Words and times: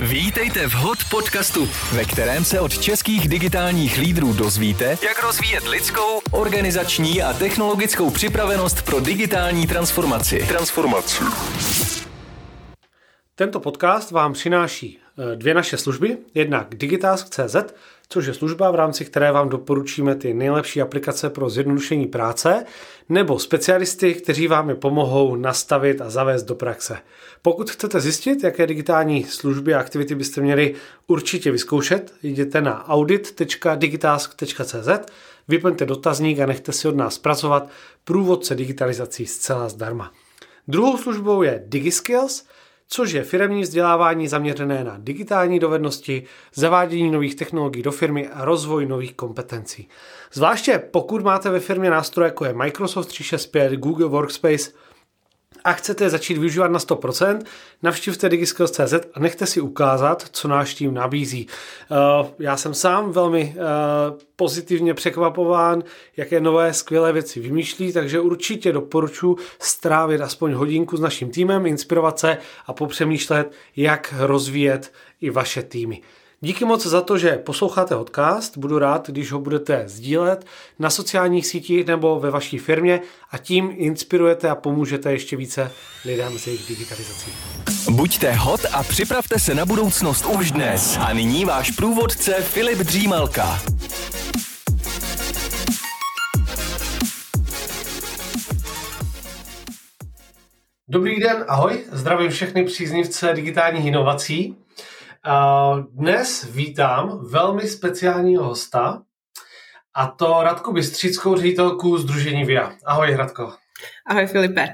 Vítejte 0.00 0.68
v 0.68 0.72
HOT 0.74 0.98
podcastu, 1.10 1.68
ve 1.92 2.04
kterém 2.04 2.44
se 2.44 2.60
od 2.60 2.78
českých 2.78 3.28
digitálních 3.28 3.98
lídrů 3.98 4.32
dozvíte, 4.32 4.98
jak 5.02 5.22
rozvíjet 5.22 5.68
lidskou, 5.68 6.20
organizační 6.30 7.22
a 7.22 7.32
technologickou 7.32 8.10
připravenost 8.10 8.82
pro 8.82 9.00
digitální 9.00 9.66
transformaci. 9.66 10.46
Transformaci. 10.48 11.24
Tento 13.34 13.60
podcast 13.60 14.10
vám 14.10 14.32
přináší 14.32 14.98
dvě 15.34 15.54
naše 15.54 15.76
služby. 15.76 16.18
Jednak 16.34 16.74
Digitask.cz, 16.74 17.56
což 18.08 18.26
je 18.26 18.34
služba, 18.34 18.70
v 18.70 18.74
rámci 18.74 19.04
které 19.04 19.32
vám 19.32 19.48
doporučíme 19.48 20.14
ty 20.14 20.34
nejlepší 20.34 20.82
aplikace 20.82 21.30
pro 21.30 21.50
zjednodušení 21.50 22.06
práce, 22.06 22.64
nebo 23.08 23.38
specialisty, 23.38 24.14
kteří 24.14 24.46
vám 24.46 24.68
je 24.68 24.74
pomohou 24.74 25.36
nastavit 25.36 26.00
a 26.00 26.10
zavést 26.10 26.42
do 26.42 26.54
praxe. 26.54 26.98
Pokud 27.42 27.70
chcete 27.70 28.00
zjistit, 28.00 28.44
jaké 28.44 28.66
digitální 28.66 29.24
služby 29.24 29.74
a 29.74 29.80
aktivity 29.80 30.14
byste 30.14 30.40
měli 30.40 30.74
určitě 31.06 31.50
vyzkoušet, 31.50 32.14
jděte 32.22 32.60
na 32.60 32.88
audit.digitask.cz, 32.88 34.88
vyplňte 35.48 35.86
dotazník 35.86 36.38
a 36.38 36.46
nechte 36.46 36.72
si 36.72 36.88
od 36.88 36.96
nás 36.96 37.18
pracovat 37.18 37.70
průvodce 38.04 38.54
digitalizací 38.54 39.26
zcela 39.26 39.68
zdarma. 39.68 40.12
Druhou 40.68 40.96
službou 40.96 41.42
je 41.42 41.62
DigiSkills, 41.66 42.44
což 42.88 43.12
je 43.12 43.22
firemní 43.22 43.62
vzdělávání 43.62 44.28
zaměřené 44.28 44.84
na 44.84 44.96
digitální 44.98 45.58
dovednosti, 45.58 46.22
zavádění 46.54 47.10
nových 47.10 47.34
technologií 47.34 47.82
do 47.82 47.92
firmy 47.92 48.28
a 48.28 48.44
rozvoj 48.44 48.86
nových 48.86 49.14
kompetencí. 49.14 49.88
Zvláště 50.32 50.78
pokud 50.90 51.22
máte 51.22 51.50
ve 51.50 51.60
firmě 51.60 51.90
nástroje 51.90 52.28
jako 52.28 52.44
je 52.44 52.52
Microsoft 52.52 53.06
365, 53.06 53.72
Google 53.72 54.06
Workspace 54.06 54.70
a 55.66 55.72
chcete 55.72 56.10
začít 56.10 56.38
využívat 56.38 56.70
na 56.70 56.78
100%, 56.78 57.40
navštivte 57.82 58.28
digiskills.cz 58.28 58.94
a 59.14 59.20
nechte 59.20 59.46
si 59.46 59.60
ukázat, 59.60 60.26
co 60.32 60.48
náš 60.48 60.74
tým 60.74 60.94
nabízí. 60.94 61.46
Eh, 61.46 61.96
já 62.38 62.56
jsem 62.56 62.74
sám 62.74 63.12
velmi 63.12 63.54
eh, 63.56 63.60
pozitivně 64.36 64.94
překvapován, 64.94 65.82
jaké 66.16 66.40
nové 66.40 66.72
skvělé 66.72 67.12
věci 67.12 67.40
vymýšlí, 67.40 67.92
takže 67.92 68.20
určitě 68.20 68.72
doporučuji 68.72 69.36
strávit 69.58 70.20
aspoň 70.20 70.52
hodinku 70.52 70.96
s 70.96 71.00
naším 71.00 71.30
týmem, 71.30 71.66
inspirovat 71.66 72.18
se 72.18 72.38
a 72.66 72.72
popřemýšlet, 72.72 73.52
jak 73.76 74.14
rozvíjet 74.18 74.92
i 75.20 75.30
vaše 75.30 75.62
týmy. 75.62 76.02
Díky 76.40 76.64
moc 76.64 76.86
za 76.86 77.00
to, 77.00 77.18
že 77.18 77.30
posloucháte 77.30 77.96
podcast. 77.96 78.58
Budu 78.58 78.78
rád, 78.78 79.10
když 79.10 79.32
ho 79.32 79.40
budete 79.40 79.84
sdílet 79.86 80.46
na 80.78 80.90
sociálních 80.90 81.46
sítích 81.46 81.86
nebo 81.86 82.20
ve 82.20 82.30
vaší 82.30 82.58
firmě 82.58 83.00
a 83.30 83.38
tím 83.38 83.70
inspirujete 83.76 84.50
a 84.50 84.54
pomůžete 84.54 85.12
ještě 85.12 85.36
více 85.36 85.72
lidem 86.04 86.38
s 86.38 86.46
jejich 86.46 86.68
digitalizací. 86.68 87.30
Buďte 87.90 88.32
hot 88.32 88.60
a 88.72 88.82
připravte 88.82 89.38
se 89.38 89.54
na 89.54 89.66
budoucnost 89.66 90.26
už 90.26 90.50
dnes. 90.50 90.98
A 91.00 91.12
nyní 91.12 91.44
váš 91.44 91.70
průvodce 91.70 92.32
Filip 92.32 92.78
Dřímalka. 92.78 93.60
Dobrý 100.88 101.20
den, 101.20 101.44
ahoj, 101.48 101.84
zdravím 101.92 102.30
všechny 102.30 102.64
příznivce 102.64 103.32
digitálních 103.34 103.86
inovací. 103.86 104.56
Dnes 105.90 106.44
vítám 106.44 107.26
velmi 107.30 107.68
speciálního 107.68 108.44
hosta, 108.44 109.02
a 109.94 110.06
to 110.06 110.42
Radku 110.42 110.72
Bystřickou, 110.72 111.36
ředitelku 111.36 111.98
Združení 111.98 112.44
VIA. 112.44 112.72
Ahoj, 112.84 113.16
Radko. 113.16 113.52
Ahoj, 114.06 114.26
Filipe. 114.26 114.68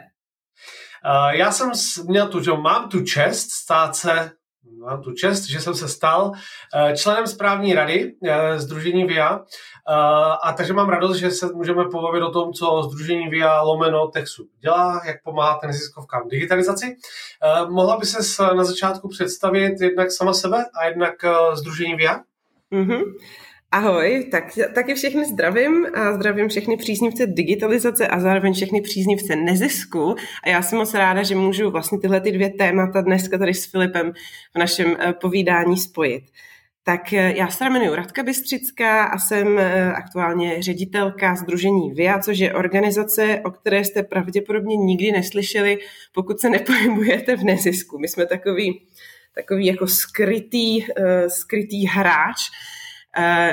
Já 1.31 1.53
jsem 1.53 1.71
měl 2.09 2.29
tu, 2.29 2.43
že 2.43 2.53
mám 2.53 2.89
tu 2.89 3.05
čest 3.05 3.51
stát 3.51 3.97
se 3.97 4.33
mám 4.83 5.03
tu 5.03 5.13
čest, 5.13 5.45
že 5.45 5.61
jsem 5.61 5.75
se 5.75 5.89
stal 5.89 6.33
eh, 6.75 6.97
členem 6.97 7.27
správní 7.27 7.75
rady 7.75 8.15
Združení 8.57 9.05
eh, 9.05 9.07
VIA 9.07 9.41
eh, 9.41 9.95
a 10.43 10.53
takže 10.53 10.73
mám 10.73 10.89
radost, 10.89 11.17
že 11.17 11.31
se 11.31 11.47
můžeme 11.53 11.85
pobavit 11.85 12.23
o 12.23 12.31
tom, 12.31 12.53
co 12.53 12.83
Združení 12.83 13.29
VIA 13.29 13.63
lomeno 13.63 14.09
Texu 14.09 14.49
dělá, 14.61 15.03
jak 15.07 15.23
pomáháte 15.23 15.67
neziskovkám 15.67 16.29
digitalizaci. 16.29 16.97
Mohla 17.69 17.97
by 17.97 18.07
se 18.07 18.43
na 18.55 18.65
začátku 18.65 19.09
představit 19.09 19.81
jednak 19.81 20.13
sama 20.13 20.33
sebe 20.33 20.65
a 20.81 20.87
jednak 20.87 21.15
Združení 21.55 21.95
VIA? 21.95 22.21
Mm-hmm. 22.73 23.03
Ahoj, 23.73 24.29
tak 24.31 24.45
taky 24.75 24.95
všechny 24.95 25.25
zdravím 25.25 25.87
a 25.95 26.13
zdravím 26.13 26.49
všechny 26.49 26.77
příznivce 26.77 27.27
digitalizace 27.27 28.09
a 28.09 28.21
zároveň 28.21 28.53
všechny 28.53 28.81
příznivce 28.81 29.37
nezisku. 29.37 30.15
A 30.45 30.49
já 30.49 30.63
jsem 30.63 30.79
moc 30.79 30.95
ráda, 30.95 31.23
že 31.23 31.35
můžu 31.35 31.71
vlastně 31.71 31.99
tyhle 31.99 32.21
ty 32.21 32.33
dvě 32.33 32.51
témata 32.51 33.01
dneska 33.01 33.39
tady 33.39 33.55
s 33.55 33.71
Filipem 33.71 34.13
v 34.55 34.59
našem 34.59 34.97
eh, 34.99 35.13
povídání 35.13 35.77
spojit. 35.77 36.25
Tak 36.85 37.13
eh, 37.13 37.35
já 37.37 37.49
se 37.49 37.65
jmenuji 37.65 37.97
Radka 37.97 38.23
Bystřická 38.23 39.05
a 39.05 39.19
jsem 39.19 39.59
eh, 39.59 39.93
aktuálně 39.93 40.63
ředitelka 40.63 41.35
Združení 41.35 41.93
VIA, 41.93 42.19
což 42.19 42.39
je 42.39 42.55
organizace, 42.55 43.41
o 43.45 43.51
které 43.51 43.85
jste 43.85 44.03
pravděpodobně 44.03 44.77
nikdy 44.77 45.13
neslyšeli, 45.13 45.79
pokud 46.15 46.41
se 46.41 46.51
nepohybujete 46.51 47.37
v 47.37 47.45
nezisku. 47.45 47.99
My 47.99 48.09
jsme 48.09 48.27
takový, 48.27 48.83
takový 49.35 49.67
jako 49.67 49.87
skrytý, 49.87 50.85
skrytý 51.29 51.87
hráč, 51.87 52.39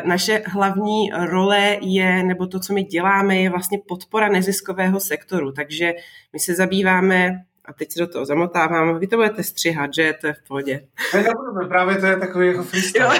naše 0.06 0.44
hlavní 0.46 1.12
role 1.26 1.78
je, 1.82 2.24
nebo 2.24 2.48
to, 2.48 2.60
co 2.60 2.74
my 2.74 2.84
děláme, 2.84 3.36
je 3.36 3.50
vlastně 3.50 3.80
podpora 3.88 4.30
neziskového 4.30 5.00
sektoru. 5.00 5.52
Takže 5.52 5.94
my 6.34 6.40
se 6.40 6.56
zabýváme 6.56 7.44
a 7.66 7.74
teď 7.74 7.92
se 7.92 8.00
do 8.00 8.08
toho 8.08 8.26
zamotávám, 8.26 9.00
vy 9.00 9.08
to 9.08 9.16
budete 9.16 9.44
střihat, 9.44 9.94
že 9.94 10.14
to 10.22 10.28
je 10.28 10.34
v 10.34 10.48
pohodě. 10.48 10.88
Ne, 11.14 11.24
právě 11.68 11.98
to 11.98 12.06
je 12.06 12.18
takový 12.18 12.48
jako 12.48 12.64
freestyle. 12.64 13.20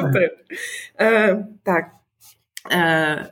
Super. 0.00 0.30
Uh, 1.00 1.42
tak, 1.62 1.84
uh, 2.72 3.26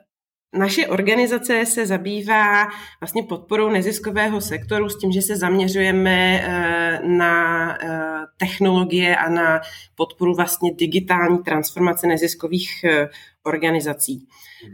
naše 0.56 0.86
organizace 0.86 1.66
se 1.66 1.86
zabývá 1.86 2.68
vlastně 3.00 3.22
podporou 3.22 3.70
neziskového 3.70 4.40
sektoru 4.40 4.88
s 4.88 4.98
tím, 4.98 5.12
že 5.12 5.22
se 5.22 5.36
zaměřujeme 5.36 6.40
eh, 6.42 7.00
na 7.02 7.76
eh, 7.82 8.26
technologie 8.36 9.16
a 9.16 9.28
na 9.28 9.60
podporu 9.94 10.34
vlastně 10.34 10.74
digitální 10.74 11.38
transformace 11.38 12.06
neziskových 12.06 12.84
eh, 12.84 13.08
organizací. 13.46 14.28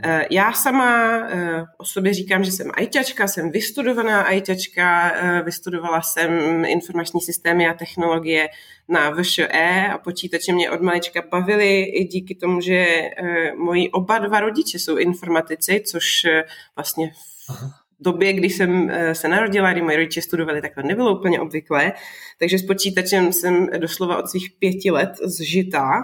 Eh, 0.04 0.26
já 0.30 0.52
sama 0.52 1.18
eh, 1.18 1.64
o 1.78 1.84
sobě 1.84 2.14
říkám, 2.14 2.44
že 2.44 2.52
jsem 2.52 2.70
ajťačka, 2.74 3.28
jsem 3.28 3.50
vystudovaná 3.50 4.22
ajťačka, 4.22 5.12
eh, 5.14 5.42
vystudovala 5.42 6.02
jsem 6.02 6.64
informační 6.64 7.20
systémy 7.20 7.68
a 7.68 7.74
technologie 7.74 8.48
na 8.88 9.10
VŠE 9.10 9.88
a 9.92 9.98
počítače 9.98 10.52
mě 10.52 10.70
od 10.70 10.80
malička 10.80 11.22
bavily 11.30 11.82
i 11.82 12.04
díky 12.04 12.34
tomu, 12.34 12.60
že 12.60 13.10
moji 13.56 13.90
oba 13.90 14.18
dva 14.18 14.40
rodiče 14.40 14.78
jsou 14.78 14.96
informatici, 14.96 15.82
což 15.86 16.26
vlastně 16.76 17.12
v 17.48 18.02
době, 18.02 18.32
kdy 18.32 18.50
jsem 18.50 18.92
se 19.12 19.28
narodila, 19.28 19.72
kdy 19.72 19.82
moji 19.82 19.96
rodiče 19.96 20.22
studovali, 20.22 20.62
tak 20.62 20.74
to 20.74 20.82
nebylo 20.82 21.18
úplně 21.18 21.40
obvyklé. 21.40 21.92
Takže 22.38 22.58
s 22.58 22.66
počítačem 22.66 23.32
jsem 23.32 23.66
doslova 23.78 24.16
od 24.16 24.28
svých 24.28 24.50
pěti 24.58 24.90
let 24.90 25.12
zžitá. 25.24 26.02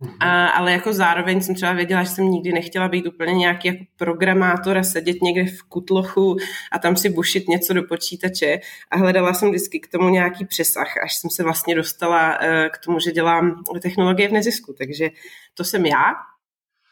Mhm. 0.00 0.16
A, 0.20 0.48
ale 0.48 0.72
jako 0.72 0.92
zároveň 0.92 1.40
jsem 1.40 1.54
třeba 1.54 1.72
věděla, 1.72 2.02
že 2.02 2.10
jsem 2.10 2.30
nikdy 2.30 2.52
nechtěla 2.52 2.88
být 2.88 3.06
úplně 3.06 3.34
nějaký 3.34 3.68
jako 3.68 3.84
programátor 3.96 4.78
a 4.78 4.82
sedět 4.82 5.22
někde 5.22 5.44
v 5.44 5.62
kutlochu 5.62 6.36
a 6.72 6.78
tam 6.78 6.96
si 6.96 7.08
bušit 7.08 7.48
něco 7.48 7.74
do 7.74 7.82
počítače 7.82 8.58
a 8.90 8.96
hledala 8.96 9.34
jsem 9.34 9.48
vždycky 9.48 9.80
k 9.80 9.88
tomu 9.88 10.08
nějaký 10.08 10.44
přesah, 10.44 10.96
až 11.04 11.16
jsem 11.16 11.30
se 11.30 11.42
vlastně 11.42 11.74
dostala 11.74 12.40
uh, 12.40 12.46
k 12.72 12.78
tomu, 12.78 13.00
že 13.00 13.12
dělám 13.12 13.62
technologie 13.82 14.28
v 14.28 14.32
nezisku. 14.32 14.74
Takže 14.78 15.10
to 15.54 15.64
jsem 15.64 15.86
já. 15.86 16.14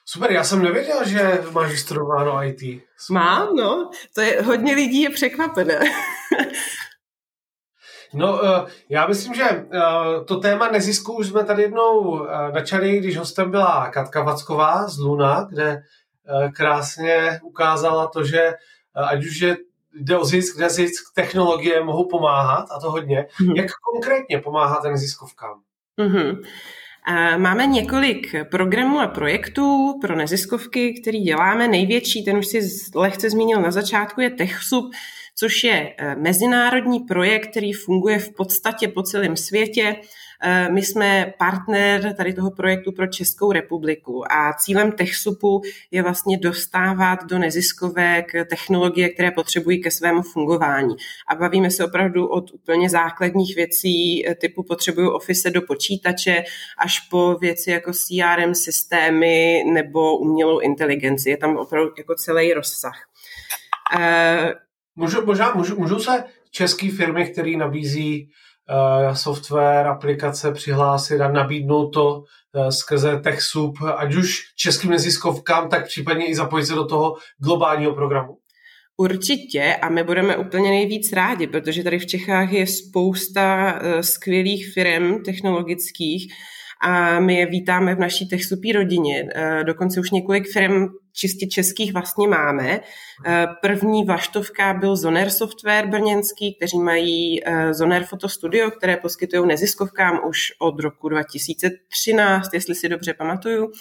Super, 0.04 0.32
já 0.32 0.44
jsem 0.44 0.62
nevěděla, 0.62 1.08
že 1.08 1.38
máš 1.52 1.70
vystudováno 1.70 2.44
IT. 2.44 2.60
Super. 2.96 3.22
Mám, 3.22 3.56
no. 3.56 3.90
To 4.14 4.20
je, 4.20 4.42
hodně 4.42 4.74
lidí 4.74 5.02
je 5.02 5.10
překvapené. 5.10 5.80
No, 8.16 8.44
eh, 8.44 8.64
já 8.88 9.06
myslím, 9.06 9.34
že 9.34 9.44
eh, 9.44 9.64
to 10.24 10.36
téma 10.36 10.70
nezisku 10.70 11.16
už 11.16 11.26
jsme 11.26 11.44
tady 11.44 11.62
jednou 11.62 12.24
eh, 12.26 12.52
načali, 12.52 12.98
když 12.98 13.16
hostem 13.16 13.50
byla 13.50 13.90
Katka 13.90 14.22
Vacková 14.22 14.88
z 14.88 14.98
Luna, 14.98 15.46
kde 15.50 15.82
krásně 16.54 17.40
ukázala 17.42 18.06
to, 18.06 18.24
že 18.24 18.54
ať 18.94 19.24
už 19.24 19.40
je 19.40 19.56
jde 19.94 20.18
o 20.18 20.24
zisk, 20.24 20.58
nezisk, 20.58 21.14
technologie 21.14 21.84
mohou 21.84 22.08
pomáhat 22.08 22.66
a 22.70 22.80
to 22.80 22.90
hodně. 22.90 23.26
Mm-hmm. 23.40 23.56
Jak 23.56 23.66
konkrétně 23.92 24.38
pomáháte 24.38 24.88
neziskovkám? 24.88 25.60
Mm-hmm. 25.98 26.42
Máme 27.36 27.66
několik 27.66 28.34
programů 28.50 29.00
a 29.00 29.06
projektů 29.06 29.98
pro 30.00 30.16
neziskovky, 30.16 31.00
který 31.00 31.20
děláme. 31.20 31.68
Největší, 31.68 32.24
ten 32.24 32.36
už 32.36 32.46
si 32.46 32.60
lehce 32.94 33.30
zmínil 33.30 33.60
na 33.60 33.70
začátku, 33.70 34.20
je 34.20 34.30
TechSub, 34.30 34.84
což 35.38 35.64
je 35.64 35.94
mezinárodní 36.16 37.00
projekt, 37.00 37.50
který 37.50 37.72
funguje 37.72 38.18
v 38.18 38.32
podstatě 38.32 38.88
po 38.88 39.02
celém 39.02 39.36
světě. 39.36 39.96
Eh, 40.42 40.68
my 40.72 40.82
jsme 40.82 41.32
partner 41.38 42.14
tady 42.16 42.32
toho 42.32 42.50
projektu 42.50 42.92
pro 42.92 43.06
Českou 43.06 43.52
republiku 43.52 44.32
a 44.32 44.52
cílem 44.52 44.92
TechSupu 44.92 45.62
je 45.90 46.02
vlastně 46.02 46.38
dostávat 46.38 47.24
do 47.24 47.38
neziskovek 47.38 48.32
technologie, 48.50 49.08
které 49.08 49.30
potřebují 49.30 49.82
ke 49.82 49.90
svému 49.90 50.22
fungování. 50.22 50.96
A 51.28 51.34
bavíme 51.34 51.70
se 51.70 51.84
opravdu 51.84 52.26
od 52.26 52.54
úplně 52.54 52.90
základních 52.90 53.56
věcí, 53.56 54.28
eh, 54.28 54.34
typu 54.34 54.62
potřebuju 54.62 55.10
Office 55.10 55.50
do 55.50 55.62
počítače, 55.62 56.44
až 56.78 57.00
po 57.00 57.34
věci 57.34 57.70
jako 57.70 57.92
CRM 57.92 58.54
systémy 58.54 59.64
nebo 59.72 60.18
umělou 60.18 60.58
inteligenci. 60.58 61.30
Je 61.30 61.36
tam 61.36 61.56
opravdu 61.56 61.90
jako 61.98 62.14
celý 62.14 62.52
rozsah. 62.52 63.08
Můžu, 64.96 65.26
možná, 65.26 65.54
můžu, 65.54 65.78
můžu 65.78 65.98
se 65.98 66.24
české 66.50 66.90
firmy, 66.90 67.26
které 67.26 67.56
nabízí 67.56 68.28
uh, 69.08 69.14
software, 69.14 69.86
aplikace 69.86 70.52
přihlásit 70.52 71.20
a 71.20 71.32
nabídnout 71.32 71.90
to 71.90 72.16
uh, 72.18 72.68
skrze 72.68 73.20
TechSoup, 73.20 73.78
ať 73.96 74.14
už 74.14 74.40
českým 74.56 74.90
neziskovkám, 74.90 75.68
tak 75.68 75.86
případně 75.86 76.26
i 76.26 76.34
zapojit 76.34 76.66
se 76.66 76.74
do 76.74 76.84
toho 76.84 77.14
globálního 77.38 77.94
programu? 77.94 78.36
Určitě 78.96 79.76
a 79.82 79.88
my 79.88 80.04
budeme 80.04 80.36
úplně 80.36 80.70
nejvíc 80.70 81.12
rádi, 81.12 81.46
protože 81.46 81.82
tady 81.82 81.98
v 81.98 82.06
Čechách 82.06 82.52
je 82.52 82.66
spousta 82.66 83.74
uh, 83.74 84.00
skvělých 84.00 84.72
firm 84.74 85.22
technologických, 85.22 86.32
a 86.80 87.20
my 87.20 87.34
je 87.34 87.46
vítáme 87.46 87.94
v 87.94 87.98
naší 87.98 88.28
TechSupí 88.28 88.72
rodině. 88.72 89.28
Dokonce 89.64 90.00
už 90.00 90.10
několik 90.10 90.52
firm 90.52 90.88
čistě 91.16 91.46
českých 91.46 91.92
vlastně 91.92 92.28
máme. 92.28 92.80
Eh, 93.26 93.46
první 93.62 94.04
vaštovka 94.04 94.74
byl 94.74 94.96
Zoner 94.96 95.30
Software 95.30 95.86
brněnský, 95.86 96.54
kteří 96.54 96.78
mají 96.78 97.40
eh, 97.44 97.74
Zoner 97.74 98.04
Photo 98.04 98.28
Studio, 98.28 98.70
které 98.70 98.96
poskytují 98.96 99.48
neziskovkám 99.48 100.20
už 100.28 100.52
od 100.58 100.80
roku 100.80 101.08
2013, 101.08 102.54
jestli 102.54 102.74
si 102.74 102.88
dobře 102.88 103.14
pamatuju. 103.14 103.72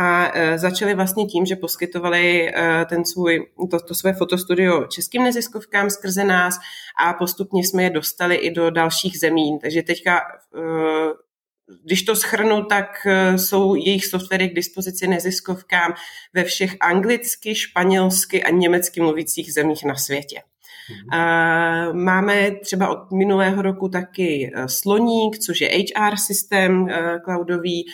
A 0.00 0.30
eh, 0.34 0.58
začali 0.58 0.94
vlastně 0.94 1.26
tím, 1.26 1.46
že 1.46 1.56
poskytovali 1.56 2.52
ten 2.88 3.04
svůj, 3.04 3.46
to, 3.70 3.80
to 3.80 3.94
své 3.94 4.12
fotostudio 4.12 4.86
českým 4.86 5.24
neziskovkám 5.24 5.90
skrze 5.90 6.24
nás 6.24 6.58
a 7.04 7.12
postupně 7.12 7.64
jsme 7.64 7.82
je 7.82 7.90
dostali 7.90 8.36
i 8.36 8.50
do 8.50 8.70
dalších 8.70 9.18
zemí. 9.18 9.58
Takže 9.62 9.82
teďka 9.82 10.20
když 11.84 12.02
to 12.02 12.16
schrnu, 12.16 12.64
tak 12.64 13.06
eh, 13.06 13.38
jsou 13.38 13.74
jejich 13.74 14.06
softwary 14.06 14.48
k 14.48 14.54
dispozici 14.54 15.06
neziskovkám 15.06 15.94
ve 16.34 16.44
všech 16.44 16.76
anglicky, 16.80 17.54
španělsky 17.54 18.42
a 18.42 18.50
německy 18.50 19.00
mluvících 19.00 19.52
zemích 19.52 19.84
na 19.84 19.94
světě. 19.94 20.40
Mm-hmm. 20.40 21.92
Máme 21.92 22.50
třeba 22.50 22.88
od 22.88 23.12
minulého 23.12 23.62
roku 23.62 23.88
taky 23.88 24.52
eh, 24.54 24.68
Sloník, 24.68 25.38
což 25.38 25.60
je 25.60 25.68
HR 25.68 26.16
systém 26.16 26.86
cloudový, 27.24 27.86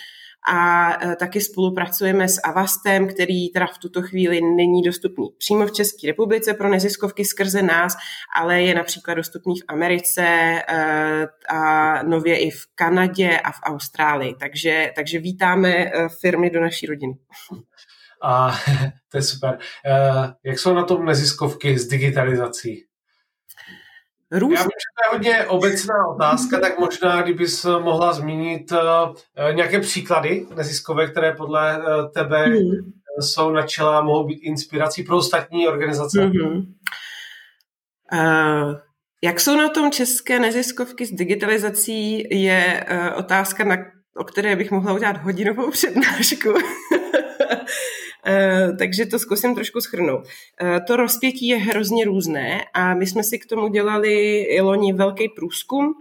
a 0.47 0.93
e, 1.05 1.17
taky 1.17 1.41
spolupracujeme 1.41 2.29
s 2.29 2.41
Avastem, 2.45 3.09
který 3.09 3.49
teda 3.49 3.67
v 3.67 3.79
tuto 3.79 4.03
chvíli 4.03 4.41
není 4.41 4.83
dostupný 4.83 5.29
přímo 5.39 5.67
v 5.67 5.73
České 5.73 6.07
republice 6.07 6.55
pro 6.55 6.69
neziskovky 6.69 7.25
skrze 7.25 7.63
nás, 7.63 7.97
ale 8.37 8.63
je 8.63 8.75
například 8.75 9.15
dostupný 9.15 9.61
v 9.61 9.65
Americe 9.69 10.23
e, 10.23 10.63
a 11.49 12.03
nově 12.03 12.39
i 12.39 12.51
v 12.51 12.61
Kanadě 12.75 13.39
a 13.39 13.53
v 13.53 13.61
Austrálii. 13.63 14.35
Takže, 14.41 14.93
takže 14.97 15.19
vítáme 15.19 15.69
e, 15.69 15.91
firmy 16.21 16.51
do 16.51 16.61
naší 16.61 16.87
rodiny. 16.87 17.15
A 18.23 18.59
to 19.11 19.19
je 19.19 19.23
super. 19.23 19.59
Jak 20.45 20.59
jsou 20.59 20.75
na 20.75 20.85
tom 20.85 21.05
neziskovky 21.05 21.79
s 21.79 21.89
digitalizací? 21.89 22.85
Růst... 24.33 24.53
Já 24.53 24.63
vím, 24.63 24.71
že 24.71 24.91
to 24.97 25.05
je 25.05 25.19
hodně 25.19 25.47
obecná 25.47 26.07
otázka, 26.07 26.61
tak 26.61 26.79
možná, 26.79 27.23
kdybys 27.23 27.65
mohla 27.65 28.13
zmínit 28.13 28.73
uh, 28.73 28.79
nějaké 29.53 29.81
příklady 29.81 30.47
neziskové, 30.57 31.07
které 31.07 31.33
podle 31.33 31.79
uh, 31.79 31.85
tebe 32.15 32.47
mm. 32.47 32.93
jsou 33.21 33.51
na 33.51 33.67
čele 33.67 33.97
a 33.97 34.01
mohou 34.01 34.27
být 34.27 34.39
inspirací 34.43 35.03
pro 35.03 35.17
ostatní 35.17 35.69
organizace. 35.69 36.21
Mm-hmm. 36.21 36.67
Uh, 38.13 38.75
jak 39.23 39.41
jsou 39.41 39.57
na 39.57 39.69
tom 39.69 39.91
české 39.91 40.41
neziskovky 40.41 41.07
s 41.07 41.13
digitalizací, 41.13 42.25
je 42.31 42.87
uh, 42.91 43.19
otázka, 43.19 43.65
na, 43.65 43.77
o 44.17 44.25
které 44.25 44.57
bych 44.57 44.71
mohla 44.71 44.93
udělat 44.93 45.17
hodinovou 45.17 45.71
přednášku. 45.71 46.55
Eh, 48.29 48.73
takže 48.79 49.07
to 49.07 49.19
zkusím 49.19 49.55
trošku 49.55 49.81
schrnout. 49.81 50.29
Eh, 50.61 50.81
to 50.81 50.97
rozpětí 50.97 51.49
je 51.49 51.57
hrozně 51.57 52.05
různé 52.05 52.65
a 52.75 52.95
my 52.95 53.07
jsme 53.07 53.23
si 53.23 53.39
k 53.39 53.47
tomu 53.47 53.69
dělali 53.69 54.47
loni 54.61 54.93
velký 54.93 55.29
průzkum, 55.29 55.95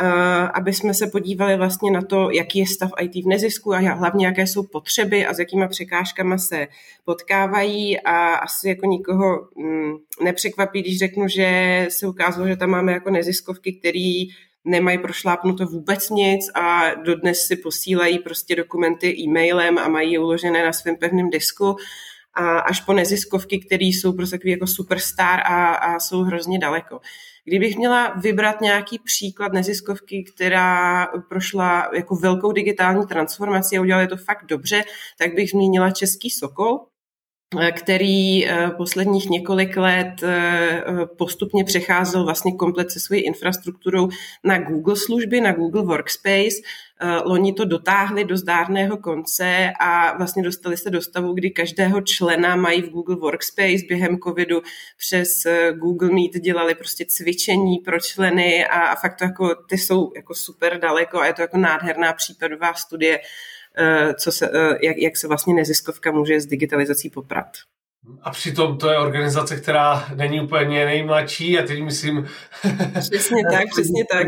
eh, 0.00 0.06
aby 0.54 0.72
jsme 0.72 0.94
se 0.94 1.06
podívali 1.06 1.56
vlastně 1.56 1.90
na 1.90 2.02
to, 2.02 2.30
jaký 2.30 2.58
je 2.58 2.66
stav 2.66 2.90
IT 3.00 3.24
v 3.24 3.26
nezisku 3.26 3.74
a 3.74 3.78
hlavně 3.78 4.26
jaké 4.26 4.46
jsou 4.46 4.62
potřeby 4.62 5.26
a 5.26 5.34
s 5.34 5.38
jakýma 5.38 5.68
překážkama 5.68 6.38
se 6.38 6.68
potkávají 7.04 8.00
a 8.00 8.34
asi 8.34 8.68
jako 8.68 8.86
nikoho 8.86 9.48
mm, 9.56 9.92
nepřekvapí, 10.22 10.82
když 10.82 10.98
řeknu, 10.98 11.28
že 11.28 11.86
se 11.90 12.06
ukázalo, 12.06 12.48
že 12.48 12.56
tam 12.56 12.70
máme 12.70 12.92
jako 12.92 13.10
neziskovky, 13.10 13.72
který 13.72 14.28
nemají 14.64 14.98
prošlápnuto 14.98 15.66
vůbec 15.66 16.10
nic 16.10 16.50
a 16.54 16.94
dodnes 16.94 17.46
si 17.46 17.56
posílají 17.56 18.18
prostě 18.18 18.56
dokumenty 18.56 19.16
e-mailem 19.18 19.78
a 19.78 19.88
mají 19.88 20.12
je 20.12 20.18
uložené 20.18 20.64
na 20.64 20.72
svém 20.72 20.96
pevném 20.96 21.30
disku 21.30 21.76
a 22.34 22.58
až 22.58 22.80
po 22.80 22.92
neziskovky, 22.92 23.58
které 23.58 23.84
jsou 23.84 24.12
prostě 24.12 24.36
takový 24.36 24.50
jako 24.50 24.66
superstar 24.66 25.40
a, 25.40 25.74
a 25.74 26.00
jsou 26.00 26.22
hrozně 26.22 26.58
daleko. 26.58 27.00
Kdybych 27.44 27.76
měla 27.76 28.08
vybrat 28.08 28.60
nějaký 28.60 28.98
příklad 29.04 29.52
neziskovky, 29.52 30.24
která 30.34 31.06
prošla 31.28 31.90
jako 31.94 32.16
velkou 32.16 32.52
digitální 32.52 33.06
transformaci 33.06 33.78
a 33.78 33.80
udělala 33.80 34.06
to 34.06 34.16
fakt 34.16 34.46
dobře, 34.46 34.84
tak 35.18 35.34
bych 35.34 35.50
zmínila 35.50 35.90
Český 35.90 36.30
Sokol, 36.30 36.78
který 37.72 38.46
eh, 38.46 38.70
posledních 38.76 39.30
několik 39.30 39.76
let 39.76 40.22
eh, 40.22 40.82
postupně 41.18 41.64
přecházel 41.64 42.24
vlastně 42.24 42.52
komplet 42.52 42.90
se 42.90 43.00
svojí 43.00 43.20
infrastrukturou 43.20 44.08
na 44.44 44.58
Google 44.58 44.96
služby, 44.96 45.40
na 45.40 45.52
Google 45.52 45.82
Workspace. 45.82 46.56
Eh, 47.00 47.16
loni 47.24 47.52
to 47.52 47.64
dotáhli 47.64 48.24
do 48.24 48.36
zdárného 48.36 48.96
konce 48.96 49.72
a 49.80 50.16
vlastně 50.16 50.42
dostali 50.42 50.76
se 50.76 50.90
do 50.90 51.02
stavu, 51.02 51.32
kdy 51.32 51.50
každého 51.50 52.00
člena 52.00 52.56
mají 52.56 52.82
v 52.82 52.90
Google 52.90 53.16
Workspace 53.16 53.86
během 53.88 54.18
covidu 54.18 54.62
přes 54.98 55.28
Google 55.72 56.08
Meet 56.08 56.42
dělali 56.42 56.74
prostě 56.74 57.04
cvičení 57.08 57.78
pro 57.78 58.00
členy 58.00 58.66
a, 58.66 58.80
a 58.80 58.96
fakt 58.96 59.18
to 59.18 59.24
jako, 59.24 59.54
ty 59.54 59.78
jsou 59.78 60.12
jako 60.16 60.34
super 60.34 60.80
daleko 60.80 61.20
a 61.20 61.26
je 61.26 61.32
to 61.32 61.42
jako 61.42 61.58
nádherná 61.58 62.12
případová 62.12 62.74
studie 62.74 63.18
Eh, 63.18 63.59
co 64.14 64.32
se, 64.32 64.50
eh, 64.54 64.78
jak, 64.82 64.96
jak 64.96 65.16
se 65.16 65.28
vlastně 65.28 65.54
neziskovka 65.54 66.12
může 66.12 66.40
s 66.40 66.46
digitalizací 66.46 67.10
poprat. 67.10 67.46
A 68.22 68.30
přitom 68.30 68.78
to 68.78 68.90
je 68.90 68.98
organizace, 68.98 69.56
která 69.56 70.08
není 70.16 70.40
úplně 70.40 70.84
nejmladší 70.84 71.58
a 71.58 71.66
teď 71.66 71.82
myslím... 71.82 72.26
Přesně 73.00 73.42
tak, 73.52 73.64
přesně 73.72 74.04
tak. 74.12 74.26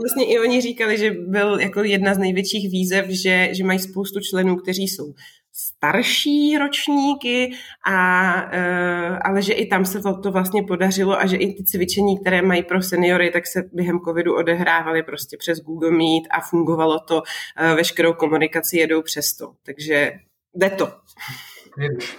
Vlastně 0.00 0.26
i 0.26 0.38
oni 0.38 0.60
říkali, 0.60 0.98
že 0.98 1.10
byl 1.10 1.60
jako 1.60 1.82
jedna 1.82 2.14
z 2.14 2.18
největších 2.18 2.70
výzev, 2.70 3.06
že, 3.08 3.48
že 3.52 3.64
mají 3.64 3.78
spoustu 3.78 4.20
členů, 4.20 4.56
kteří 4.56 4.88
jsou 4.88 5.14
starší 5.52 6.58
ročníky, 6.58 7.52
a, 7.86 8.32
e, 8.52 9.18
ale 9.18 9.42
že 9.42 9.52
i 9.52 9.66
tam 9.66 9.84
se 9.84 10.00
to, 10.00 10.20
to 10.20 10.32
vlastně 10.32 10.62
podařilo 10.62 11.20
a 11.20 11.26
že 11.26 11.36
i 11.36 11.54
ty 11.54 11.64
cvičení, 11.64 12.18
které 12.20 12.42
mají 12.42 12.62
pro 12.62 12.82
seniory, 12.82 13.30
tak 13.30 13.46
se 13.46 13.62
během 13.72 14.00
covidu 14.00 14.36
odehrávaly 14.36 15.02
prostě 15.02 15.36
přes 15.36 15.58
Google 15.58 15.90
Meet 15.90 16.24
a 16.30 16.40
fungovalo 16.40 17.00
to, 17.00 17.22
e, 17.56 17.74
veškerou 17.74 18.12
komunikaci 18.12 18.78
jedou 18.78 19.02
přes 19.02 19.36
to. 19.36 19.52
Takže 19.66 20.12
jde 20.54 20.70
to. 20.70 20.92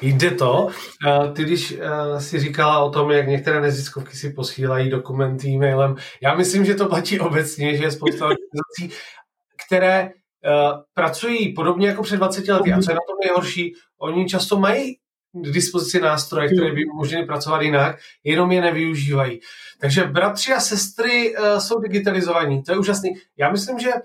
Jde 0.01 0.31
to. 0.31 0.67
E, 1.07 1.31
ty, 1.31 1.43
když 1.43 1.77
si 2.19 2.39
říkala 2.39 2.83
o 2.83 2.89
tom, 2.89 3.11
jak 3.11 3.27
některé 3.27 3.61
neziskovky 3.61 4.17
si 4.17 4.29
posílají 4.29 4.89
dokumenty 4.89 5.47
e-mailem, 5.47 5.95
já 6.21 6.35
myslím, 6.35 6.65
že 6.65 6.75
to 6.75 6.87
platí 6.87 7.19
obecně, 7.19 7.77
že 7.77 7.83
je 7.83 7.91
spousta 7.91 8.25
organizací, 8.25 9.03
které 9.67 10.11
pracují 10.93 11.53
podobně 11.53 11.87
jako 11.87 12.03
před 12.03 12.17
20 12.17 12.47
lety. 12.47 12.73
A 12.73 12.81
co 12.81 12.91
je 12.91 12.95
na 12.95 13.01
tom 13.07 13.17
nejhorší, 13.23 13.73
oni 13.99 14.25
často 14.25 14.59
mají 14.59 14.97
k 15.33 15.51
dispozici 15.53 16.01
nástroje, 16.01 16.47
které 16.47 16.71
by 16.71 16.85
umožnili 16.85 17.25
pracovat 17.25 17.61
jinak, 17.61 17.95
jenom 18.23 18.51
je 18.51 18.61
nevyužívají. 18.61 19.39
Takže 19.79 20.03
bratři 20.03 20.53
a 20.53 20.59
sestry 20.59 21.37
uh, 21.37 21.57
jsou 21.57 21.79
digitalizovaní, 21.79 22.63
to 22.63 22.71
je 22.71 22.77
úžasný. 22.77 23.09
Já 23.37 23.51
myslím, 23.51 23.79
že 23.79 23.89
uh, 23.89 24.01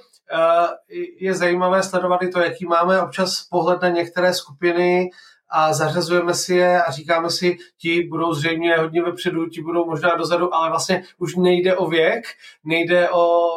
je 1.21 1.35
zajímavé 1.35 1.83
sledovat 1.83 2.23
i 2.23 2.29
to, 2.29 2.41
jaký 2.41 2.67
máme 2.67 3.03
občas 3.03 3.43
pohled 3.51 3.83
na 3.83 3.89
některé 3.89 4.35
skupiny, 4.35 5.11
a 5.51 5.73
zařazujeme 5.73 6.35
si 6.35 6.55
je 6.55 6.83
a 6.83 6.91
říkáme 6.91 7.31
si, 7.31 7.57
ti 7.79 8.03
budou 8.03 8.35
zřejmě 8.35 8.77
hodně 8.77 9.03
vepředu, 9.03 9.49
ti 9.49 9.63
budou 9.63 9.87
možná 9.87 10.15
dozadu, 10.15 10.55
ale 10.55 10.71
vlastně 10.71 11.05
už 11.19 11.37
nejde 11.37 11.77
o 11.77 11.87
věk, 11.87 12.25
nejde 12.65 13.11
o 13.11 13.49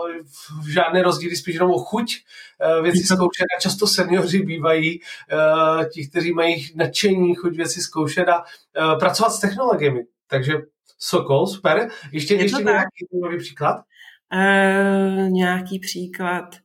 žádné 0.69 1.03
rozdíly, 1.03 1.36
spíš 1.36 1.53
jenom 1.53 1.71
o 1.71 1.77
chuť 1.77 2.15
eh, 2.62 2.81
věci 2.81 3.03
zkoušet 3.03 3.45
a 3.57 3.62
často 3.62 3.88
seniori 3.88 4.41
bývají 4.41 5.00
eh, 5.01 5.86
ti, 5.86 6.07
kteří 6.10 6.33
mají 6.33 6.71
nadšení 6.75 7.36
chuť 7.36 7.55
věci 7.55 7.81
zkoušet 7.81 8.29
a 8.29 8.43
eh, 8.43 9.00
pracovat 9.00 9.29
s 9.29 9.39
technologiemi. 9.39 10.03
Takže 10.27 10.53
Sokol, 11.03 11.48
super. 11.48 11.89
Ještě, 12.12 12.36
ještě 12.36 12.63
nějaký 12.63 13.07
nový 13.21 13.38
příklad? 13.38 13.81
Uh, 14.33 15.29
nějaký 15.29 15.79
příklad. 15.79 16.55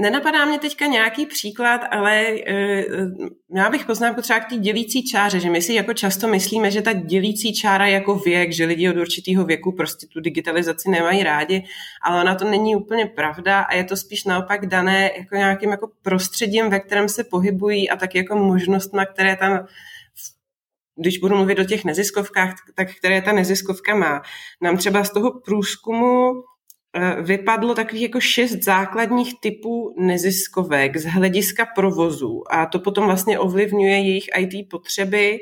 Nenapadá 0.00 0.44
mě 0.44 0.58
teďka 0.58 0.86
nějaký 0.86 1.26
příklad, 1.26 1.80
ale 1.90 2.26
uh, 2.28 3.56
já 3.56 3.70
bych 3.70 3.84
poznámku 3.86 4.22
třeba 4.22 4.40
k 4.40 4.48
té 4.48 4.56
dělící 4.56 5.06
čáře, 5.06 5.40
že 5.40 5.50
my 5.50 5.62
si 5.62 5.74
jako 5.74 5.94
často 5.94 6.28
myslíme, 6.28 6.70
že 6.70 6.82
ta 6.82 6.92
dělící 6.92 7.54
čára 7.54 7.86
je 7.86 7.92
jako 7.92 8.14
věk, 8.14 8.52
že 8.52 8.64
lidi 8.64 8.90
od 8.90 8.96
určitého 8.96 9.44
věku 9.44 9.72
prostě 9.72 10.06
tu 10.06 10.20
digitalizaci 10.20 10.90
nemají 10.90 11.22
rádi, 11.22 11.64
ale 12.02 12.20
ona 12.20 12.34
to 12.34 12.44
není 12.44 12.76
úplně 12.76 13.06
pravda 13.06 13.60
a 13.60 13.74
je 13.74 13.84
to 13.84 13.96
spíš 13.96 14.24
naopak 14.24 14.66
dané 14.66 15.10
jako 15.18 15.36
nějakým 15.36 15.70
jako 15.70 15.90
prostředím, 16.02 16.70
ve 16.70 16.80
kterém 16.80 17.08
se 17.08 17.24
pohybují 17.24 17.90
a 17.90 17.96
tak 17.96 18.14
jako 18.14 18.36
možnostma, 18.36 19.06
které 19.06 19.36
tam 19.36 19.66
když 20.96 21.18
budu 21.18 21.36
mluvit 21.36 21.58
o 21.58 21.64
těch 21.64 21.84
neziskovkách, 21.84 22.54
tak 22.74 22.88
které 22.94 23.22
ta 23.22 23.32
neziskovka 23.32 23.94
má. 23.94 24.22
Nám 24.62 24.76
třeba 24.76 25.04
z 25.04 25.10
toho 25.10 25.40
průzkumu 25.40 26.32
vypadlo 27.22 27.74
takových 27.74 28.02
jako 28.02 28.20
šest 28.20 28.64
základních 28.64 29.40
typů 29.40 29.94
neziskovek 29.98 30.96
z 30.96 31.04
hlediska 31.04 31.66
provozu 31.74 32.42
a 32.50 32.66
to 32.66 32.78
potom 32.78 33.04
vlastně 33.04 33.38
ovlivňuje 33.38 33.98
jejich 33.98 34.24
IT 34.38 34.68
potřeby 34.70 35.38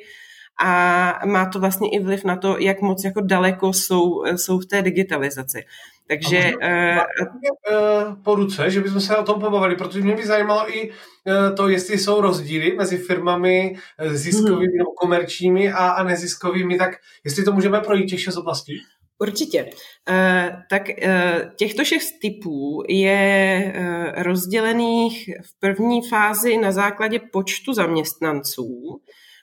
a 0.61 1.21
má 1.26 1.47
to 1.47 1.61
vlastně 1.61 1.90
i 1.90 2.00
vliv 2.00 2.25
na 2.25 2.37
to, 2.37 2.59
jak 2.59 2.81
moc 2.81 3.05
jako 3.05 3.21
daleko 3.21 3.73
jsou, 3.73 4.23
jsou 4.37 4.59
v 4.59 4.67
té 4.67 4.83
digitalizaci. 4.83 5.64
Takže... 6.09 6.52
Uh, 6.62 8.14
po 8.23 8.35
ruce, 8.35 8.71
že 8.71 8.81
bychom 8.81 9.00
se 9.00 9.17
o 9.17 9.23
tom 9.23 9.40
pobavili, 9.40 9.76
protože 9.76 10.00
mě 10.00 10.14
by 10.17 10.26
zajímalo 10.26 10.76
i 10.76 10.90
to, 11.57 11.69
jestli 11.69 11.99
jsou 11.99 12.21
rozdíly 12.21 12.75
mezi 12.76 12.99
firmami 12.99 13.76
ziskovými 14.11 14.78
nebo 14.78 14.90
komerčními 14.90 15.73
a, 15.73 15.88
a 15.88 16.02
neziskovými, 16.02 16.78
tak 16.78 16.90
jestli 17.25 17.45
to 17.45 17.52
můžeme 17.52 17.81
projít 17.81 18.07
těch 18.07 18.21
šest 18.21 18.37
oblastí? 18.37 18.83
Určitě. 19.18 19.70
Eh, 20.08 20.62
tak 20.70 20.82
eh, 20.90 21.50
těchto 21.56 21.84
šest 21.84 22.12
typů 22.22 22.82
je 22.88 23.72
eh, 23.75 24.22
rozdělených 24.22 25.30
v 25.42 25.60
první 25.60 26.08
fázi 26.08 26.56
na 26.56 26.72
základě 26.72 27.20
počtu 27.32 27.72
zaměstnanců 27.72 29.00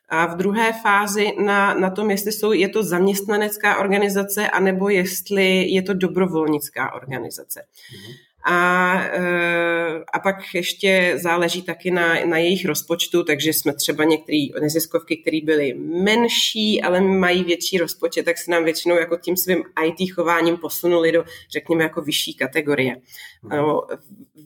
a 0.10 0.26
v 0.26 0.38
druhé 0.38 0.74
fázi 0.74 1.32
na, 1.46 1.74
na 1.74 1.90
tom, 1.90 2.12
jestli 2.12 2.32
jsou, 2.32 2.52
je 2.52 2.70
to 2.70 2.84
zaměstnanecká 2.84 3.78
organizace, 3.78 4.50
anebo 4.50 4.90
jestli 4.90 5.70
je 5.70 5.82
to 5.82 5.94
dobrovolnická 5.94 6.94
organizace. 6.94 7.62
Mm-hmm. 7.62 8.14
A, 8.48 8.94
eh, 9.04 10.04
a 10.14 10.20
pak 10.20 10.36
ještě 10.54 11.14
záleží 11.16 11.62
taky 11.62 11.92
na, 11.92 12.26
na 12.26 12.38
jejich 12.38 12.66
rozpočtu, 12.66 13.24
takže 13.24 13.54
jsme 13.54 13.74
třeba 13.74 14.04
některé 14.04 14.46
neziskovky, 14.62 15.18
které 15.18 15.40
byly 15.44 15.74
menší, 16.04 16.82
ale 16.82 17.02
mají 17.02 17.44
větší 17.44 17.78
rozpočet, 17.78 18.24
tak 18.24 18.38
se 18.38 18.52
nám 18.52 18.64
většinou 18.64 18.96
jako 18.96 19.18
tím 19.18 19.38
svým 19.38 19.64
IT 19.86 20.14
chováním 20.14 20.58
posunuli 20.58 21.12
do, 21.12 21.24
řekněme, 21.52 21.84
jako 21.84 22.02
vyšší 22.02 22.34
kategorie. 22.34 22.96
No, 23.44 23.82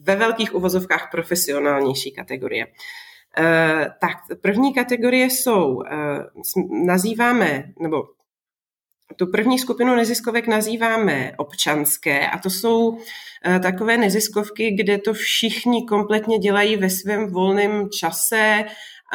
ve 0.02 0.16
velkých 0.16 0.54
uvozovkách 0.54 1.08
profesionálnější 1.10 2.12
kategorie. 2.12 2.66
Uh, 3.38 3.84
tak 4.00 4.16
první 4.40 4.74
kategorie 4.74 5.30
jsou, 5.30 5.74
uh, 5.74 5.84
nazýváme, 6.86 7.64
nebo 7.80 8.02
tu 9.16 9.26
první 9.26 9.58
skupinu 9.58 9.96
neziskovek 9.96 10.46
nazýváme 10.46 11.32
občanské 11.36 12.28
a 12.28 12.38
to 12.38 12.50
jsou 12.50 12.98
eh, 13.44 13.58
takové 13.60 13.96
neziskovky, 13.96 14.70
kde 14.70 14.98
to 14.98 15.14
všichni 15.14 15.86
kompletně 15.86 16.38
dělají 16.38 16.76
ve 16.76 16.90
svém 16.90 17.32
volném 17.32 17.88
čase. 17.90 18.64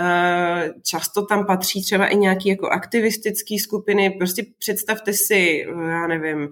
Eh, 0.02 0.74
často 0.84 1.26
tam 1.26 1.46
patří 1.46 1.84
třeba 1.84 2.08
i 2.08 2.16
nějaké 2.18 2.50
jako 2.50 2.68
aktivistické 2.68 3.56
skupiny. 3.64 4.10
Prostě 4.10 4.46
představte 4.60 5.14
si, 5.14 5.66
já 5.90 6.08
nevím, 6.08 6.50
Eh, 6.50 6.52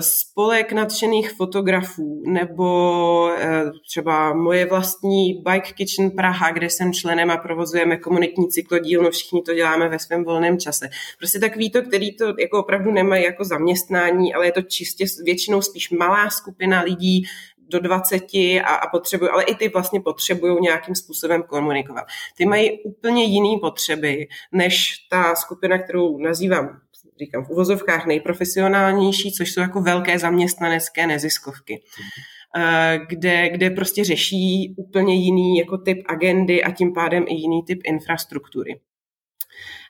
spolek 0.00 0.72
nadšených 0.72 1.32
fotografů 1.32 2.22
nebo 2.26 3.30
eh, 3.38 3.64
třeba 3.88 4.34
moje 4.34 4.66
vlastní 4.66 5.42
Bike 5.48 5.72
Kitchen 5.72 6.10
Praha, 6.10 6.52
kde 6.52 6.70
jsem 6.70 6.92
členem 6.92 7.30
a 7.30 7.36
provozujeme 7.36 7.96
komunitní 7.96 8.48
cyklodílnu, 8.48 9.10
všichni 9.10 9.42
to 9.42 9.54
děláme 9.54 9.88
ve 9.88 9.98
svém 9.98 10.24
volném 10.24 10.58
čase. 10.58 10.88
Prostě 11.18 11.38
takový 11.38 11.70
to, 11.70 11.82
který 11.82 12.16
to 12.16 12.24
jako 12.38 12.58
opravdu 12.58 12.90
nemají 12.90 13.24
jako 13.24 13.44
zaměstnání, 13.44 14.34
ale 14.34 14.46
je 14.46 14.52
to 14.52 14.62
čistě 14.62 15.04
většinou 15.24 15.62
spíš 15.62 15.90
malá 15.90 16.30
skupina 16.30 16.80
lidí, 16.80 17.24
do 17.70 17.80
20 17.80 18.22
a, 18.64 18.74
a 18.74 18.90
potřebují, 18.90 19.30
ale 19.30 19.42
i 19.42 19.54
ty 19.54 19.68
vlastně 19.68 20.00
potřebují 20.00 20.60
nějakým 20.60 20.94
způsobem 20.94 21.42
komunikovat. 21.42 22.04
Ty 22.36 22.46
mají 22.46 22.82
úplně 22.82 23.24
jiné 23.24 23.60
potřeby, 23.60 24.28
než 24.52 24.94
ta 25.10 25.34
skupina, 25.34 25.78
kterou 25.78 26.18
nazývám 26.18 26.80
říkám 27.20 27.44
v 27.44 27.50
uvozovkách 27.50 28.06
nejprofesionálnější, 28.06 29.32
což 29.32 29.52
jsou 29.52 29.60
jako 29.60 29.80
velké 29.80 30.18
zaměstnanecké 30.18 31.06
neziskovky. 31.06 31.82
Eh, 32.56 32.98
kde, 33.08 33.48
kde 33.48 33.70
prostě 33.70 34.04
řeší 34.04 34.74
úplně 34.76 35.14
jiný 35.14 35.58
jako 35.58 35.78
typ 35.78 36.02
agendy 36.08 36.64
a 36.64 36.70
tím 36.70 36.92
pádem 36.92 37.24
i 37.28 37.34
jiný 37.34 37.62
typ 37.62 37.80
infrastruktury. 37.84 38.80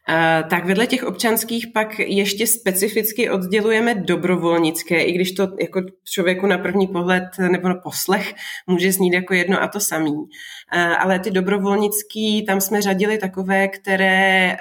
Eh, 0.08 0.44
tak 0.50 0.64
vedle 0.64 0.86
těch 0.86 1.04
občanských 1.04 1.66
pak 1.66 1.98
ještě 1.98 2.46
specificky 2.46 3.30
oddělujeme 3.30 3.94
dobrovolnické, 3.94 5.02
i 5.02 5.12
když 5.12 5.32
to 5.32 5.48
jako 5.60 5.80
člověku 6.04 6.46
na 6.46 6.58
první 6.58 6.86
pohled 6.86 7.24
nebo 7.38 7.68
na 7.68 7.74
poslech 7.74 8.34
může 8.66 8.92
znít 8.92 9.12
jako 9.12 9.34
jedno 9.34 9.62
a 9.62 9.68
to 9.68 9.80
samý. 9.80 10.14
Eh, 10.72 10.80
ale 10.80 11.18
ty 11.18 11.30
dobrovolnický, 11.30 12.46
tam 12.46 12.60
jsme 12.60 12.82
řadili 12.82 13.18
takové, 13.18 13.68
které 13.68 14.56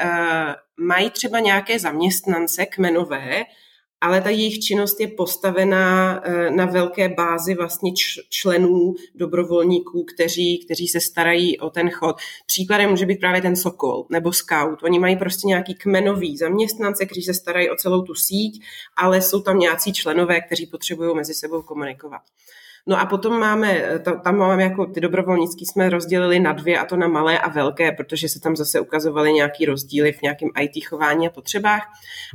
mají 0.80 1.10
třeba 1.10 1.40
nějaké 1.40 1.80
zaměstnance 1.80 2.66
kmenové, 2.66 3.46
ale 4.02 4.22
ta 4.22 4.30
jejich 4.30 4.60
činnost 4.60 5.00
je 5.00 5.08
postavená 5.08 6.22
eh, 6.24 6.52
na 6.52 6.66
velké 6.66 7.10
bázi 7.10 7.56
vlastně 7.56 7.92
členů, 8.30 8.96
dobrovolníků, 9.16 10.04
kteří, 10.04 10.66
kteří 10.66 10.88
se 10.88 11.00
starají 11.00 11.60
o 11.60 11.70
ten 11.70 11.90
chod. 11.90 12.16
Příkladem 12.46 12.90
může 12.90 13.06
být 13.06 13.20
právě 13.20 13.42
ten 13.42 13.56
Sokol 13.56 14.06
nebo 14.10 14.34
Scout. 14.34 14.84
Oni 14.84 15.00
mají 15.00 15.18
prostě 15.18 15.48
nějaký 15.48 15.76
kmenový 15.76 16.38
zaměstnance, 16.38 17.06
kteří 17.06 17.22
se 17.22 17.34
starají 17.34 17.70
o 17.70 17.76
celou 17.76 18.02
tu 18.02 18.16
síť, 18.16 18.64
ale 18.98 19.22
jsou 19.22 19.42
tam 19.42 19.60
nějací 19.60 19.94
členové, 19.94 20.42
kteří 20.42 20.66
potřebují 20.66 21.16
mezi 21.16 21.34
sebou 21.34 21.62
komunikovat. 21.62 22.22
No 22.90 23.00
a 23.00 23.06
potom 23.06 23.40
máme, 23.40 23.84
tam 24.24 24.38
máme 24.38 24.64
jako 24.64 24.86
ty 24.86 25.02
dobrovolnický 25.02 25.66
jsme 25.66 25.90
rozdělili 25.90 26.40
na 26.40 26.54
dvě 26.54 26.80
a 26.80 26.86
to 26.86 26.96
na 26.96 27.08
malé 27.08 27.40
a 27.40 27.50
velké, 27.50 27.92
protože 27.92 28.30
se 28.30 28.40
tam 28.40 28.56
zase 28.56 28.80
ukazovaly 28.80 29.34
nějaký 29.34 29.66
rozdíly 29.66 30.12
v 30.12 30.22
nějakém 30.22 30.50
IT 30.62 30.86
chování 30.86 31.28
a 31.28 31.32
potřebách. 31.32 31.88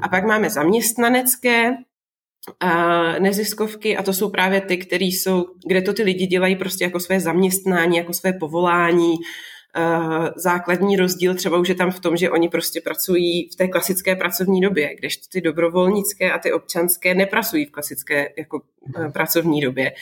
A 0.02 0.08
pak 0.08 0.24
máme 0.24 0.50
zaměstnanecké, 0.50 1.70
neziskovky 3.18 3.96
a 3.96 4.02
to 4.02 4.12
jsou 4.12 4.30
právě 4.30 4.60
ty, 4.60 4.78
které 4.78 5.04
jsou, 5.04 5.44
kde 5.66 5.82
to 5.82 5.92
ty 5.92 6.02
lidi 6.02 6.26
dělají 6.26 6.56
prostě 6.56 6.84
jako 6.84 7.00
své 7.00 7.20
zaměstnání, 7.20 7.96
jako 7.96 8.12
své 8.12 8.32
povolání, 8.32 9.14
základní 10.36 10.96
rozdíl 10.96 11.34
třeba 11.34 11.58
už 11.58 11.68
je 11.68 11.74
tam 11.74 11.90
v 11.90 12.00
tom, 12.00 12.16
že 12.16 12.30
oni 12.30 12.48
prostě 12.48 12.80
pracují 12.80 13.48
v 13.52 13.56
té 13.56 13.68
klasické 13.68 14.16
pracovní 14.16 14.60
době, 14.60 14.94
když 14.98 15.16
ty 15.16 15.40
dobrovolnické 15.40 16.32
a 16.32 16.38
ty 16.38 16.52
občanské 16.52 17.14
nepracují 17.14 17.66
v 17.66 17.70
klasické 17.70 18.28
jako 18.38 18.62
pracovní 19.12 19.60
době. 19.60 19.92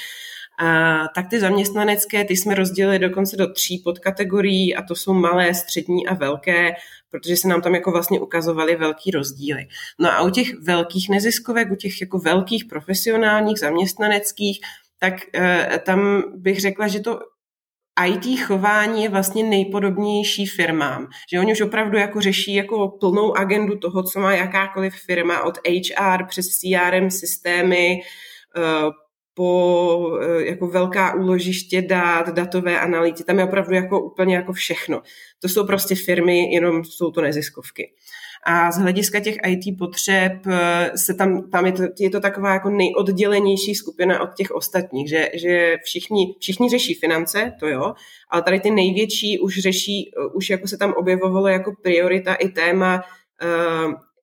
A, 0.58 1.04
tak 1.14 1.28
ty 1.30 1.40
zaměstnanecké, 1.40 2.24
ty 2.24 2.36
jsme 2.36 2.54
rozdělili 2.54 2.98
dokonce 2.98 3.36
do 3.36 3.52
tří 3.52 3.78
podkategorií 3.78 4.76
a 4.76 4.82
to 4.82 4.94
jsou 4.94 5.14
malé, 5.14 5.54
střední 5.54 6.06
a 6.06 6.14
velké, 6.14 6.72
protože 7.10 7.36
se 7.36 7.48
nám 7.48 7.62
tam 7.62 7.74
jako 7.74 7.90
vlastně 7.90 8.20
ukazovaly 8.20 8.76
velký 8.76 9.10
rozdíly. 9.10 9.66
No 9.98 10.12
a 10.12 10.22
u 10.22 10.30
těch 10.30 10.54
velkých 10.62 11.08
neziskovek, 11.08 11.72
u 11.72 11.76
těch 11.76 12.00
jako 12.00 12.18
velkých 12.18 12.64
profesionálních 12.64 13.58
zaměstnaneckých, 13.58 14.60
tak 14.98 15.14
e, 15.34 15.80
tam 15.86 16.22
bych 16.36 16.60
řekla, 16.60 16.88
že 16.88 17.00
to 17.00 17.20
IT 18.06 18.40
chování 18.40 19.02
je 19.02 19.08
vlastně 19.08 19.42
nejpodobnější 19.44 20.46
firmám. 20.46 21.08
Že 21.32 21.40
oni 21.40 21.52
už 21.52 21.60
opravdu 21.60 21.98
jako 21.98 22.20
řeší 22.20 22.54
jako 22.54 22.88
plnou 22.88 23.36
agendu 23.36 23.78
toho, 23.78 24.02
co 24.02 24.20
má 24.20 24.34
jakákoliv 24.34 24.94
firma 24.94 25.42
od 25.42 25.58
HR 25.66 26.26
přes 26.28 26.46
CRM 26.46 27.10
systémy, 27.10 27.92
e, 27.92 28.00
po 29.34 30.18
eh, 30.22 30.44
jako 30.44 30.66
velká 30.66 31.14
úložiště 31.14 31.82
dát, 31.82 32.28
datové 32.28 32.80
analýzy, 32.80 33.24
tam 33.24 33.38
je 33.38 33.44
opravdu 33.44 33.74
jako 33.74 34.00
úplně 34.00 34.34
jako 34.36 34.52
všechno. 34.52 35.02
To 35.40 35.48
jsou 35.48 35.66
prostě 35.66 35.94
firmy, 35.94 36.52
jenom 36.54 36.84
jsou 36.84 37.10
to 37.10 37.20
neziskovky. 37.20 37.92
A 38.44 38.72
z 38.72 38.78
hlediska 38.78 39.20
těch 39.20 39.36
IT 39.46 39.78
potřeb 39.78 40.32
eh, 40.46 40.90
se 40.96 41.14
tam, 41.14 41.50
tam 41.50 41.66
je, 41.66 41.72
to, 41.72 41.82
je 42.00 42.10
to 42.10 42.20
taková 42.20 42.52
jako 42.52 42.70
nejoddělenější 42.70 43.74
skupina 43.74 44.20
od 44.20 44.34
těch 44.34 44.50
ostatních, 44.50 45.08
že, 45.08 45.30
že 45.34 45.76
všichni, 45.84 46.34
všichni 46.40 46.70
řeší 46.70 46.94
finance, 46.94 47.52
to 47.60 47.68
jo, 47.68 47.94
ale 48.30 48.42
tady 48.42 48.60
ty 48.60 48.70
největší 48.70 49.38
už 49.38 49.58
řeší, 49.58 50.10
eh, 50.16 50.26
už 50.34 50.50
jako 50.50 50.68
se 50.68 50.76
tam 50.76 50.92
objevovalo 50.92 51.48
jako 51.48 51.72
priorita 51.82 52.34
i 52.34 52.48
téma 52.48 53.02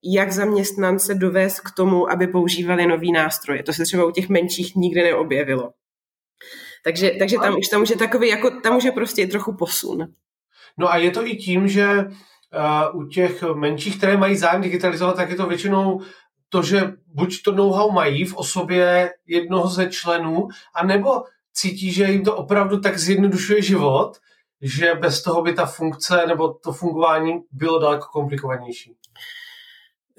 jak 0.03 0.31
zaměstnance 0.31 1.13
dovést 1.13 1.59
k 1.59 1.71
tomu, 1.71 2.11
aby 2.11 2.27
používali 2.27 2.87
nový 2.87 3.11
nástroje. 3.11 3.63
To 3.63 3.73
se 3.73 3.83
třeba 3.83 4.05
u 4.05 4.11
těch 4.11 4.29
menších 4.29 4.75
nikdy 4.75 5.03
neobjevilo. 5.03 5.71
Takže, 6.83 7.11
takže 7.19 7.37
tam 7.37 7.57
už 7.57 7.67
tam 7.67 7.81
už 7.81 7.89
je 7.89 7.97
takový, 7.97 8.27
jako, 8.27 8.61
tam 8.61 8.77
už 8.77 8.83
je 8.83 8.91
prostě 8.91 9.27
trochu 9.27 9.53
posun. 9.53 10.07
No 10.77 10.91
a 10.91 10.97
je 10.97 11.11
to 11.11 11.27
i 11.27 11.35
tím, 11.35 11.67
že 11.67 12.05
uh, 12.05 13.01
u 13.01 13.07
těch 13.07 13.43
menších, 13.53 13.97
které 13.97 14.17
mají 14.17 14.37
zájem 14.37 14.61
digitalizovat, 14.61 15.15
tak 15.15 15.29
je 15.29 15.35
to 15.35 15.47
většinou 15.47 16.01
to, 16.49 16.63
že 16.63 16.93
buď 17.07 17.41
to 17.43 17.51
know-how 17.51 17.91
mají 17.91 18.25
v 18.25 18.35
osobě 18.35 19.13
jednoho 19.25 19.67
ze 19.67 19.89
členů, 19.89 20.47
anebo 20.75 21.23
cítí, 21.53 21.91
že 21.91 22.03
jim 22.03 22.23
to 22.23 22.35
opravdu 22.35 22.79
tak 22.79 22.97
zjednodušuje 22.97 23.61
život, 23.61 24.17
že 24.61 24.95
bez 24.95 25.23
toho 25.23 25.41
by 25.41 25.53
ta 25.53 25.65
funkce 25.65 26.23
nebo 26.27 26.53
to 26.53 26.73
fungování 26.73 27.33
bylo 27.51 27.79
daleko 27.79 28.07
komplikovanější? 28.11 28.95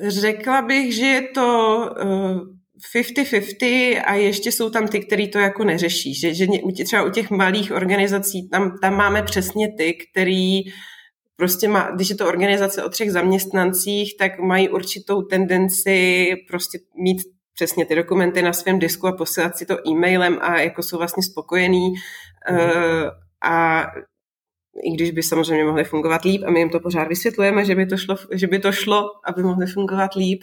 Řekla 0.09 0.63
bych, 0.63 0.95
že 0.95 1.07
je 1.07 1.23
to 1.23 1.79
uh 2.05 2.61
50-50 2.95 4.03
a 4.05 4.15
ještě 4.15 4.53
jsou 4.53 4.71
tam 4.71 4.89
ty, 4.89 5.01
který 5.01 5.31
to 5.31 5.39
jako 5.39 5.65
neřeší. 5.65 6.15
Že, 6.15 6.35
že 6.35 6.47
třeba 6.85 7.03
u 7.03 7.11
těch 7.11 7.31
malých 7.31 7.73
organizací, 7.73 8.49
tam, 8.49 8.79
tam 8.79 8.97
máme 8.97 9.23
přesně 9.23 9.73
ty, 9.79 9.95
který 9.95 10.61
prostě 11.37 11.69
má, 11.69 11.91
když 11.91 12.11
je 12.11 12.17
to 12.17 12.29
organizace 12.29 12.85
o 12.85 12.89
třech 12.89 13.13
zaměstnancích, 13.13 14.17
tak 14.19 14.39
mají 14.39 14.69
určitou 14.69 15.23
tendenci 15.23 16.31
prostě 16.49 16.79
mít 17.03 17.19
přesně 17.55 17.87
ty 17.87 17.95
dokumenty 17.95 18.43
na 18.43 18.53
svém 18.53 18.79
disku 18.79 19.07
a 19.07 19.13
posílat 19.13 19.57
si 19.57 19.67
to 19.67 19.89
e-mailem 19.89 20.39
a 20.41 20.61
jako 20.61 20.83
jsou 20.83 20.99
vlastně 20.99 21.23
spokojení 21.23 21.89
mm. 21.89 22.57
uh, 22.57 23.09
a 23.43 23.87
i 24.85 24.91
když 24.91 25.11
by 25.11 25.23
samozřejmě 25.23 25.65
mohly 25.65 25.85
fungovat 25.85 26.25
líp 26.25 26.43
a 26.47 26.51
my 26.51 26.59
jim 26.59 26.71
to 26.71 26.81
pořád 26.81 27.09
vysvětlujeme, 27.09 27.65
že 27.65 27.75
by 27.75 27.87
to 27.87 27.97
šlo, 27.97 28.17
že 28.33 28.47
by 28.47 28.59
to 28.59 28.73
šlo 28.73 29.11
aby 29.25 29.43
mohly 29.43 29.67
fungovat 29.67 30.15
líp, 30.15 30.43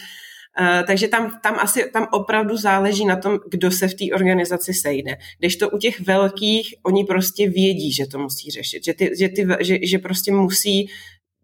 Uh, 0.60 0.86
takže 0.88 1.08
tam, 1.08 1.40
tam 1.44 1.56
asi 1.60 1.90
tam 1.94 2.08
opravdu 2.12 2.58
záleží 2.58 3.06
na 3.06 3.16
tom, 3.16 3.40
kdo 3.50 3.72
se 3.72 3.88
v 3.88 3.94
té 3.94 4.06
organizaci 4.16 4.74
sejde. 4.74 5.18
Když 5.40 5.56
to 5.56 5.70
u 5.70 5.78
těch 5.78 6.00
velkých, 6.00 6.76
oni 6.84 7.04
prostě 7.04 7.50
vědí, 7.50 7.94
že 7.94 8.08
to 8.08 8.20
musí 8.20 8.52
řešit, 8.52 8.86
že, 8.86 8.94
ty, 8.94 9.12
že, 9.20 9.30
ty, 9.30 9.48
že, 9.60 9.78
že 9.84 9.98
prostě 9.98 10.32
musí 10.32 10.90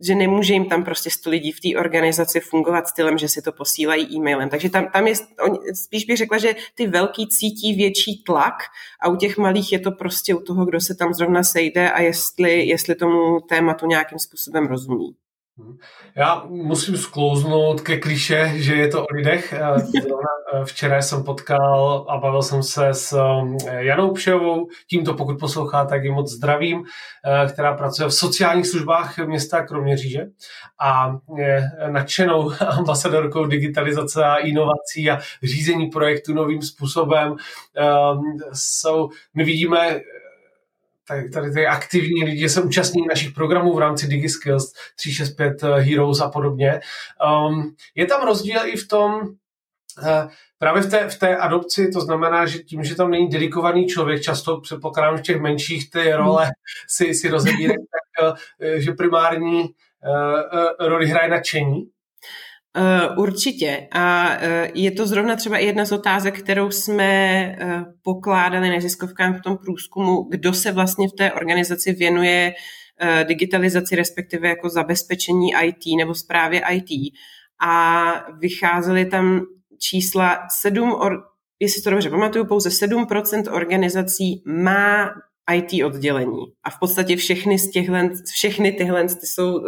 že 0.07 0.15
nemůže 0.15 0.53
jim 0.53 0.65
tam 0.65 0.83
prostě 0.83 1.09
sto 1.09 1.29
lidí 1.29 1.51
v 1.51 1.59
té 1.59 1.79
organizaci 1.79 2.39
fungovat 2.39 2.87
stylem, 2.87 3.17
že 3.17 3.29
si 3.29 3.41
to 3.41 3.51
posílají 3.51 4.15
e-mailem. 4.15 4.49
Takže 4.49 4.69
tam, 4.69 4.87
tam 4.93 5.07
je, 5.07 5.13
spíš 5.73 6.05
bych 6.05 6.17
řekla, 6.17 6.37
že 6.37 6.55
ty 6.75 6.87
velký 6.87 7.27
cítí 7.27 7.73
větší 7.73 8.23
tlak 8.23 8.53
a 9.01 9.09
u 9.09 9.15
těch 9.15 9.37
malých 9.37 9.71
je 9.71 9.79
to 9.79 9.91
prostě 9.91 10.35
u 10.35 10.39
toho, 10.39 10.65
kdo 10.65 10.81
se 10.81 10.95
tam 10.95 11.13
zrovna 11.13 11.43
sejde 11.43 11.91
a 11.91 12.01
jestli, 12.01 12.65
jestli 12.65 12.95
tomu 12.95 13.39
tématu 13.49 13.85
nějakým 13.85 14.19
způsobem 14.19 14.67
rozumí. 14.67 15.15
Já 16.15 16.43
musím 16.49 16.97
sklouznout 16.97 17.81
ke 17.81 17.97
kliše, 17.97 18.51
že 18.55 18.75
je 18.75 18.87
to 18.87 19.03
o 19.03 19.13
lidech. 19.13 19.53
Eh, 19.53 19.59
eh, 19.63 20.65
včera 20.65 21.01
jsem 21.01 21.23
potkal 21.23 22.05
a 22.09 22.17
bavil 22.17 22.41
jsem 22.41 22.63
se 22.63 22.87
s 22.87 23.13
eh, 23.13 23.83
Janou 23.83 24.13
Pševou, 24.13 24.67
tímto 24.89 25.13
pokud 25.13 25.39
poslouchá, 25.39 25.85
tak 25.85 26.03
ji 26.03 26.11
moc 26.11 26.31
zdravím, 26.31 26.83
která 27.53 27.73
pracuje 27.73 28.09
v 28.09 28.13
sociálních 28.13 28.67
službách 28.67 29.17
města 29.17 29.63
Kroměříže 29.63 30.25
a 30.81 31.17
je 31.37 31.63
nadšenou 31.91 32.51
ambasadorkou 32.77 33.45
digitalizace 33.45 34.25
a 34.25 34.35
inovací 34.35 35.09
a 35.09 35.19
řízení 35.43 35.87
projektu 35.87 36.33
novým 36.33 36.61
způsobem. 36.61 37.35
Jsou, 38.53 39.09
my 39.33 39.43
vidíme 39.43 40.01
tady, 41.07 41.29
tady 41.29 41.51
ty 41.51 41.67
aktivní 41.67 42.23
lidi 42.23 42.49
se 42.49 42.61
účastní 42.61 43.01
našich 43.07 43.31
programů 43.31 43.73
v 43.73 43.79
rámci 43.79 44.07
DigiSkills 44.07 44.73
365 44.95 45.63
eh, 45.63 45.81
Heroes 45.81 46.21
a 46.21 46.29
podobně. 46.29 46.79
Um, 47.47 47.75
je 47.95 48.05
tam 48.05 48.25
rozdíl 48.25 48.59
i 48.65 48.77
v 48.77 48.87
tom, 48.87 49.13
uh, 49.13 50.31
právě 50.57 50.81
v 50.81 50.89
té, 50.89 51.09
v 51.09 51.19
té 51.19 51.37
adopci, 51.37 51.91
to 51.91 52.01
znamená, 52.01 52.45
že 52.45 52.59
tím, 52.59 52.83
že 52.83 52.95
tam 52.95 53.11
není 53.11 53.29
dedikovaný 53.29 53.87
člověk, 53.87 54.21
často 54.21 54.61
předpokládám, 54.61 55.17
v 55.17 55.21
těch 55.21 55.41
menších 55.41 55.89
ty 55.89 56.13
role 56.13 56.51
si, 56.87 57.13
si 57.13 57.29
rozebírají, 57.29 57.77
tak 57.77 58.31
uh, 58.31 58.37
že 58.75 58.91
primární 58.91 59.63
uh, 59.63 60.87
roli 60.87 61.07
hraje 61.07 61.29
nadšení. 61.29 61.89
Uh, 62.77 63.19
určitě. 63.19 63.87
A 63.91 64.29
uh, 64.37 64.41
je 64.73 64.91
to 64.91 65.07
zrovna 65.07 65.35
třeba 65.35 65.57
jedna 65.57 65.85
z 65.85 65.91
otázek, 65.91 66.39
kterou 66.39 66.71
jsme 66.71 67.55
uh, 67.61 67.83
pokládali 68.03 68.69
neziskovkám 68.69 69.33
v 69.33 69.41
tom 69.41 69.57
průzkumu, 69.57 70.23
kdo 70.23 70.53
se 70.53 70.71
vlastně 70.71 71.07
v 71.07 71.11
té 71.17 71.33
organizaci 71.33 71.93
věnuje 71.93 72.53
digitalizaci, 73.23 73.95
respektive 73.95 74.47
jako 74.47 74.69
zabezpečení 74.69 75.49
IT 75.63 75.97
nebo 75.97 76.15
zprávě 76.15 76.61
IT. 76.71 77.13
A 77.65 78.13
vycházely 78.39 79.05
tam 79.05 79.41
čísla 79.79 80.39
7, 80.61 80.91
or, 80.93 81.23
jestli 81.59 81.81
to 81.81 81.89
dobře 81.89 82.09
pamatuju, 82.09 82.45
pouze 82.45 82.69
7% 82.69 83.53
organizací 83.53 84.43
má 84.45 85.09
IT 85.51 85.83
oddělení. 85.85 86.45
A 86.63 86.69
v 86.69 86.79
podstatě 86.79 87.15
všechny, 87.15 87.59
z 87.59 87.71
těchhle, 87.71 88.09
všechny 88.33 88.71
tyhle 88.71 89.03
ty 89.03 89.27
jsou 89.27 89.59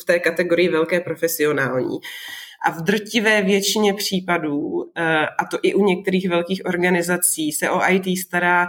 v 0.00 0.04
té 0.06 0.18
kategorii 0.18 0.68
velké 0.68 1.00
profesionální. 1.00 1.98
A 2.64 2.70
v 2.70 2.82
drtivé 2.82 3.42
většině 3.42 3.94
případů, 3.94 4.58
uh, 4.58 4.84
a 5.38 5.44
to 5.50 5.58
i 5.62 5.74
u 5.74 5.84
některých 5.84 6.28
velkých 6.28 6.62
organizací, 6.64 7.52
se 7.52 7.70
o 7.70 7.80
IT 7.90 8.18
stará 8.18 8.68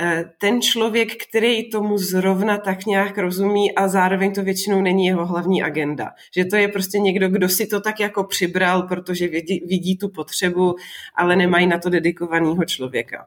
uh, 0.00 0.22
ten 0.38 0.62
člověk, 0.62 1.08
který 1.28 1.70
tomu 1.70 1.98
zrovna 1.98 2.58
tak 2.58 2.86
nějak 2.86 3.18
rozumí 3.18 3.74
a 3.74 3.88
zároveň 3.88 4.32
to 4.32 4.42
většinou 4.42 4.80
není 4.82 5.06
jeho 5.06 5.26
hlavní 5.26 5.62
agenda. 5.62 6.10
Že 6.34 6.44
to 6.44 6.56
je 6.56 6.68
prostě 6.68 6.98
někdo, 6.98 7.28
kdo 7.28 7.48
si 7.48 7.66
to 7.66 7.80
tak 7.80 8.00
jako 8.00 8.24
přibral, 8.24 8.82
protože 8.82 9.28
vidí, 9.28 9.64
vidí 9.68 9.98
tu 9.98 10.08
potřebu, 10.08 10.74
ale 11.14 11.36
nemají 11.36 11.66
na 11.66 11.78
to 11.78 11.90
dedikovaného 11.90 12.64
člověka. 12.64 13.26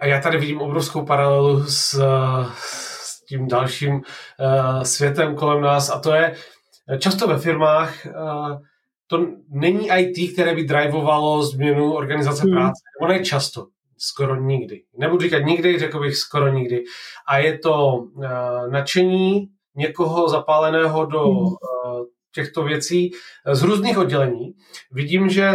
A 0.00 0.06
já 0.06 0.20
tady 0.20 0.38
vidím 0.38 0.60
obrovskou 0.60 1.04
paralelu 1.04 1.64
s, 1.64 2.00
s 2.54 3.24
tím 3.24 3.48
dalším 3.48 3.94
uh, 3.94 4.82
světem 4.82 5.34
kolem 5.34 5.60
nás 5.60 5.90
a 5.90 5.98
to 5.98 6.12
je 6.12 6.34
často 6.98 7.28
ve 7.28 7.38
firmách 7.38 8.06
uh, 8.06 8.58
to 9.06 9.26
není 9.48 9.88
IT, 9.98 10.32
které 10.32 10.54
by 10.54 10.64
drivovalo 10.64 11.42
změnu 11.42 11.94
organizace 11.94 12.42
hmm. 12.42 12.52
práce. 12.52 12.82
Ono 13.00 13.12
je 13.12 13.24
často, 13.24 13.66
skoro 13.98 14.36
nikdy. 14.36 14.82
Nebudu 14.98 15.22
říkat 15.22 15.38
nikdy, 15.38 15.78
řekl 15.78 16.00
bych 16.00 16.16
skoro 16.16 16.48
nikdy. 16.48 16.84
A 17.28 17.38
je 17.38 17.58
to 17.58 17.94
uh, 17.94 18.24
nadšení 18.70 19.48
někoho 19.74 20.28
zapáleného 20.28 21.06
do 21.06 21.24
uh, 21.28 21.48
těchto 22.34 22.64
věcí 22.64 23.10
z 23.52 23.62
různých 23.62 23.98
oddělení. 23.98 24.52
Vidím, 24.92 25.28
že 25.28 25.54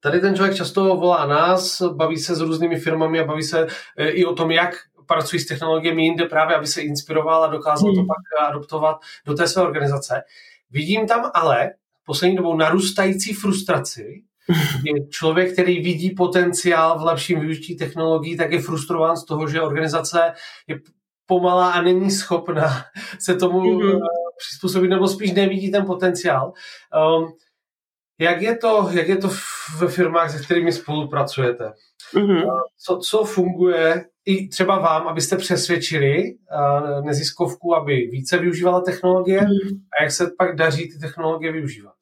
Tady 0.00 0.20
ten 0.20 0.36
člověk 0.36 0.56
často 0.56 0.96
volá 0.96 1.26
nás, 1.26 1.82
baví 1.82 2.16
se 2.16 2.34
s 2.34 2.40
různými 2.40 2.76
firmami 2.76 3.20
a 3.20 3.24
baví 3.24 3.42
se 3.42 3.66
e, 3.96 4.08
i 4.08 4.24
o 4.24 4.34
tom, 4.34 4.50
jak 4.50 4.74
pracují 5.06 5.40
s 5.40 5.46
technologiemi 5.46 6.02
jinde 6.02 6.24
právě, 6.24 6.56
aby 6.56 6.66
se 6.66 6.80
inspiroval 6.80 7.44
a 7.44 7.46
dokázal 7.46 7.92
hmm. 7.92 7.94
to 7.94 8.06
pak 8.06 8.48
adoptovat 8.48 8.96
do 9.26 9.34
té 9.34 9.48
své 9.48 9.62
organizace. 9.62 10.22
Vidím 10.70 11.06
tam 11.06 11.30
ale 11.34 11.70
poslední 12.04 12.36
dobou 12.36 12.56
narůstající 12.56 13.32
frustraci, 13.32 14.22
kdy 14.80 15.08
člověk, 15.08 15.52
který 15.52 15.80
vidí 15.80 16.10
potenciál 16.10 16.98
v 16.98 17.02
lepším 17.02 17.40
využití 17.40 17.76
technologií, 17.76 18.36
tak 18.36 18.52
je 18.52 18.62
frustrován 18.62 19.16
z 19.16 19.24
toho, 19.24 19.48
že 19.48 19.60
organizace 19.60 20.32
je 20.66 20.80
pomalá 21.26 21.72
a 21.72 21.82
není 21.82 22.10
schopna 22.10 22.84
se 23.18 23.34
tomu 23.34 23.60
mm-hmm. 23.60 24.00
přizpůsobit, 24.38 24.90
nebo 24.90 25.08
spíš 25.08 25.32
nevidí 25.32 25.70
ten 25.70 25.86
potenciál. 25.86 26.52
Um, 27.18 27.32
jak 28.20 28.42
je 28.42 28.56
to, 28.56 28.88
jak 28.92 29.08
je 29.08 29.16
to 29.16 29.30
ve 29.78 29.88
firmách, 29.88 30.30
se 30.30 30.44
kterými 30.44 30.72
spolupracujete? 30.72 31.72
Mm-hmm. 32.14 32.60
Co, 32.78 32.98
co 32.98 33.24
funguje 33.24 34.06
i 34.24 34.48
třeba 34.48 34.78
vám, 34.78 35.08
abyste 35.08 35.36
přesvědčili 35.36 36.36
neziskovku, 37.04 37.74
aby 37.74 37.94
více 37.94 38.38
využívala 38.38 38.80
technologie 38.80 39.40
mm-hmm. 39.40 39.80
a 39.98 40.02
jak 40.02 40.12
se 40.12 40.30
pak 40.38 40.56
daří 40.56 40.88
ty 40.88 40.98
technologie 40.98 41.52
využívat? 41.52 41.94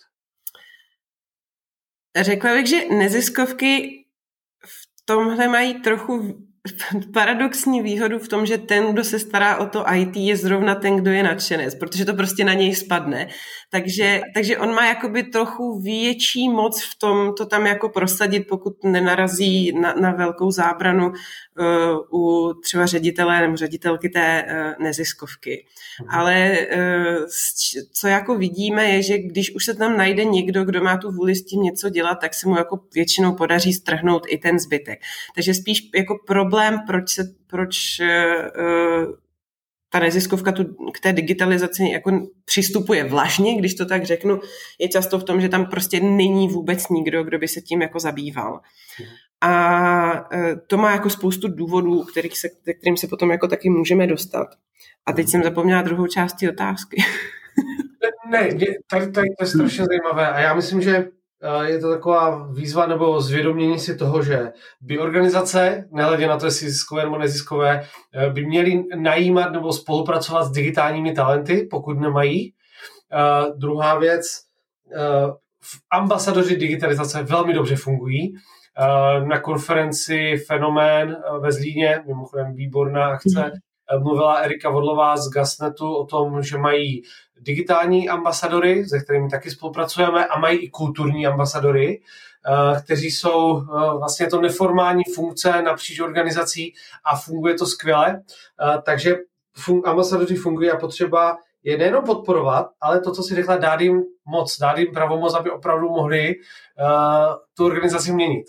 Řekla 2.20 2.54
bych, 2.54 2.66
že 2.66 2.88
neziskovky 2.88 4.04
v 4.66 5.04
tomhle 5.04 5.48
mají 5.48 5.80
trochu 5.80 6.47
paradoxní 7.14 7.82
výhodu 7.82 8.18
v 8.18 8.28
tom, 8.28 8.46
že 8.46 8.58
ten, 8.58 8.92
kdo 8.92 9.04
se 9.04 9.18
stará 9.18 9.56
o 9.56 9.66
to 9.66 9.84
IT, 9.94 10.16
je 10.16 10.36
zrovna 10.36 10.74
ten, 10.74 10.96
kdo 10.96 11.10
je 11.10 11.22
nadšenec, 11.22 11.74
protože 11.74 12.04
to 12.04 12.14
prostě 12.14 12.44
na 12.44 12.52
něj 12.52 12.74
spadne. 12.74 13.28
Takže, 13.70 14.20
takže 14.34 14.58
on 14.58 14.74
má 14.74 14.86
jakoby 14.86 15.22
trochu 15.22 15.80
větší 15.80 16.48
moc 16.48 16.82
v 16.82 16.98
tom 16.98 17.34
to 17.38 17.46
tam 17.46 17.66
jako 17.66 17.88
prosadit, 17.88 18.48
pokud 18.48 18.84
nenarazí 18.84 19.72
na, 19.72 19.94
na 19.94 20.10
velkou 20.10 20.50
zábranu 20.50 21.08
uh, 21.08 22.20
u 22.20 22.54
třeba 22.54 22.86
ředitele 22.86 23.40
nebo 23.40 23.56
ředitelky 23.56 24.08
té 24.08 24.44
uh, 24.44 24.84
neziskovky. 24.84 25.66
Mhm. 26.00 26.10
Ale 26.10 26.58
uh, 26.76 27.26
co 27.92 28.08
jako 28.08 28.38
vidíme 28.38 28.84
je, 28.84 29.02
že 29.02 29.18
když 29.18 29.54
už 29.54 29.64
se 29.64 29.74
tam 29.74 29.96
najde 29.96 30.24
někdo, 30.24 30.64
kdo 30.64 30.82
má 30.82 30.96
tu 30.96 31.10
vůli 31.10 31.34
s 31.34 31.44
tím 31.44 31.62
něco 31.62 31.88
dělat, 31.88 32.14
tak 32.20 32.34
se 32.34 32.48
mu 32.48 32.56
jako 32.56 32.80
většinou 32.94 33.34
podaří 33.34 33.72
strhnout 33.72 34.22
i 34.28 34.38
ten 34.38 34.58
zbytek. 34.58 34.98
Takže 35.34 35.54
spíš 35.54 35.90
jako 35.94 36.18
problém, 36.26 36.57
proč 36.86 37.10
se 37.10 37.22
proč 37.46 38.00
uh, 38.00 39.14
ta 39.90 39.98
neziskovka 39.98 40.52
tu, 40.52 40.64
k 40.64 41.00
té 41.02 41.12
digitalizaci 41.12 41.84
jako 41.92 42.28
přistupuje 42.44 43.04
vlažně, 43.04 43.56
když 43.56 43.74
to 43.74 43.86
tak 43.86 44.04
řeknu, 44.04 44.40
je 44.78 44.88
často 44.88 45.18
v 45.18 45.24
tom, 45.24 45.40
že 45.40 45.48
tam 45.48 45.66
prostě 45.66 46.00
není 46.00 46.48
vůbec 46.48 46.88
nikdo, 46.88 47.24
kdo 47.24 47.38
by 47.38 47.48
se 47.48 47.60
tím 47.60 47.82
jako 47.82 48.00
zabýval. 48.00 48.60
A 49.40 50.28
e, 50.32 50.56
to 50.66 50.76
má 50.76 50.92
jako 50.92 51.10
spoustu 51.10 51.48
důvodů, 51.48 52.04
kterých 52.04 52.38
se, 52.38 52.48
kterým 52.78 52.96
se 52.96 53.06
potom 53.06 53.30
jako 53.30 53.48
taky 53.48 53.70
můžeme 53.70 54.06
dostat. 54.06 54.48
A 55.06 55.12
teď 55.12 55.28
jsem 55.28 55.42
zapomněla 55.42 55.82
druhou 55.82 56.06
část 56.06 56.36
otázky. 56.50 57.02
ne, 58.30 58.48
tady, 58.90 59.12
tady 59.12 59.32
to 59.36 59.44
je 59.44 59.46
strašně 59.46 59.84
zajímavé 59.84 60.28
a 60.28 60.40
já 60.40 60.54
myslím, 60.54 60.82
že 60.82 61.08
je 61.62 61.78
to 61.78 61.90
taková 61.90 62.48
výzva 62.52 62.86
nebo 62.86 63.20
zvědomění 63.20 63.78
si 63.78 63.96
toho, 63.96 64.22
že 64.22 64.52
by 64.80 64.98
organizace, 64.98 65.88
nehledě 65.92 66.26
na 66.26 66.38
to, 66.38 66.46
jestli 66.46 66.70
ziskové 66.70 67.02
nebo 67.02 67.18
neziskové, 67.18 67.84
eh, 68.14 68.30
by 68.30 68.46
měly 68.46 68.84
najímat 68.96 69.52
nebo 69.52 69.72
spolupracovat 69.72 70.44
s 70.44 70.50
digitálními 70.50 71.12
talenty, 71.12 71.68
pokud 71.70 72.00
nemají. 72.00 72.54
Uh, 73.12 73.58
druhá 73.58 73.98
věc, 73.98 74.22
uh, 74.86 75.34
ambasadoři 75.90 76.56
digitalizace 76.56 77.22
velmi 77.22 77.54
dobře 77.54 77.76
fungují. 77.76 78.32
Uh, 78.32 79.28
na 79.28 79.40
konferenci 79.40 80.36
Fenomén 80.46 81.16
ve 81.40 81.52
Zlíně, 81.52 82.02
mimochodem 82.06 82.54
výborná 82.54 83.06
akce, 83.06 83.52
mm. 83.96 84.02
mluvila 84.02 84.34
Erika 84.34 84.70
Vodlová 84.70 85.16
z 85.16 85.30
Gasnetu 85.30 85.94
o 85.94 86.06
tom, 86.06 86.42
že 86.42 86.58
mají 86.58 87.02
digitální 87.40 88.08
ambasadory, 88.08 88.88
se 88.88 89.00
kterými 89.00 89.28
taky 89.28 89.50
spolupracujeme, 89.50 90.26
a 90.26 90.38
mají 90.38 90.58
i 90.58 90.70
kulturní 90.70 91.26
ambasadory, 91.26 92.00
eh, 92.46 92.80
kteří 92.80 93.10
jsou 93.10 93.60
eh, 93.60 93.64
vlastně 93.98 94.26
to 94.26 94.40
neformální 94.40 95.02
funkce 95.14 95.62
napříč 95.62 96.00
organizací 96.00 96.74
a 97.04 97.16
funguje 97.16 97.54
to 97.54 97.66
skvěle. 97.66 98.22
Eh, 98.62 98.82
takže 98.82 99.16
ambasadoři 99.84 100.36
fungují 100.36 100.70
a 100.70 100.76
potřeba 100.76 101.36
je 101.62 101.78
nejenom 101.78 102.04
podporovat, 102.04 102.66
ale 102.80 103.00
to, 103.00 103.12
co 103.12 103.22
si 103.22 103.34
řekla, 103.34 103.56
dát 103.56 103.80
jim 103.80 104.02
moc, 104.24 104.58
dát 104.58 104.78
jim 104.78 104.92
pravomoc, 104.92 105.34
aby 105.34 105.50
opravdu 105.50 105.88
mohli 105.88 106.34
tu 107.54 107.66
organizaci 107.66 108.12
měnit. 108.12 108.46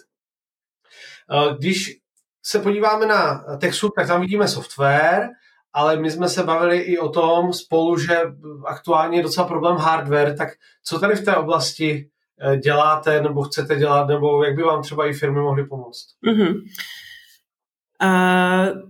Když 1.60 1.98
se 2.44 2.60
podíváme 2.60 3.06
na 3.06 3.46
Texu, 3.58 3.90
tak 3.90 4.08
tam 4.08 4.22
vidíme 4.22 4.48
software, 4.48 5.30
ale 5.74 5.98
my 5.98 6.12
jsme 6.12 6.30
se 6.30 6.44
bavili 6.44 6.78
i 6.78 6.98
o 6.98 7.10
tom 7.10 7.54
spolu, 7.54 7.98
že 7.98 8.22
aktuálně 8.66 9.18
je 9.18 9.24
docela 9.24 9.48
problém 9.48 9.76
hardware, 9.76 10.38
tak 10.38 10.50
co 10.84 11.00
tady 11.00 11.16
v 11.16 11.26
té 11.26 11.36
oblasti 11.36 12.10
eh, 12.42 12.58
děláte 12.58 13.22
nebo 13.22 13.44
chcete 13.44 13.76
dělat, 13.76 14.08
nebo 14.08 14.44
jak 14.44 14.56
by 14.56 14.64
vám 14.64 14.82
třeba 14.82 15.06
i 15.08 15.14
firmy 15.14 15.40
mohly 15.40 15.66
pomoct? 15.66 16.06
Mm-hmm. 16.28 16.62
Uh, 18.04 18.90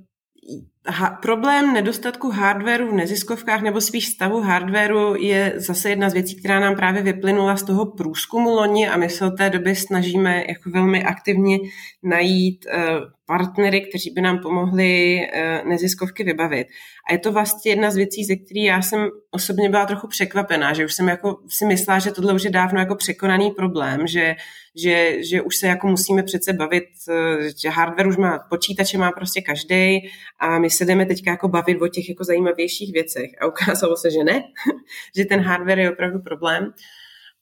ha, 0.87 1.09
problém 1.09 1.73
nedostatku 1.73 2.31
hardwareu 2.31 2.91
v 2.91 2.93
neziskovkách 2.93 3.61
nebo 3.61 3.81
spíš 3.81 4.07
stavu 4.07 4.41
hardwareu 4.41 5.15
je 5.15 5.53
zase 5.55 5.89
jedna 5.89 6.09
z 6.09 6.13
věcí, 6.13 6.39
která 6.39 6.59
nám 6.59 6.75
právě 6.75 7.01
vyplynula 7.01 7.57
z 7.57 7.63
toho 7.63 7.85
průzkumu 7.85 8.49
loni 8.49 8.89
a 8.89 8.97
my 8.97 9.09
se 9.09 9.25
od 9.25 9.37
té 9.37 9.49
doby 9.49 9.75
snažíme 9.75 10.43
jako 10.47 10.69
velmi 10.69 11.03
aktivně 11.03 11.57
najít 12.03 12.65
uh, 12.65 12.99
partnery, 13.29 13.81
kteří 13.81 14.09
by 14.09 14.21
nám 14.21 14.39
pomohli 14.39 15.19
uh, 15.19 15.69
neziskovky 15.69 16.23
vybavit. 16.23 16.67
A 17.09 17.13
je 17.13 17.19
to 17.19 17.31
vlastně 17.31 17.71
jedna 17.71 17.91
z 17.91 17.95
věcí, 17.95 18.25
ze 18.25 18.35
které 18.35 18.59
já 18.59 18.81
jsem 18.81 19.09
osobně 19.31 19.69
byla 19.69 19.85
trochu 19.85 20.07
překvapená, 20.07 20.73
že 20.73 20.85
už 20.85 20.93
jsem 20.93 21.07
jako 21.07 21.37
si 21.49 21.65
myslela, 21.65 21.99
že 21.99 22.11
tohle 22.11 22.33
už 22.33 22.43
je 22.43 22.51
dávno 22.51 22.79
jako 22.79 22.95
překonaný 22.95 23.51
problém, 23.51 24.07
že, 24.07 24.35
že, 24.75 25.23
že 25.23 25.41
už 25.41 25.55
se 25.55 25.67
jako 25.67 25.87
musíme 25.87 26.23
přece 26.23 26.53
bavit, 26.53 26.83
uh, 27.09 27.45
že 27.61 27.69
hardware 27.69 28.07
už 28.07 28.17
má, 28.17 28.39
počítače 28.49 28.97
má 28.97 29.11
prostě 29.11 29.41
každý 29.41 29.99
a 30.39 30.59
my 30.59 30.69
se 30.69 30.85
jdeme 30.85 31.05
teďka 31.05 31.31
jako 31.31 31.47
bavit 31.47 31.81
o 31.81 31.87
těch 31.87 32.09
jako 32.09 32.23
zajímavějších 32.23 32.93
věcech. 32.93 33.29
A 33.41 33.47
ukázalo 33.47 33.97
se, 33.97 34.11
že 34.11 34.23
ne, 34.23 34.43
že 35.17 35.25
ten 35.25 35.39
hardware 35.39 35.79
je 35.79 35.91
opravdu 35.91 36.19
problém. 36.19 36.73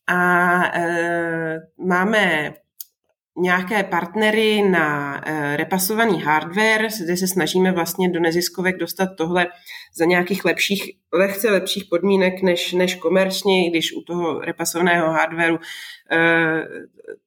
A 0.08 0.78
e, 0.78 1.60
máme 1.78 2.54
nějaké 3.38 3.84
partnery 3.84 4.62
na 4.62 5.21
e, 5.26 5.58
repasovaný 5.58 6.21
hardware, 6.21 6.88
kde 7.04 7.17
se 7.17 7.28
snažíme 7.28 7.71
vlastně 7.71 8.10
do 8.10 8.19
neziskovek 8.19 8.78
dostat 8.78 9.10
tohle 9.17 9.47
za 9.95 10.06
nějakých 10.06 10.45
lepších, 10.45 10.91
lehce 11.13 11.52
lepších 11.52 11.86
podmínek 11.89 12.41
než, 12.41 12.73
než 12.73 12.95
komerčně, 12.95 13.69
když 13.69 13.93
u 13.93 14.02
toho 14.02 14.39
repasovaného 14.39 15.12
hardwareu 15.12 15.56
e, 15.56 15.60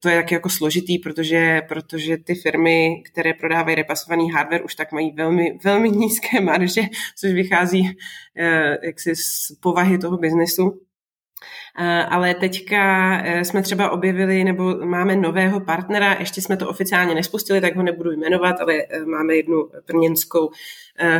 to 0.00 0.08
je 0.08 0.16
taky 0.16 0.34
jako 0.34 0.48
složitý, 0.48 0.98
protože, 0.98 1.62
protože 1.68 2.16
ty 2.16 2.34
firmy, 2.34 3.02
které 3.12 3.34
prodávají 3.34 3.76
repasovaný 3.76 4.30
hardware, 4.30 4.64
už 4.64 4.74
tak 4.74 4.92
mají 4.92 5.12
velmi, 5.16 5.58
velmi 5.64 5.90
nízké 5.90 6.40
marže, 6.40 6.82
což 7.18 7.32
vychází 7.32 7.96
e, 8.36 8.86
jaksi 8.86 9.16
z 9.16 9.52
povahy 9.60 9.98
toho 9.98 10.16
biznesu. 10.16 10.80
Eh, 11.78 12.04
ale 12.04 12.34
teďka 12.34 13.12
eh, 13.24 13.44
jsme 13.44 13.62
třeba 13.62 13.90
objevili, 13.90 14.44
nebo 14.44 14.86
máme 14.86 15.16
nového 15.16 15.60
partnera, 15.60 16.16
ještě 16.18 16.42
jsme 16.42 16.56
to 16.56 16.68
oficiálně 16.68 17.14
nespustili, 17.14 17.60
tak 17.60 17.76
ho 17.76 17.82
nebudu 17.82 18.10
jmenovat, 18.12 18.60
ale 18.60 18.74
eh, 18.74 19.04
máme 19.04 19.34
jednu 19.34 19.68
brněnskou 19.86 20.50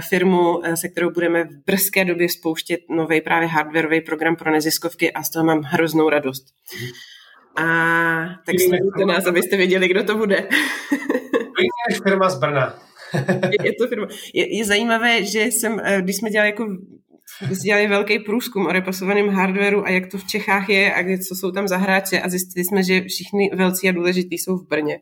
firmu, 0.09 0.63
se 0.75 0.89
kterou 0.89 1.11
budeme 1.11 1.45
v 1.45 1.65
brzké 1.67 2.05
době 2.05 2.29
spouštět 2.29 2.81
nový 2.91 3.21
právě 3.21 3.49
hardwareový 3.49 4.01
program 4.01 4.37
pro 4.37 4.53
neziskovky 4.53 5.13
a 5.13 5.23
z 5.23 5.31
toho 5.31 5.45
mám 5.45 5.63
hroznou 5.63 6.09
radost. 6.09 6.45
A 7.57 7.65
tak 8.47 8.61
sledujte 8.61 9.05
nás, 9.07 9.27
abyste 9.27 9.57
věděli, 9.57 9.89
kdo 9.89 10.05
to 10.05 10.17
bude. 10.17 10.49
To 11.33 11.63
je 11.91 12.01
firma 12.03 12.29
z 12.29 12.39
Brna. 12.39 12.79
je, 13.51 13.57
je 13.67 13.73
to 13.73 13.89
firma. 13.89 14.07
Je, 14.35 14.57
je 14.57 14.65
zajímavé, 14.65 15.25
že 15.25 15.41
jsem, 15.45 15.81
když 16.01 16.17
jsme 16.17 16.31
dělali 16.31 16.51
jako 16.51 16.67
dělali 17.63 17.87
velký 17.87 18.19
průzkum 18.19 18.67
o 18.67 18.73
repasovaném 18.73 19.29
hardwareu 19.29 19.85
a 19.85 19.91
jak 19.91 20.07
to 20.07 20.19
v 20.19 20.27
Čechách 20.27 20.69
je 20.69 20.95
a 20.95 21.19
co 21.29 21.35
jsou 21.35 21.51
tam 21.51 21.69
za 21.69 21.77
hráče 21.77 22.21
a 22.21 22.29
zjistili 22.29 22.65
jsme, 22.65 22.83
že 22.83 23.01
všichni 23.01 23.51
velcí 23.55 23.89
a 23.89 23.93
důležitý 23.93 24.39
jsou 24.39 24.57
v 24.57 24.69
Brně. 24.69 25.01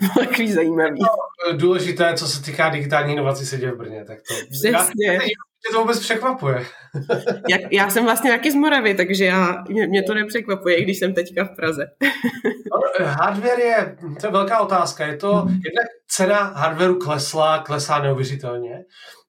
Hmm. 0.00 0.10
Takový 0.26 0.52
zajímavý. 0.52 0.98
No, 1.00 1.58
důležité, 1.58 2.14
co 2.14 2.28
se 2.28 2.42
týká 2.42 2.68
digitální 2.68 3.12
inovací, 3.12 3.46
se 3.46 3.58
děje 3.58 3.72
v 3.72 3.78
Brně. 3.78 4.04
Tak 4.04 4.18
to, 4.28 4.34
Přesně. 4.50 5.06
Já, 5.06 5.18
mě 5.64 5.72
to 5.72 5.80
vůbec 5.80 6.00
překvapuje. 6.00 6.66
Já, 7.50 7.58
já 7.70 7.90
jsem 7.90 8.04
vlastně 8.04 8.30
taky 8.30 8.50
z 8.50 8.54
Moravy, 8.54 8.94
takže 8.94 9.24
já, 9.24 9.64
mě, 9.68 9.86
mě 9.86 10.02
to 10.02 10.14
nepřekvapuje, 10.14 10.82
když 10.82 10.98
jsem 10.98 11.14
teďka 11.14 11.44
v 11.44 11.56
Praze. 11.56 11.86
no, 13.00 13.06
hardware 13.06 13.60
je, 13.60 13.96
to 14.20 14.26
je 14.26 14.32
velká 14.32 14.60
otázka. 14.60 15.06
Je 15.06 15.16
to, 15.16 15.46
jednak 15.48 15.86
cena 16.08 16.36
hardwareu 16.36 16.98
klesla, 16.98 17.58
klesá 17.58 18.02
neuvěřitelně. 18.02 18.84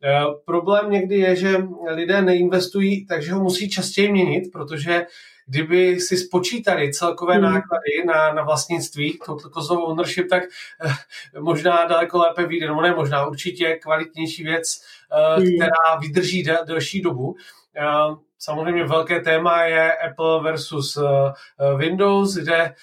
E, 0.06 0.24
problém 0.46 0.92
někdy 0.92 1.16
je, 1.16 1.36
že 1.36 1.58
lidé 1.90 2.22
neinvestují, 2.22 3.06
takže 3.06 3.34
ho 3.34 3.44
musí 3.44 3.70
častěji 3.70 4.12
měnit, 4.12 4.50
protože 4.54 5.06
kdyby 5.48 6.00
si 6.00 6.18
spočítali 6.18 6.94
celkové 6.94 7.34
hmm. 7.34 7.44
náklady 7.44 8.06
na, 8.06 8.34
na 8.34 8.44
vlastnictví, 8.44 9.20
to, 9.26 9.36
to 9.50 9.82
ownership, 9.82 10.30
tak 10.30 10.44
eh, 10.86 10.94
možná 11.40 11.86
daleko 11.86 12.18
lépe 12.18 12.46
vyjde, 12.46 12.68
no 12.68 12.82
ne 12.82 12.96
možná, 12.96 13.26
určitě 13.26 13.76
kvalitnější 13.76 14.44
věc, 14.44 14.82
eh, 15.12 15.36
hmm. 15.36 15.46
která 15.46 16.00
vydrží 16.00 16.44
del, 16.44 16.66
delší 16.66 17.02
dobu. 17.02 17.36
Eh, 17.78 18.16
samozřejmě 18.46 18.84
velké 18.84 19.20
téma 19.20 19.64
je 19.64 19.94
Apple 19.94 20.44
versus 20.44 20.98
eh, 20.98 21.76
Windows, 21.78 22.36
kde 22.36 22.56
eh, 22.56 22.74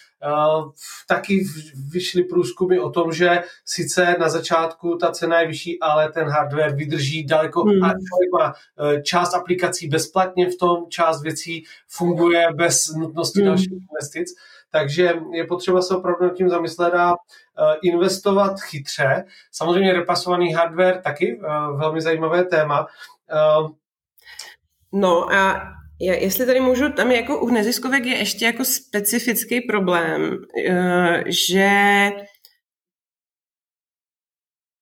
taky 1.09 1.45
vyšly 1.93 2.25
průzkumy 2.25 2.79
o 2.79 2.91
tom, 2.91 3.13
že 3.13 3.43
sice 3.65 4.17
na 4.19 4.29
začátku 4.29 4.97
ta 4.97 5.13
cena 5.13 5.41
je 5.41 5.47
vyšší, 5.47 5.81
ale 5.81 6.13
ten 6.13 6.29
hardware 6.29 6.75
vydrží 6.75 7.27
daleko 7.27 7.63
hmm. 7.63 7.85
a 7.85 7.87
člověk 7.89 8.33
má 8.39 8.55
část 9.03 9.35
aplikací 9.35 9.89
bezplatně 9.89 10.51
v 10.51 10.57
tom, 10.57 10.85
část 10.89 11.23
věcí 11.23 11.65
funguje 11.89 12.47
bez 12.55 12.89
nutnosti 12.89 13.41
hmm. 13.41 13.49
dalších 13.49 13.73
investic. 13.73 14.29
Takže 14.71 15.15
je 15.33 15.47
potřeba 15.47 15.83
se 15.83 15.97
opravdu 15.97 16.25
nad 16.25 16.35
tím 16.35 16.49
zamyslet 16.49 16.95
a 16.95 17.15
investovat 17.83 18.61
chytře. 18.61 19.25
Samozřejmě 19.51 19.93
repasovaný 19.93 20.53
hardware 20.53 21.01
taky 21.05 21.41
velmi 21.77 22.01
zajímavé 22.01 22.45
téma. 22.45 22.87
No 24.93 25.33
a 25.33 25.63
jestli 26.01 26.47
tady 26.47 26.61
můžu, 26.61 26.93
tam 26.93 27.11
jako 27.11 27.41
u 27.41 27.49
neziskovek 27.49 28.05
je 28.05 28.17
ještě 28.17 28.45
jako 28.45 28.65
specifický 28.65 29.61
problém, 29.61 30.39
eh, 30.69 31.25
že 31.27 31.71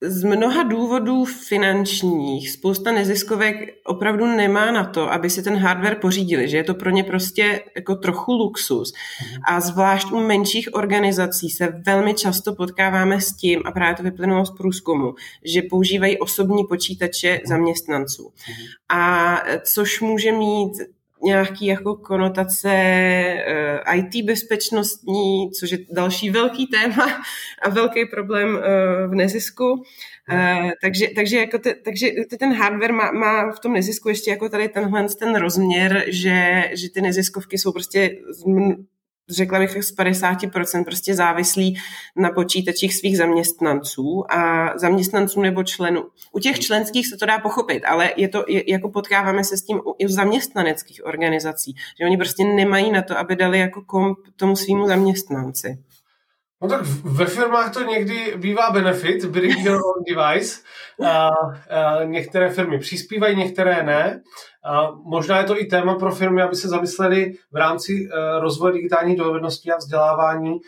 z 0.03 0.25
mnoha 0.25 0.63
důvodů 0.63 1.25
finančních 1.25 2.51
spousta 2.51 2.93
neziskovek 2.93 3.57
opravdu 3.87 4.27
nemá 4.27 4.71
na 4.71 4.85
to, 4.85 5.13
aby 5.13 5.31
si 5.31 5.43
ten 5.43 5.57
hardware 5.57 5.99
pořídili, 6.01 6.49
že 6.49 6.57
je 6.57 6.65
to 6.65 6.75
pro 6.75 6.91
ně 6.91 7.05
prostě 7.05 7.61
jako 7.77 7.95
trochu 7.95 8.33
luxus. 8.33 8.93
Mhm. 9.23 9.41
A 9.49 9.61
zvlášť 9.61 10.13
u 10.13 10.21
menších 10.21 10.75
organizací 10.75 11.51
se 11.51 11.69
velmi 11.87 12.15
často 12.15 12.55
potkáváme 12.55 13.21
s 13.21 13.37
tím, 13.37 13.63
a 13.65 13.73
právě 13.73 13.97
to 13.97 14.03
vyplynulo 14.03 14.47
z 14.47 14.51
průzkumu, 14.51 15.15
že 15.45 15.63
používají 15.63 16.19
osobní 16.19 16.65
počítače 16.65 17.33
mhm. 17.33 17.41
zaměstnanců. 17.47 18.33
Mhm. 18.49 18.67
A 18.89 19.37
což 19.65 20.01
může 20.01 20.33
mít 20.33 20.73
nějaký 21.23 21.67
jako 21.67 21.95
konotace 21.97 22.71
eh, 22.73 23.81
IT 23.95 24.25
bezpečnostní, 24.25 25.51
což 25.51 25.71
je 25.71 25.79
další 25.93 26.31
velký 26.31 26.67
téma 26.67 27.23
a 27.63 27.69
velký 27.69 28.07
problém 28.07 28.49
uh, 28.49 29.11
v 29.11 29.15
nezisku. 29.15 29.73
Uh, 29.73 30.71
takže, 30.83 31.07
takže, 31.15 31.37
jako 31.39 31.59
te, 31.59 31.75
takže 31.75 32.11
ten 32.39 32.53
hardware 32.53 32.93
má, 32.93 33.13
má 33.13 33.53
v 33.53 33.61
tom 33.61 33.73
nezisku 33.73 34.09
ještě 34.09 34.31
jako 34.31 34.49
tady 34.49 34.69
tenhle 34.69 35.07
ten 35.19 35.37
rozměr, 35.37 36.05
že, 36.07 36.71
že 36.73 36.91
ty 36.91 37.01
neziskovky 37.01 37.59
jsou 37.59 37.73
prostě 37.73 38.17
řekla 39.31 39.59
bych 39.59 39.85
z 39.85 39.97
50% 39.97 40.85
prostě 40.85 41.15
závislí 41.15 41.81
na 42.17 42.31
počítačích 42.31 42.95
svých 42.95 43.19
zaměstnanců 43.19 44.25
a 44.33 44.73
zaměstnanců 44.79 45.41
nebo 45.41 45.65
členů. 45.65 46.05
U 46.33 46.39
těch 46.39 46.61
členských 46.61 47.07
se 47.07 47.17
to 47.17 47.27
dá 47.27 47.39
pochopit, 47.39 47.85
ale 47.85 48.13
je 48.17 48.29
to, 48.29 48.45
je, 48.49 48.71
jako 48.71 48.91
potkáváme 48.91 49.45
se 49.45 49.57
s 49.57 49.63
tím 49.63 49.81
i 49.99 50.07
u 50.07 50.09
zaměstnaneckých 50.09 51.05
organizací, 51.05 51.75
že 52.01 52.05
oni 52.05 52.17
prostě 52.17 52.45
nemají 52.45 52.91
na 52.91 53.03
to, 53.03 53.19
aby 53.19 53.37
dali 53.37 53.59
jako 53.59 53.83
komp 53.83 54.19
tomu 54.37 54.57
svýmu 54.57 54.87
zaměstnanci. 54.87 55.79
No 56.63 56.69
tak 56.69 56.81
ve 57.05 57.27
firmách 57.27 57.73
to 57.73 57.83
někdy 57.83 58.35
bývá 58.37 58.71
benefit, 58.71 59.25
bring 59.25 59.59
your 59.59 59.81
own 59.87 60.05
device. 60.09 60.61
A, 61.07 61.29
a 61.29 62.05
některé 62.05 62.51
firmy 62.51 62.79
přispívají, 62.79 63.37
některé 63.37 63.83
ne. 63.83 64.23
A 64.65 64.91
možná 65.05 65.39
je 65.39 65.45
to 65.45 65.61
i 65.61 65.65
téma 65.65 65.95
pro 65.95 66.15
firmy, 66.15 66.43
aby 66.43 66.57
se 66.57 66.69
zamysleli 66.69 67.35
v 67.53 67.57
rámci 67.57 67.93
uh, 67.93 68.41
rozvoje 68.41 68.73
digitální 68.73 69.17
dovedností 69.17 69.73
a 69.73 69.77
vzdělávání, 69.77 70.61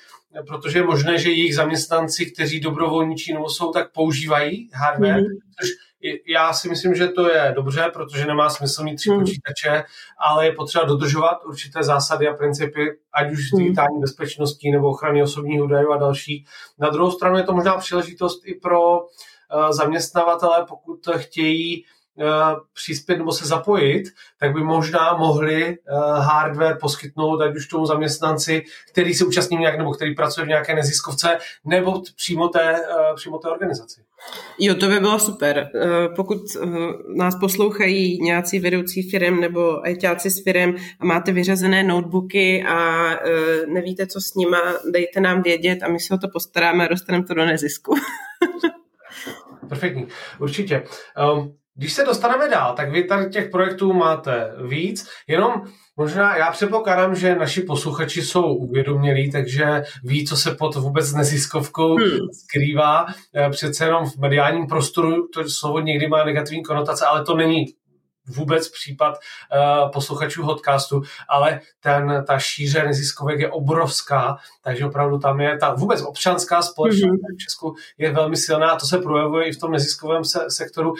protože 0.46 0.78
je 0.78 0.86
možné, 0.86 1.18
že 1.18 1.30
jejich 1.30 1.54
zaměstnanci, 1.54 2.26
kteří 2.26 2.60
dobrovolničí 2.60 3.34
nebo 3.34 3.48
jsou, 3.48 3.72
tak 3.72 3.92
používají 3.92 4.70
hardware, 4.74 5.20
mm-hmm. 5.20 5.38
což 5.60 5.68
já 6.28 6.52
si 6.52 6.68
myslím, 6.68 6.94
že 6.94 7.08
to 7.08 7.30
je 7.30 7.52
dobře, 7.56 7.90
protože 7.92 8.26
nemá 8.26 8.50
smysl 8.50 8.84
mít 8.84 8.96
tři 8.96 9.10
hmm. 9.10 9.20
počítače, 9.20 9.84
ale 10.18 10.46
je 10.46 10.52
potřeba 10.52 10.84
dodržovat 10.84 11.44
určité 11.44 11.82
zásady 11.82 12.28
a 12.28 12.34
principy, 12.34 12.90
ať 13.14 13.32
už 13.32 13.52
hmm. 13.52 13.62
digitální 13.62 14.00
bezpečnosti 14.00 14.70
nebo 14.70 14.90
ochrany 14.90 15.22
osobních 15.22 15.62
údajů 15.62 15.92
a 15.92 15.96
další. 15.96 16.44
Na 16.78 16.90
druhou 16.90 17.10
stranu 17.10 17.36
je 17.36 17.42
to 17.42 17.52
možná 17.52 17.76
příležitost 17.76 18.42
i 18.44 18.54
pro 18.54 19.00
uh, 19.00 19.06
zaměstnavatele, 19.70 20.66
pokud 20.68 21.08
chtějí 21.16 21.84
Eh, 21.84 22.01
přispět 22.74 23.16
nebo 23.16 23.32
se 23.32 23.46
zapojit, 23.46 24.02
tak 24.40 24.52
by 24.52 24.60
možná 24.60 25.16
mohli 25.16 25.64
eh, 25.64 25.76
hardware 26.18 26.78
poskytnout 26.80 27.40
ať 27.40 27.56
už 27.56 27.66
tomu 27.66 27.86
zaměstnanci, 27.86 28.62
který 28.92 29.14
se 29.14 29.24
účastní 29.24 29.56
nějak 29.56 29.78
nebo 29.78 29.92
který 29.92 30.14
pracuje 30.14 30.44
v 30.44 30.48
nějaké 30.48 30.74
neziskovce, 30.74 31.38
nebo 31.64 32.02
přímo 32.16 32.48
té, 32.48 32.76
eh, 32.76 33.14
přímo 33.14 33.38
té 33.38 33.48
organizaci. 33.48 34.00
Jo, 34.58 34.74
to 34.74 34.88
by 34.88 35.00
bylo 35.00 35.18
super. 35.18 35.70
Pokud 36.16 36.40
nás 37.16 37.34
poslouchají 37.40 38.22
nějací 38.22 38.60
vedoucí 38.60 39.10
firm 39.10 39.40
nebo 39.40 39.84
ajťáci 39.84 40.30
s 40.30 40.44
firm 40.44 40.74
a 41.00 41.04
máte 41.04 41.32
vyřazené 41.32 41.84
notebooky 41.84 42.64
a 42.68 43.10
nevíte, 43.66 44.06
co 44.06 44.20
s 44.20 44.34
nima, 44.34 44.58
dejte 44.92 45.20
nám 45.20 45.42
vědět 45.42 45.82
a 45.82 45.88
my 45.88 46.00
se 46.00 46.14
o 46.14 46.18
to 46.18 46.28
postaráme 46.28 46.84
a 46.84 46.88
dostaneme 46.88 47.24
to 47.24 47.34
do 47.34 47.46
nezisku. 47.46 47.94
Perfektní, 49.68 50.06
určitě. 50.38 50.84
Um, 51.34 51.54
když 51.74 51.92
se 51.92 52.04
dostaneme 52.04 52.48
dál, 52.48 52.74
tak 52.74 52.90
vy 52.90 53.04
tady 53.04 53.30
těch 53.30 53.50
projektů 53.50 53.92
máte 53.92 54.52
víc, 54.68 55.08
jenom 55.28 55.52
možná 55.96 56.36
já 56.36 56.50
předpokládám, 56.50 57.14
že 57.14 57.34
naši 57.34 57.60
posluchači 57.60 58.22
jsou 58.22 58.54
uvědomělí, 58.54 59.30
takže 59.30 59.82
ví, 60.04 60.26
co 60.26 60.36
se 60.36 60.54
pod 60.54 60.74
vůbec 60.76 61.12
neziskovkou 61.12 61.96
hmm. 61.96 62.18
skrývá. 62.32 63.06
Eh, 63.36 63.50
přece 63.50 63.84
jenom 63.84 64.06
v 64.06 64.16
mediálním 64.16 64.66
prostoru 64.66 65.28
to 65.34 65.48
slovo 65.48 65.80
někdy 65.80 66.08
má 66.08 66.24
negativní 66.24 66.62
konotace, 66.62 67.06
ale 67.06 67.24
to 67.24 67.36
není 67.36 67.64
vůbec 68.28 68.68
případ 68.68 69.14
uh, 69.14 69.90
posluchačů 69.90 70.42
podcastu, 70.42 71.02
ale 71.28 71.60
ten, 71.80 72.24
ta 72.26 72.38
šíře 72.38 72.82
neziskovek 72.82 73.40
je 73.40 73.50
obrovská, 73.50 74.36
takže 74.62 74.86
opravdu 74.86 75.18
tam 75.18 75.40
je 75.40 75.58
ta 75.58 75.74
vůbec 75.74 76.02
občanská 76.02 76.62
společnost 76.62 77.12
mm-hmm. 77.12 77.34
v 77.34 77.42
Česku 77.44 77.74
je 77.98 78.12
velmi 78.12 78.36
silná 78.36 78.70
a 78.70 78.78
to 78.78 78.86
se 78.86 78.98
projevuje 78.98 79.46
i 79.46 79.52
v 79.52 79.58
tom 79.58 79.72
neziskovém 79.72 80.24
se, 80.24 80.50
sektoru. 80.50 80.94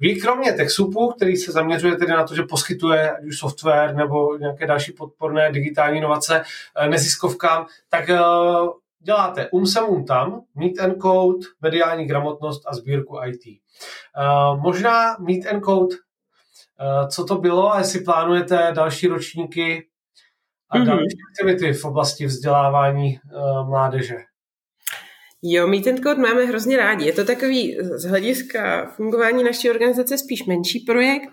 Vy 0.00 0.16
kromě 0.16 0.52
TechSoupu, 0.52 1.08
který 1.08 1.36
se 1.36 1.52
zaměřuje 1.52 1.96
tedy 1.96 2.12
na 2.12 2.24
to, 2.24 2.34
že 2.34 2.42
poskytuje 2.42 3.10
ať 3.10 3.24
už 3.24 3.38
software 3.38 3.94
nebo 3.94 4.36
nějaké 4.38 4.66
další 4.66 4.92
podporné 4.92 5.52
digitální 5.52 5.98
inovace 5.98 6.42
uh, 6.80 6.86
neziskovkám, 6.86 7.66
tak 7.88 8.08
uh, 8.08 8.68
děláte 9.00 9.48
umsemum 9.52 10.04
tam, 10.04 10.40
Meet 10.54 10.78
and 10.80 11.02
Code, 11.02 11.46
mediální 11.60 12.06
gramotnost 12.06 12.62
a 12.66 12.74
sbírku 12.74 13.18
IT. 13.26 13.42
Uh, 13.46 14.60
možná 14.62 15.16
Meet 15.18 15.46
and 15.46 15.60
Code 15.60 15.96
Eh, 15.96 16.05
co 17.08 17.24
to 17.24 17.38
bylo 17.38 17.72
a 17.72 17.78
jestli 17.78 18.00
plánujete 18.00 18.72
další 18.74 19.06
ročníky 19.06 19.86
a 20.70 20.78
mm-hmm. 20.78 20.86
další 20.86 21.16
aktivity 21.30 21.72
v 21.72 21.84
oblasti 21.84 22.26
vzdělávání 22.26 23.18
uh, 23.18 23.68
mládeže. 23.68 24.16
Jo, 25.42 25.66
my 25.66 25.80
ten 25.80 26.02
kód 26.02 26.18
máme 26.18 26.44
hrozně 26.44 26.76
rádi. 26.76 27.06
Je 27.06 27.12
to 27.12 27.24
takový 27.24 27.78
z 27.80 28.04
hlediska 28.04 28.86
fungování 28.86 29.44
naší 29.44 29.70
organizace 29.70 30.18
spíš 30.18 30.46
menší 30.46 30.80
projekt. 30.80 31.28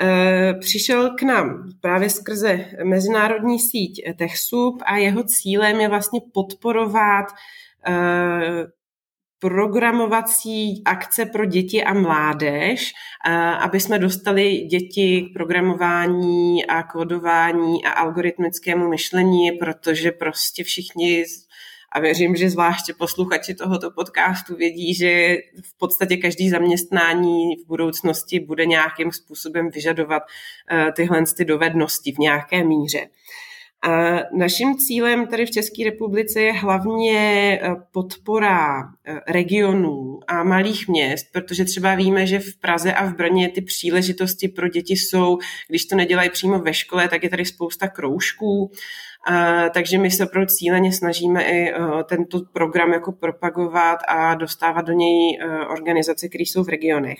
E, 0.00 0.54
přišel 0.60 1.14
k 1.14 1.22
nám 1.22 1.68
právě 1.80 2.10
skrze 2.10 2.64
mezinárodní 2.84 3.58
síť 3.58 4.02
TechSoup 4.18 4.82
a 4.86 4.96
jeho 4.96 5.22
cílem 5.24 5.80
je 5.80 5.88
vlastně 5.88 6.20
podporovat 6.34 7.26
programovací 9.38 10.82
akce 10.84 11.26
pro 11.26 11.44
děti 11.44 11.84
a 11.84 11.94
mládež, 11.94 12.92
aby 13.58 13.80
jsme 13.80 13.98
dostali 13.98 14.56
děti 14.56 15.22
k 15.22 15.32
programování 15.32 16.66
a 16.66 16.82
kódování 16.82 17.84
a 17.84 17.90
algoritmickému 17.90 18.88
myšlení, 18.88 19.52
protože 19.52 20.12
prostě 20.12 20.64
všichni 20.64 21.24
a 21.92 22.00
věřím, 22.00 22.36
že 22.36 22.50
zvláště 22.50 22.94
posluchači 22.94 23.54
tohoto 23.54 23.90
podcastu 23.90 24.56
vědí, 24.56 24.94
že 24.94 25.36
v 25.64 25.78
podstatě 25.78 26.16
každý 26.16 26.50
zaměstnání 26.50 27.56
v 27.56 27.66
budoucnosti 27.66 28.40
bude 28.40 28.66
nějakým 28.66 29.12
způsobem 29.12 29.70
vyžadovat 29.70 30.22
eh, 30.70 30.92
tyhle 30.92 31.24
ty 31.36 31.44
dovednosti 31.44 32.12
v 32.12 32.18
nějaké 32.18 32.64
míře. 32.64 33.06
A 33.82 34.16
naším 34.32 34.78
cílem 34.78 35.26
tady 35.26 35.46
v 35.46 35.50
České 35.50 35.84
republice 35.84 36.40
je 36.40 36.52
hlavně 36.52 37.18
eh, 37.62 37.76
podpora 37.92 38.82
eh, 38.82 39.20
regionů 39.28 40.20
a 40.26 40.44
malých 40.44 40.88
měst, 40.88 41.26
protože 41.32 41.64
třeba 41.64 41.94
víme, 41.94 42.26
že 42.26 42.38
v 42.38 42.56
Praze 42.60 42.92
a 42.92 43.06
v 43.06 43.16
Brně 43.16 43.48
ty 43.48 43.60
příležitosti 43.60 44.48
pro 44.48 44.68
děti 44.68 44.96
jsou, 44.96 45.38
když 45.68 45.86
to 45.86 45.96
nedělají 45.96 46.30
přímo 46.30 46.58
ve 46.58 46.74
škole, 46.74 47.08
tak 47.08 47.22
je 47.22 47.30
tady 47.30 47.44
spousta 47.44 47.88
kroužků, 47.88 48.70
a, 49.26 49.68
takže 49.68 49.98
my 49.98 50.10
se 50.10 50.24
opravdu 50.24 50.46
cíleně 50.46 50.92
snažíme 50.92 51.44
i 51.44 51.74
uh, 51.74 52.02
tento 52.02 52.40
program 52.52 52.92
jako 52.92 53.12
propagovat 53.12 53.98
a 54.08 54.34
dostávat 54.34 54.82
do 54.82 54.92
něj 54.92 55.38
uh, 55.44 55.72
organizace, 55.72 56.28
které 56.28 56.42
jsou 56.42 56.64
v 56.64 56.68
regionech. 56.68 57.18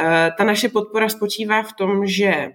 Uh, 0.00 0.06
ta 0.38 0.44
naše 0.44 0.68
podpora 0.68 1.08
spočívá 1.08 1.62
v 1.62 1.72
tom, 1.72 2.06
že 2.06 2.52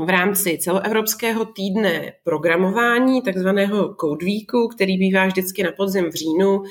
v 0.00 0.08
rámci 0.08 0.58
celoevropského 0.58 1.44
týdne 1.44 2.12
programování, 2.24 3.22
takzvaného 3.22 3.94
Code 4.00 4.26
Weeku, 4.26 4.68
který 4.68 4.98
bývá 4.98 5.26
vždycky 5.26 5.62
na 5.62 5.72
podzim 5.72 6.10
v 6.10 6.14
říjnu, 6.14 6.62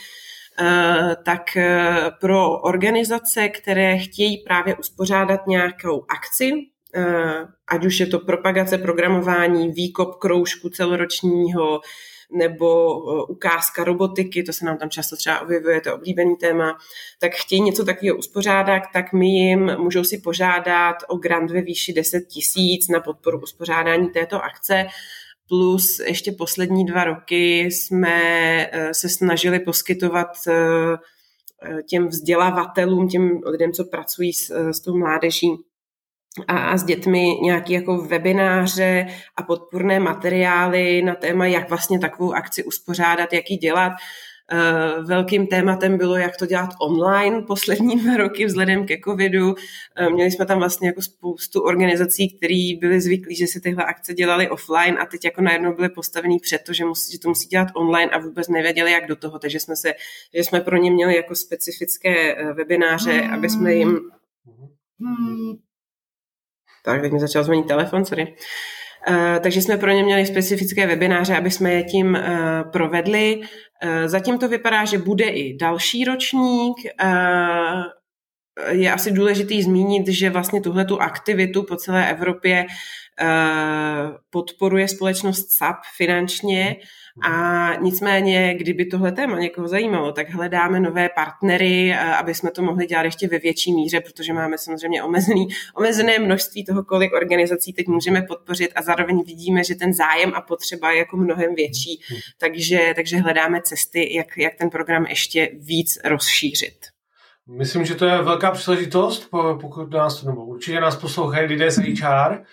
eh, 0.60 1.16
tak 1.26 1.58
eh, 1.58 2.12
pro 2.22 2.60
organizace, 2.60 3.50
které 3.50 3.98
chtějí 3.98 4.38
právě 4.38 4.76
uspořádat 4.76 5.48
nějakou 5.48 6.06
akci, 6.10 6.52
eh, 6.96 7.48
ať 7.68 7.86
už 7.86 8.00
je 8.00 8.08
to 8.08 8.20
propagace 8.20 8.78
programování, 8.78 9.72
výkop 9.72 10.16
kroužku 10.16 10.70
celoročního, 10.70 11.82
nebo 12.36 12.98
eh, 12.98 13.24
ukázka 13.24 13.84
robotiky, 13.84 14.44
to 14.44 14.54
se 14.54 14.66
nám 14.66 14.78
tam 14.78 14.90
často 14.90 15.16
třeba 15.16 15.40
objevuje, 15.40 15.82
to 15.82 15.96
oblíbený 15.96 16.36
téma, 16.36 16.78
tak 17.20 17.32
chtějí 17.34 17.62
něco 17.62 17.86
takového 17.86 18.18
uspořádat, 18.18 18.84
tak 18.94 19.14
my 19.14 19.28
jim 19.28 19.78
můžou 19.78 20.04
si 20.04 20.18
požádat 20.18 20.96
o 21.08 21.18
grant 21.18 21.52
ve 21.52 21.62
výši 21.62 21.94
10 21.94 22.22
tisíc 22.22 22.88
na 22.90 23.00
podporu 23.00 23.42
uspořádání 23.42 24.10
této 24.10 24.44
akce. 24.44 24.86
Plus 25.48 26.00
ještě 26.00 26.32
poslední 26.32 26.86
dva 26.86 27.04
roky 27.04 27.60
jsme 27.60 28.18
eh, 28.72 28.94
se 28.94 29.10
snažili 29.10 29.60
poskytovat 29.60 30.28
eh, 30.48 30.98
těm 31.90 32.08
vzdělavatelům, 32.08 33.08
těm 33.08 33.42
lidem, 33.46 33.72
co 33.72 33.84
pracují 33.86 34.34
s, 34.34 34.72
s 34.72 34.80
tou 34.80 34.98
mládeží, 34.98 35.48
a, 36.48 36.58
a 36.58 36.78
s 36.78 36.84
dětmi 36.84 37.38
nějaké 37.42 37.74
jako 37.74 37.98
webináře 37.98 39.08
a 39.36 39.44
podpůrné 39.44 40.00
materiály 40.00 41.02
na 41.02 41.16
téma, 41.16 41.46
jak 41.46 41.70
vlastně 41.70 42.00
takovou 42.00 42.34
akci 42.34 42.64
uspořádat, 42.64 43.34
jak 43.34 43.52
ji 43.52 43.58
dělat. 43.58 43.94
Eh, 44.52 45.02
velkým 45.02 45.48
tématem 45.48 45.98
bylo, 45.98 46.16
jak 46.16 46.38
to 46.38 46.46
dělat 46.46 46.70
online 46.82 47.42
poslední 47.42 47.96
dva 47.96 48.18
roky 48.18 48.46
vzhledem 48.46 48.86
ke 48.86 48.98
covidu. 49.04 49.56
Eh, 49.96 50.10
měli 50.10 50.32
jsme 50.32 50.46
tam 50.46 50.60
vlastně 50.60 50.88
jako 50.88 51.02
spoustu 51.02 51.62
organizací, 51.62 52.38
které 52.38 52.72
byly 52.80 53.02
zvyklí, 53.02 53.36
že 53.36 53.48
si 53.48 53.62
tyhle 53.62 53.86
akce 53.86 54.14
dělali 54.14 54.50
offline 54.50 54.98
a 55.00 55.06
teď 55.06 55.26
jako 55.26 55.42
najednou 55.42 55.74
byly 55.74 55.90
postavený 55.90 56.40
před 56.40 56.62
to, 56.66 56.74
že, 56.74 56.86
musí, 56.86 57.12
že 57.12 57.20
to 57.20 57.30
musí 57.30 57.48
dělat 57.48 57.68
online 57.76 58.12
a 58.12 58.20
vůbec 58.20 58.48
nevěděli, 58.48 58.92
jak 58.92 59.08
do 59.08 59.16
toho. 59.16 59.40
Takže 59.40 59.60
jsme, 59.60 59.76
se, 59.76 59.94
že 60.34 60.44
jsme 60.44 60.62
pro 60.62 60.78
ně 60.78 60.92
měli 60.92 61.16
jako 61.16 61.36
specifické 61.36 62.36
eh, 62.36 62.54
webináře, 62.54 63.22
aby 63.22 63.50
jsme 63.50 63.74
jim 63.74 64.00
hmm. 65.00 65.65
Tak, 66.86 67.02
teď 67.02 67.12
mi 67.12 67.20
začal 67.20 67.44
zvonit 67.44 67.68
telefon, 67.68 68.06
sorry. 68.06 68.36
Uh, 69.10 69.40
takže 69.40 69.62
jsme 69.62 69.78
pro 69.78 69.92
ně 69.92 70.04
měli 70.04 70.26
specifické 70.26 70.88
webináře, 70.88 71.38
aby 71.38 71.52
jsme 71.52 71.74
je 71.74 71.84
tím 71.84 72.08
uh, 72.08 72.72
provedli. 72.72 73.42
Uh, 73.42 73.90
zatím 74.06 74.38
to 74.38 74.50
vypadá, 74.50 74.86
že 74.86 74.98
bude 74.98 75.26
i 75.26 75.58
další 75.58 76.06
ročník. 76.06 76.78
je 78.70 78.92
asi 78.92 79.12
důležitý 79.12 79.64
zmínit, 79.64 80.08
že 80.08 80.30
vlastně 80.30 80.62
tuhle 80.62 80.86
tu 80.86 81.02
aktivitu 81.02 81.64
po 81.64 81.76
celé 81.76 82.10
Evropě 82.10 82.66
podporuje 84.30 84.88
společnost 84.88 85.48
SAP 85.58 85.76
finančně 85.98 86.76
a 87.24 87.76
nicméně, 87.76 88.56
kdyby 88.58 88.86
tohle 88.86 89.12
téma 89.12 89.40
někoho 89.40 89.68
zajímalo, 89.68 90.12
tak 90.12 90.30
hledáme 90.30 90.80
nové 90.80 91.10
partnery, 91.10 91.96
aby 91.96 92.36
jsme 92.36 92.52
to 92.52 92.62
mohli 92.62 92.86
dělat 92.86 93.04
ještě 93.04 93.28
ve 93.28 93.40
větší 93.40 93.74
míře, 93.74 94.02
protože 94.02 94.34
máme 94.34 94.58
samozřejmě 94.58 95.04
omezený, 95.04 95.48
omezené 95.76 96.20
množství 96.20 96.66
toho, 96.66 96.84
kolik 96.84 97.14
organizací 97.14 97.74
teď 97.74 97.88
můžeme 97.88 98.22
podpořit 98.22 98.72
a 98.76 98.82
zároveň 98.82 99.24
vidíme, 99.26 99.64
že 99.64 99.76
ten 99.76 99.94
zájem 99.94 100.32
a 100.36 100.42
potřeba 100.42 100.92
je 100.92 100.98
jako 100.98 101.18
mnohem 101.18 101.56
větší, 101.56 102.02
takže, 102.38 102.94
takže 102.96 103.18
hledáme 103.18 103.62
cesty, 103.62 104.16
jak, 104.16 104.38
jak 104.38 104.56
ten 104.56 104.70
program 104.70 105.06
ještě 105.06 105.50
víc 105.54 106.00
rozšířit. 106.06 106.76
Myslím, 107.48 107.86
že 107.86 107.96
to 107.96 108.06
je 108.06 108.22
velká 108.22 108.52
příležitost, 108.52 109.30
pokud 109.62 109.92
nás, 109.92 110.24
nebo 110.24 110.46
určitě 110.46 110.80
nás 110.80 110.96
poslouchají 110.96 111.48
lidé 111.48 111.72
z 111.72 111.78
HR, 111.78 112.34
Uh, 112.34 112.46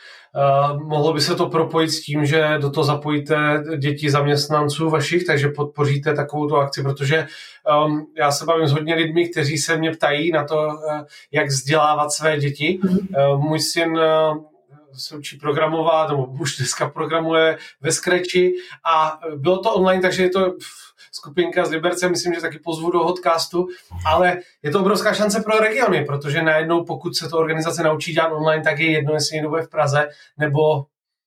mohlo 0.84 1.12
by 1.12 1.20
se 1.20 1.34
to 1.34 1.46
propojit 1.46 1.90
s 1.90 2.00
tím, 2.00 2.26
že 2.26 2.58
do 2.60 2.70
toho 2.70 2.84
zapojíte 2.84 3.64
děti 3.78 4.10
zaměstnanců 4.10 4.90
vašich, 4.90 5.24
takže 5.24 5.48
podpoříte 5.48 6.14
takovou 6.14 6.48
tu 6.48 6.56
akci, 6.56 6.82
protože 6.82 7.26
um, 7.86 8.06
já 8.18 8.32
se 8.32 8.44
bavím 8.44 8.68
s 8.68 8.72
hodně 8.72 8.94
lidmi, 8.94 9.28
kteří 9.28 9.58
se 9.58 9.76
mě 9.76 9.90
ptají 9.90 10.32
na 10.32 10.44
to, 10.44 10.66
uh, 10.66 11.00
jak 11.32 11.48
vzdělávat 11.48 12.12
své 12.12 12.38
děti. 12.38 12.80
Uh, 12.82 13.44
můj 13.44 13.60
syn 13.60 13.98
se 14.94 15.16
učí 15.16 15.38
programovat, 15.38 16.08
nebo 16.08 16.24
už 16.24 16.56
dneska 16.56 16.88
programuje 16.88 17.58
ve 17.80 17.92
Scratchi 17.92 18.52
a 18.84 19.18
bylo 19.36 19.58
to 19.58 19.74
online, 19.74 20.02
takže 20.02 20.22
je 20.22 20.30
to 20.30 20.54
skupinka 21.12 21.64
z 21.64 21.70
Liberce, 21.70 22.08
myslím, 22.08 22.34
že 22.34 22.40
taky 22.40 22.58
pozvu 22.58 22.90
do 22.90 23.00
podcastu, 23.00 23.68
ale 24.06 24.38
je 24.62 24.70
to 24.70 24.80
obrovská 24.80 25.14
šance 25.14 25.40
pro 25.40 25.58
regiony, 25.58 26.04
protože 26.04 26.42
najednou, 26.42 26.84
pokud 26.84 27.16
se 27.16 27.28
to 27.28 27.38
organizace 27.38 27.82
naučí 27.82 28.12
dělat 28.12 28.32
online, 28.32 28.64
tak 28.64 28.78
je 28.78 28.90
jedno, 28.90 29.14
jestli 29.14 29.34
někdo 29.34 29.48
bude 29.48 29.62
v 29.62 29.68
Praze, 29.68 30.08
nebo 30.38 30.84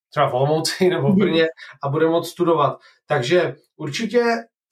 třeba 0.10 0.30
v 0.30 0.34
Olomouci, 0.34 0.89
nebo 0.89 1.12
v 1.12 1.15
Brně 1.15 1.48
a 1.84 1.89
bude 1.89 2.08
moct 2.08 2.30
studovat. 2.30 2.80
Takže 3.08 3.56
určitě 3.78 4.24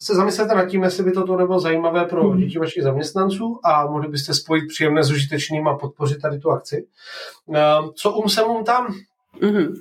se 0.02 0.16
zamyslete 0.16 0.56
nad 0.56 0.66
tím, 0.66 0.84
jestli 0.84 1.04
by 1.04 1.12
toto 1.12 1.38
nebylo 1.38 1.60
zajímavé 1.60 2.06
pro 2.06 2.24
mhm. 2.24 2.38
děti 2.38 2.60
vašich 2.60 2.84
zaměstnanců 2.84 3.60
a 3.64 3.86
mohli 3.86 4.08
byste 4.08 4.34
spojit 4.34 4.68
příjemné 4.68 5.04
s 5.04 5.12
užitečným 5.12 5.68
a 5.68 5.78
podpořit 5.78 6.22
tady 6.22 6.40
tu 6.40 6.50
akci. 6.50 6.88
Ehm, 7.54 7.90
co 7.96 8.12
um 8.12 8.30
se 8.30 8.44
um 8.44 8.64
tam? 8.64 8.96
Mm-hmm. 9.42 9.74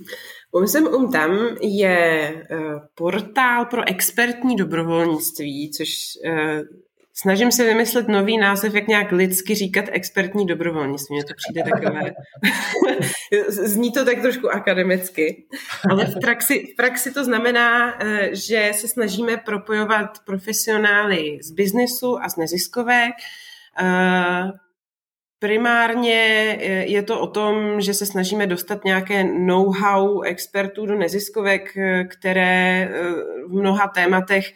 Umsem 0.52 0.86
Um 0.86 1.12
Tam 1.12 1.30
je 1.60 2.32
uh, 2.50 2.80
portál 2.94 3.64
pro 3.64 3.88
expertní 3.88 4.56
dobrovolnictví, 4.56 5.70
což 5.70 5.88
uh, 6.26 6.60
snažím 7.14 7.52
se 7.52 7.64
vymyslet 7.64 8.08
nový 8.08 8.38
název, 8.38 8.74
jak 8.74 8.86
nějak 8.86 9.12
lidsky 9.12 9.54
říkat 9.54 9.84
expertní 9.88 10.46
dobrovolnictví. 10.46 11.16
Mně 11.16 11.24
to 11.24 11.34
přijde 11.36 11.62
takové... 11.70 12.12
Zní 13.48 13.92
to 13.92 14.04
tak 14.04 14.20
trošku 14.20 14.50
akademicky, 14.50 15.44
ale 15.90 16.04
v 16.04 16.20
praxi, 16.20 16.68
v 16.72 16.76
praxi 16.76 17.10
to 17.10 17.24
znamená, 17.24 17.94
uh, 17.94 18.08
že 18.32 18.72
se 18.74 18.88
snažíme 18.88 19.36
propojovat 19.36 20.18
profesionály 20.24 21.38
z 21.42 21.50
biznesu 21.50 22.18
a 22.22 22.28
z 22.28 22.36
neziskovek, 22.36 23.14
Primárně 25.42 26.58
eh, 26.60 26.66
je 26.86 27.02
to 27.02 27.20
o 27.20 27.26
tom, 27.26 27.80
že 27.80 27.94
se 27.94 28.06
snažíme 28.06 28.46
dostat 28.46 28.84
nějaké 28.84 29.24
know-how 29.24 30.22
expertů 30.22 30.86
do 30.86 30.94
neziskovek, 30.94 31.76
eh, 31.76 32.04
které 32.04 32.84
eh, 32.84 33.12
v 33.48 33.52
mnoha 33.52 33.88
tématech 33.88 34.54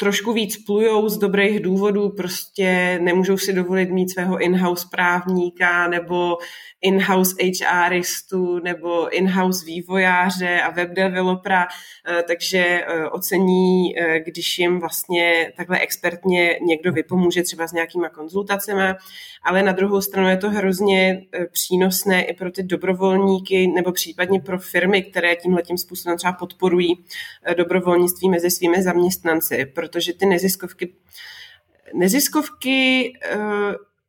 trošku 0.00 0.32
víc 0.32 0.64
plujou 0.64 1.08
z 1.08 1.18
dobrých 1.18 1.60
důvodů, 1.60 2.08
prostě 2.08 2.98
nemůžou 3.02 3.38
si 3.38 3.52
dovolit 3.52 3.90
mít 3.90 4.10
svého 4.10 4.38
in-house 4.38 4.88
právníka 4.90 5.88
nebo 5.88 6.38
in-house 6.80 7.34
HRistu 7.66 8.58
nebo 8.58 9.16
in-house 9.16 9.64
vývojáře 9.66 10.60
a 10.60 10.70
web 10.70 10.90
developera, 10.90 11.66
eh, 12.08 12.22
takže 12.22 12.58
eh, 12.58 13.08
ocení, 13.08 13.98
eh, 13.98 14.20
když 14.20 14.58
jim 14.58 14.80
vlastně 14.80 15.52
takhle 15.56 15.78
expertně 15.78 16.58
někdo 16.62 16.92
vypomůže 16.92 17.42
třeba 17.42 17.66
s 17.66 17.72
nějakýma 17.72 18.08
konzultacemi, 18.08 18.94
ale 19.42 19.62
na 19.62 19.72
druhou 19.72 20.00
stranu 20.00 20.28
je 20.28 20.36
to 20.36 20.50
hrozně 20.50 21.22
přínosné 21.52 22.24
i 22.24 22.34
pro 22.34 22.50
ty 22.50 22.62
dobrovolníky 22.62 23.66
nebo 23.66 23.92
případně 23.92 24.40
pro 24.40 24.58
firmy, 24.58 25.02
které 25.02 25.36
tímhle 25.36 25.62
tím 25.62 25.78
způsobem 25.78 26.18
třeba 26.18 26.32
podporují 26.32 27.04
dobrovolnictví 27.56 28.28
mezi 28.28 28.50
svými 28.50 28.82
zaměstnanci, 28.82 29.66
protože 29.88 30.12
ty 30.12 30.26
neziskovky 30.26 30.94
Neziskovky 31.94 33.12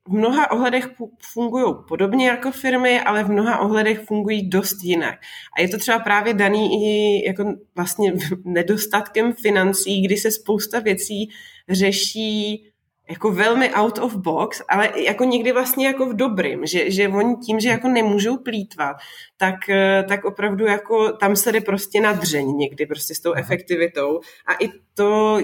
v 0.08 0.12
mnoha 0.12 0.52
ohledech 0.52 0.89
fungují 1.34 1.76
podobně 1.88 2.28
jako 2.28 2.52
firmy, 2.52 3.02
ale 3.02 3.24
v 3.24 3.32
mnoha 3.32 3.60
ohledech 3.60 4.00
fungují 4.00 4.50
dost 4.50 4.84
jinak. 4.84 5.20
A 5.58 5.62
je 5.62 5.70
to 5.70 5.78
třeba 5.78 6.00
právě 6.00 6.34
daný 6.34 6.70
i 6.74 7.28
jako 7.28 7.54
vlastně 7.76 8.13
nedostatkem 8.46 9.34
financí, 9.34 10.02
kdy 10.02 10.18
se 10.18 10.32
spousta 10.32 10.80
věcí 10.80 11.30
řeší 11.70 12.65
jako 13.10 13.32
velmi 13.32 13.74
out 13.74 14.00
of 14.00 14.15
box, 14.15 14.62
ale 14.69 14.89
jako 14.95 15.24
někdy 15.24 15.52
vlastně 15.52 15.88
jako 15.88 16.06
v 16.06 16.15
dobrým, 16.15 16.65
že, 16.65 16.91
že 16.91 17.08
oni 17.08 17.36
tím, 17.36 17.60
že 17.60 17.69
jako 17.69 17.88
nemůžou 17.88 18.38
plítvat, 18.38 18.98
tak, 19.38 19.69
eh, 19.69 20.04
tak 20.08 20.26
opravdu 20.26 20.65
jako 20.65 21.12
tam 21.12 21.36
se 21.36 21.52
jde 21.52 21.62
prostě 21.62 22.02
na 22.02 22.13
dřeň 22.13 22.58
někdy 22.58 22.86
prostě 22.86 23.15
s 23.15 23.19
tou 23.19 23.34
efektivitou. 23.34 24.19
A 24.48 24.54
i 24.54 24.69
to 24.93 25.39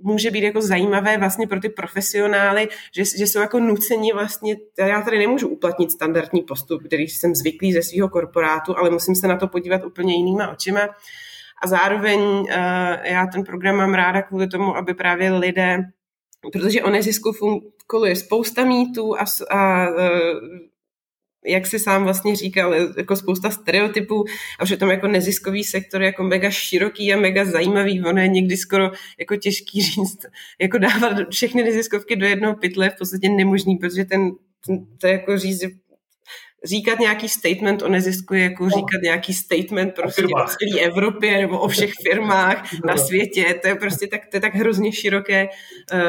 může 0.00 0.30
být 0.30 0.44
jako 0.44 0.62
zajímavé 0.62 1.18
vlastně 1.18 1.46
pro 1.46 1.60
ty 1.60 1.68
profesionály, 1.68 2.68
že, 2.96 3.04
že 3.18 3.26
jsou 3.26 3.40
jako 3.40 3.60
nuceni 3.60 4.12
vlastně, 4.12 4.56
já 4.78 5.02
tady 5.02 5.18
nemůžu 5.18 5.48
uplatnit 5.48 5.92
standardní 5.92 6.42
postup, 6.42 6.82
který 6.86 7.08
jsem 7.08 7.34
zvyklý 7.34 7.72
ze 7.72 7.82
svého 7.82 8.08
korporátu, 8.08 8.78
ale 8.78 8.90
musím 8.90 9.14
se 9.14 9.28
na 9.28 9.36
to 9.36 9.48
podívat 9.48 9.84
úplně 9.84 10.14
jinýma 10.14 10.50
očima. 10.50 10.80
A 11.62 11.66
zároveň 11.68 12.20
uh, 12.20 12.46
já 13.02 13.26
ten 13.26 13.44
program 13.44 13.76
mám 13.76 13.94
ráda 13.94 14.22
kvůli 14.22 14.48
tomu, 14.48 14.76
aby 14.76 14.94
právě 14.94 15.32
lidé 15.32 15.78
protože 16.52 16.82
o 16.82 16.90
nezisku 16.90 17.32
koluje 17.86 18.16
spousta 18.16 18.64
mýtů 18.64 19.18
a, 19.18 19.24
a 19.50 19.86
e, 19.86 20.10
jak 21.46 21.66
si 21.66 21.78
sám 21.78 22.04
vlastně 22.04 22.36
říkal, 22.36 22.74
jako 22.74 23.16
spousta 23.16 23.50
stereotypů 23.50 24.24
a 24.58 24.64
přitom 24.64 24.90
jako 24.90 25.06
neziskový 25.06 25.64
sektor 25.64 26.02
jako 26.02 26.22
mega 26.22 26.50
široký 26.50 27.14
a 27.14 27.20
mega 27.20 27.44
zajímavý, 27.44 28.02
ono 28.04 28.20
je 28.20 28.28
někdy 28.28 28.56
skoro 28.56 28.90
jako 29.18 29.36
těžký 29.36 29.82
říct, 29.92 30.26
jako 30.60 30.78
dávat 30.78 31.16
všechny 31.30 31.62
neziskovky 31.62 32.16
do 32.16 32.26
jednoho 32.26 32.54
pytle 32.54 32.86
je 32.86 32.90
v 32.90 32.98
podstatě 32.98 33.28
nemožný, 33.28 33.76
protože 33.76 34.04
ten, 34.04 34.30
ten 34.66 34.86
to 34.98 35.06
je 35.06 35.12
jako 35.12 35.38
říct, 35.38 35.64
říkat 36.64 36.98
nějaký 36.98 37.28
statement 37.28 37.82
o 37.82 37.88
nezisku 37.88 38.34
je 38.34 38.42
jako 38.42 38.64
no. 38.64 38.70
říkat 38.70 39.02
nějaký 39.02 39.34
statement 39.34 39.94
prostě 39.94 40.22
o, 40.22 40.26
o 40.26 40.46
celé 40.46 40.80
Evropě 40.80 41.38
nebo 41.38 41.58
o 41.58 41.68
všech 41.68 41.92
firmách 42.02 42.72
na 42.84 42.94
no. 42.94 43.02
světě. 43.02 43.58
To 43.62 43.68
je 43.68 43.74
prostě 43.74 44.06
tak, 44.06 44.26
to 44.26 44.36
je 44.36 44.40
tak 44.40 44.54
hrozně 44.54 44.92
široké, 44.92 45.48
uh, 45.92 45.98
uh, 45.98 46.04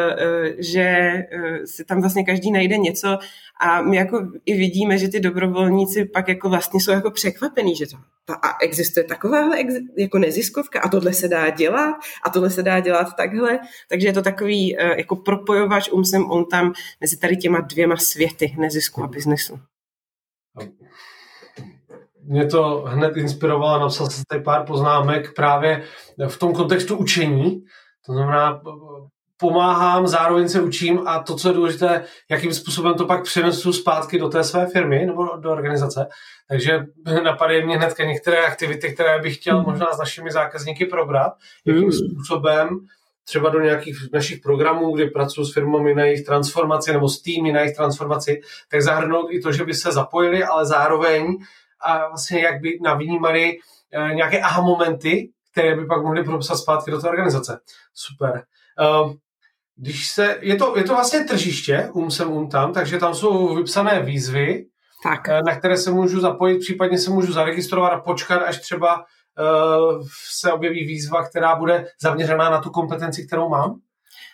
že 0.58 1.14
uh, 1.36 1.66
si 1.66 1.86
tam 1.86 2.02
vlastně 2.02 2.24
každý 2.24 2.52
najde 2.52 2.78
něco 2.78 3.18
a 3.60 3.82
my 3.82 3.98
jako 3.98 4.28
i 4.46 4.54
vidíme, 4.54 4.98
že 4.98 5.08
ty 5.08 5.20
dobrovolníci 5.20 6.06
pak 6.06 6.28
jako 6.28 6.50
vlastně 6.50 6.80
jsou 6.80 6.92
jako 6.92 7.12
překvapený, 7.12 7.76
že 7.76 7.88
to, 7.88 7.98
ta, 8.26 8.34
a 8.34 8.64
existuje 8.64 9.04
takováhle 9.04 9.58
jako 9.98 10.20
neziskovka 10.20 10.80
a 10.80 10.90
tohle 10.90 11.14
se 11.14 11.28
dá 11.28 11.50
dělat 11.50 11.96
a 12.24 12.30
tohle 12.30 12.50
se 12.50 12.64
dá 12.64 12.80
dělat 12.80 13.08
takhle. 13.18 13.60
Takže 13.90 14.08
je 14.08 14.14
to 14.14 14.22
takový 14.22 14.78
jako 14.98 15.16
propojovač 15.16 15.90
umsem 15.92 16.32
on 16.32 16.46
tam 16.46 16.74
mezi 17.02 17.18
tady 17.18 17.38
těma 17.38 17.60
dvěma 17.60 17.98
světy 17.98 18.56
nezisku 18.58 19.04
a 19.04 19.08
biznesu 19.08 19.60
mě 22.24 22.46
to 22.46 22.84
hned 22.88 23.18
inspirovalo, 23.18 23.80
napsal 23.80 24.10
jsem 24.10 24.24
tady 24.28 24.44
pár 24.44 24.66
poznámek 24.66 25.34
právě 25.34 25.84
v 26.28 26.40
tom 26.40 26.54
kontextu 26.54 26.98
učení. 26.98 27.64
To 28.06 28.14
znamená, 28.14 28.62
pomáhám, 29.38 30.08
zároveň 30.08 30.50
se 30.50 30.62
učím 30.62 31.08
a 31.08 31.20
to, 31.20 31.36
co 31.36 31.48
je 31.48 31.54
důležité, 31.54 32.04
jakým 32.32 32.54
způsobem 32.54 32.94
to 32.94 33.06
pak 33.06 33.24
přenesu 33.24 33.74
zpátky 33.74 34.20
do 34.20 34.30
té 34.30 34.44
své 34.44 34.68
firmy 34.68 35.06
nebo 35.06 35.38
do 35.38 35.52
organizace. 35.52 36.08
Takže 36.50 36.80
napadají 37.24 37.66
mě 37.66 37.78
hnedka 37.78 38.06
některé 38.06 38.46
aktivity, 38.46 38.94
které 38.94 39.22
bych 39.22 39.36
chtěl 39.36 39.64
možná 39.64 39.86
s 39.94 40.00
našimi 40.00 40.32
zákazníky 40.32 40.86
probrat, 40.86 41.34
jakým 41.66 41.86
mm. 41.86 41.92
způsobem 41.92 42.70
třeba 43.28 43.50
do 43.50 43.60
nějakých 43.60 43.98
našich 44.14 44.42
programů, 44.42 44.92
kdy 44.92 45.06
pracuji 45.06 45.46
s 45.46 45.54
firmami 45.54 45.96
na 45.96 46.04
jejich 46.04 46.26
transformaci 46.26 46.94
nebo 46.94 47.10
s 47.10 47.22
týmy 47.22 47.52
na 47.52 47.60
jejich 47.60 47.76
transformaci, 47.76 48.42
tak 48.72 48.82
zahrnout 48.82 49.28
i 49.32 49.40
to, 49.40 49.52
že 49.52 49.66
by 49.66 49.74
se 49.74 49.92
zapojili, 49.92 50.44
ale 50.44 50.66
zároveň 50.66 51.38
a 51.82 52.08
vlastně 52.08 52.42
jak 52.42 52.62
by 52.62 52.80
navnímali 52.82 53.58
uh, 53.98 54.10
nějaké 54.10 54.42
aha 54.42 54.62
momenty, 54.62 55.30
které 55.52 55.76
by 55.76 55.86
pak 55.86 56.04
mohli 56.04 56.24
propsat 56.24 56.56
zpátky 56.56 56.92
do 56.92 57.02
té 57.02 57.10
organizace. 57.10 57.60
Super. 57.94 58.44
Uh, 59.02 59.14
když 59.76 60.08
se, 60.08 60.38
je 60.42 60.56
to, 60.56 60.78
je 60.78 60.84
to 60.84 60.94
vlastně 60.94 61.24
tržiště, 61.24 61.90
um 61.94 62.12
sem, 62.12 62.32
um 62.32 62.50
tam, 62.50 62.74
takže 62.74 62.98
tam 62.98 63.16
jsou 63.16 63.56
vypsané 63.56 64.02
výzvy, 64.02 64.66
tak. 65.04 65.28
Uh, 65.28 65.46
na 65.46 65.60
které 65.60 65.78
se 65.78 65.92
můžu 65.92 66.20
zapojit, 66.20 66.60
případně 66.60 66.98
se 66.98 67.10
můžu 67.10 67.34
zaregistrovat 67.34 67.94
a 67.94 68.00
počkat, 68.00 68.38
až 68.38 68.60
třeba 68.60 69.06
se 70.40 70.52
objeví 70.52 70.86
výzva, 70.86 71.24
která 71.24 71.56
bude 71.56 71.86
zaměřená 72.02 72.50
na 72.50 72.62
tu 72.62 72.70
kompetenci, 72.70 73.28
kterou 73.28 73.50
mám? 73.50 73.80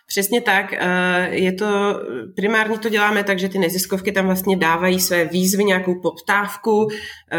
Přesně 0.08 0.42
tak. 0.42 0.74
Eh, 0.74 1.30
je 1.32 1.52
to, 1.52 2.00
primárně 2.36 2.80
to 2.80 2.90
děláme 2.90 3.24
tak, 3.24 3.40
že 3.40 3.50
ty 3.50 3.60
neziskovky 3.60 4.12
tam 4.12 4.26
vlastně 4.26 4.58
dávají 4.58 5.00
své 5.00 5.26
výzvy, 5.26 5.64
nějakou 5.64 6.02
poptávku, 6.02 6.88
eh, 7.32 7.38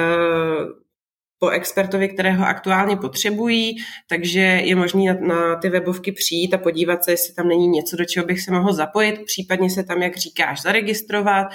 po 1.45 1.51
expertovi, 1.51 2.09
kterého 2.09 2.47
aktuálně 2.47 2.97
potřebují, 2.97 3.77
takže 4.09 4.41
je 4.41 4.77
možné 4.77 5.15
na, 5.15 5.35
na 5.35 5.57
ty 5.57 5.69
webovky 5.69 6.13
přijít 6.13 6.55
a 6.55 6.59
podívat 6.59 7.05
se, 7.05 7.11
jestli 7.11 7.35
tam 7.35 7.49
není 7.49 7.69
něco, 7.69 7.97
do 7.97 8.05
čeho 8.05 8.27
bych 8.27 8.41
se 8.41 8.53
mohl 8.53 8.73
zapojit, 8.73 9.25
případně 9.25 9.71
se 9.71 9.85
tam, 9.85 10.03
jak 10.03 10.17
říkáš, 10.17 10.63
zaregistrovat. 10.63 11.47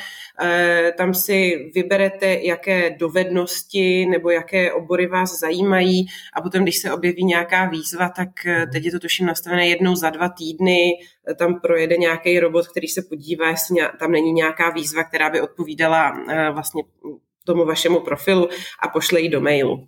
E, 0.43 0.93
tam 0.97 1.13
si 1.13 1.71
vyberete, 1.75 2.39
jaké 2.43 2.89
dovednosti 2.89 4.05
nebo 4.05 4.29
jaké 4.29 4.73
obory 4.73 5.07
vás 5.07 5.39
zajímají 5.39 6.07
a 6.33 6.41
potom, 6.41 6.63
když 6.63 6.77
se 6.77 6.93
objeví 6.93 7.25
nějaká 7.25 7.65
výzva, 7.65 8.09
tak 8.09 8.45
eh, 8.45 8.67
teď 8.73 8.85
je 8.85 8.91
to 8.91 8.99
tuším 8.99 9.25
nastavené 9.25 9.67
jednou 9.67 9.95
za 9.95 10.09
dva 10.09 10.29
týdny, 10.29 10.91
eh, 11.31 11.35
tam 11.35 11.59
projede 11.59 11.97
nějaký 11.97 12.39
robot, 12.39 12.67
který 12.67 12.87
se 12.87 13.01
podívá, 13.09 13.49
jestli 13.49 13.75
tam 13.99 14.11
není 14.11 14.31
nějaká 14.31 14.69
výzva, 14.69 15.03
která 15.03 15.29
by 15.29 15.41
odpovídala 15.41 16.13
vlastně 16.51 16.83
tomu 17.49 17.65
vašemu 17.65 17.99
profilu 17.99 18.49
a 18.79 18.87
pošle 18.87 19.21
ji 19.21 19.29
do 19.29 19.41
mailu. 19.41 19.87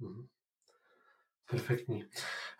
Mhm. 0.00 0.26
Perfektní. 1.50 2.04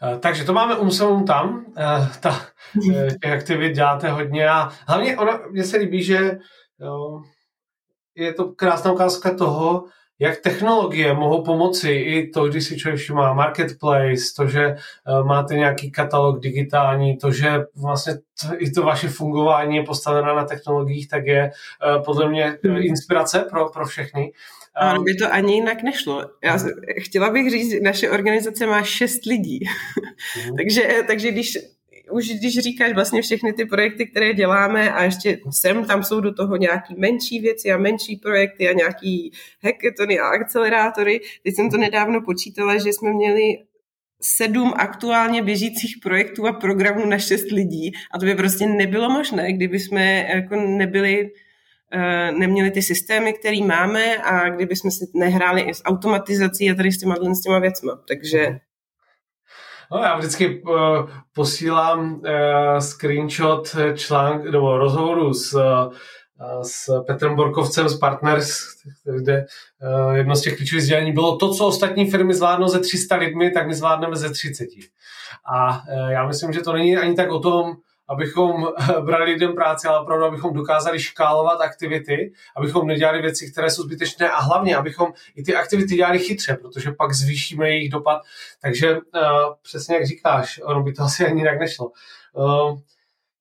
Eh, 0.02 0.18
takže 0.18 0.44
to 0.44 0.52
máme 0.52 0.76
umselům 0.78 1.26
tam. 1.26 1.64
Eh, 1.78 2.10
ta, 2.20 2.46
eh, 2.94 3.08
těch 3.22 3.32
aktivit 3.32 3.72
děláte 3.72 4.10
hodně 4.10 4.48
a 4.48 4.70
hlavně 4.88 5.16
ona, 5.16 5.40
mně 5.50 5.64
se 5.64 5.76
líbí, 5.76 6.02
že 6.02 6.38
jo, 6.80 7.22
je 8.14 8.34
to 8.34 8.52
krásná 8.52 8.92
ukázka 8.92 9.34
toho, 9.34 9.84
jak 10.20 10.40
technologie 10.40 11.14
mohou 11.14 11.42
pomoci 11.42 11.90
i 11.90 12.30
to, 12.30 12.48
když 12.48 12.64
si 12.64 12.76
člověk 12.76 13.00
všimá 13.00 13.34
marketplace, 13.34 14.22
to, 14.36 14.46
že 14.46 14.76
máte 15.24 15.54
nějaký 15.54 15.90
katalog 15.90 16.40
digitální, 16.40 17.16
to, 17.16 17.30
že 17.32 17.50
vlastně 17.76 18.14
to, 18.14 18.48
i 18.58 18.70
to 18.70 18.82
vaše 18.82 19.08
fungování 19.08 19.76
je 19.76 19.82
postavené 19.82 20.34
na 20.34 20.44
technologiích, 20.44 21.08
tak 21.08 21.26
je 21.26 21.50
podle 22.04 22.28
mě 22.28 22.58
hmm. 22.64 22.76
inspirace 22.76 23.46
pro, 23.50 23.68
pro 23.68 23.86
všechny. 23.86 24.32
Ano, 24.74 25.02
by 25.02 25.14
to 25.14 25.32
ani 25.32 25.54
jinak 25.54 25.82
nešlo. 25.82 26.30
Já 26.44 26.58
chtěla 27.00 27.30
bych 27.30 27.50
říct, 27.50 27.82
naše 27.82 28.10
organizace 28.10 28.66
má 28.66 28.82
šest 28.82 29.26
lidí. 29.26 29.60
Mm. 30.36 30.56
takže, 30.56 31.04
takže 31.06 31.30
když 31.30 31.58
už 32.10 32.28
když 32.28 32.58
říkáš 32.58 32.92
vlastně 32.92 33.22
všechny 33.22 33.52
ty 33.52 33.64
projekty, 33.64 34.06
které 34.06 34.34
děláme 34.34 34.92
a 34.92 35.04
ještě 35.04 35.38
sem, 35.50 35.84
tam 35.84 36.04
jsou 36.04 36.20
do 36.20 36.34
toho 36.34 36.56
nějaký 36.56 36.94
menší 36.98 37.40
věci 37.40 37.72
a 37.72 37.78
menší 37.78 38.16
projekty 38.16 38.68
a 38.68 38.72
nějaký 38.72 39.32
hackathony 39.64 40.18
a 40.18 40.26
akcelerátory. 40.26 41.20
Teď 41.44 41.54
jsem 41.54 41.70
to 41.70 41.76
nedávno 41.76 42.20
počítala, 42.22 42.78
že 42.78 42.88
jsme 42.88 43.12
měli 43.12 43.58
sedm 44.22 44.72
aktuálně 44.76 45.42
běžících 45.42 45.96
projektů 46.02 46.46
a 46.46 46.52
programů 46.52 47.06
na 47.06 47.18
šest 47.18 47.50
lidí 47.50 47.92
a 48.14 48.18
to 48.18 48.26
by 48.26 48.34
prostě 48.34 48.66
nebylo 48.66 49.10
možné, 49.10 49.52
kdyby 49.52 49.78
jsme 49.78 50.28
jako 50.34 50.56
nebyli 50.56 51.30
Eh, 51.92 52.32
neměli 52.32 52.70
ty 52.70 52.82
systémy, 52.82 53.32
které 53.32 53.64
máme 53.64 54.16
a 54.16 54.48
kdyby 54.48 54.76
jsme 54.76 54.90
si 54.90 55.04
nehráli 55.14 55.60
i 55.60 55.74
s 55.74 55.84
automatizací 55.84 56.70
a 56.70 56.74
tady 56.74 56.92
s 56.92 56.98
těma, 56.98 57.16
s 57.34 57.40
těma 57.40 57.58
věcma. 57.58 58.02
Takže 58.08 58.58
No, 59.92 59.98
já 59.98 60.16
vždycky 60.16 60.62
uh, 60.62 61.10
posílám 61.34 62.12
uh, 62.12 62.78
screenshot 62.78 63.76
článk 63.94 64.44
nebo 64.44 64.78
rozhovoru 64.78 65.34
s, 65.34 65.54
uh, 65.54 65.92
s 66.62 67.02
Petrem 67.06 67.36
Borkovcem 67.36 67.88
z 67.88 67.98
Partners, 67.98 68.58
kde 69.16 69.44
uh, 69.82 70.12
jedno 70.12 70.36
z 70.36 70.42
těch 70.42 70.56
klíčových 70.56 70.84
sdělení 70.84 71.12
bylo 71.12 71.36
to, 71.36 71.54
co 71.54 71.66
ostatní 71.66 72.10
firmy 72.10 72.34
zvládnou 72.34 72.68
ze 72.68 72.80
300 72.80 73.16
lidmi, 73.16 73.50
tak 73.50 73.66
my 73.66 73.74
zvládneme 73.74 74.16
ze 74.16 74.30
30. 74.30 74.66
A 75.54 75.70
uh, 75.70 76.08
já 76.10 76.26
myslím, 76.26 76.52
že 76.52 76.60
to 76.60 76.72
není 76.72 76.96
ani 76.96 77.14
tak 77.14 77.30
o 77.30 77.38
tom, 77.38 77.76
abychom 78.10 78.68
brali 79.00 79.32
lidem 79.32 79.54
práci, 79.54 79.88
ale 79.88 80.00
opravdu, 80.00 80.24
abychom 80.24 80.54
dokázali 80.54 81.00
škálovat 81.00 81.60
aktivity, 81.60 82.32
abychom 82.56 82.86
nedělali 82.86 83.22
věci, 83.22 83.52
které 83.52 83.70
jsou 83.70 83.82
zbytečné 83.82 84.30
a 84.30 84.40
hlavně, 84.40 84.76
abychom 84.76 85.12
i 85.36 85.42
ty 85.42 85.54
aktivity 85.56 85.94
dělali 85.94 86.18
chytře, 86.18 86.54
protože 86.54 86.92
pak 86.92 87.12
zvýšíme 87.12 87.68
jejich 87.68 87.90
dopad. 87.90 88.22
Takže 88.62 88.94
uh, 88.94 89.00
přesně 89.62 89.94
jak 89.94 90.06
říkáš, 90.06 90.60
ono 90.64 90.82
by 90.82 90.92
to 90.92 91.02
asi 91.02 91.26
ani 91.26 91.40
jinak 91.40 91.58
nešlo. 91.60 91.90
Uh, 92.32 92.78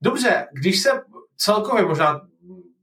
dobře, 0.01 0.47
když 0.51 0.79
se 0.79 0.89
celkově 1.37 1.85
možná 1.85 2.21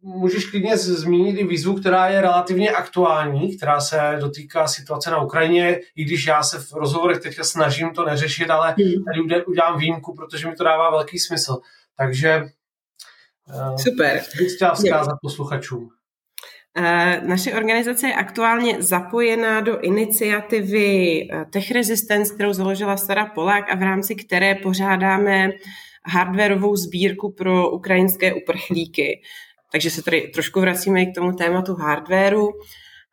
můžeš 0.07 0.47
klidně 0.51 0.77
zmínit 0.77 1.39
i 1.39 1.47
výzvu, 1.47 1.75
která 1.75 2.09
je 2.09 2.21
relativně 2.21 2.71
aktuální, 2.71 3.57
která 3.57 3.81
se 3.81 4.17
dotýká 4.21 4.69
situace 4.69 5.11
na 5.11 5.21
Ukrajině, 5.21 5.81
i 5.97 6.05
když 6.05 6.27
já 6.27 6.43
se 6.43 6.59
v 6.59 6.73
rozhovorech 6.73 7.23
teďka 7.23 7.45
snažím 7.45 7.91
to 7.91 8.05
neřešit, 8.05 8.51
ale 8.51 8.75
hmm. 8.79 9.05
tady 9.05 9.45
udělám 9.45 9.79
výjimku, 9.79 10.15
protože 10.15 10.49
mi 10.49 10.55
to 10.55 10.65
dává 10.65 10.91
velký 10.91 11.19
smysl. 11.19 11.57
Takže 11.97 12.43
uh, 13.49 13.77
Super. 13.77 14.23
bych 14.39 14.55
chtěla 14.55 14.75
vzkázat 14.75 15.17
posluchačům. 15.23 15.89
Eh, 16.79 17.21
naše 17.25 17.55
organizace 17.55 18.07
je 18.07 18.15
aktuálně 18.15 18.83
zapojená 18.83 19.61
do 19.61 19.81
iniciativy 19.81 21.21
eh, 21.31 21.45
Tech 21.51 21.71
Resistance, 21.71 22.35
kterou 22.35 22.53
založila 22.53 22.97
Sara 22.97 23.27
Polák 23.27 23.65
a 23.71 23.75
v 23.75 23.83
rámci 23.83 24.15
které 24.15 24.55
pořádáme 24.55 25.51
hardwareovou 26.05 26.77
sbírku 26.77 27.33
pro 27.33 27.71
ukrajinské 27.71 28.35
uprchlíky. 28.35 29.21
Takže 29.73 29.91
se 29.91 30.03
tady 30.03 30.21
trošku 30.35 30.61
vracíme 30.61 31.03
i 31.03 31.07
k 31.07 31.15
tomu 31.15 31.33
tématu 31.33 31.75
hardwareu. 31.75 32.53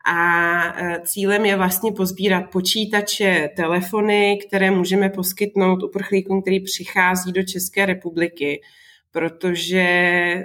A 0.05 0.63
e, 0.63 1.01
cílem 1.05 1.45
je 1.45 1.55
vlastně 1.55 1.91
pozbírat 1.91 2.43
počítače, 2.51 3.49
telefony, 3.55 4.39
které 4.47 4.71
můžeme 4.71 5.09
poskytnout 5.09 5.83
uprchlíkům, 5.83 6.41
který 6.41 6.59
přichází 6.59 7.31
do 7.31 7.43
České 7.43 7.85
republiky, 7.85 8.61
protože 9.11 9.79
e, 9.79 10.43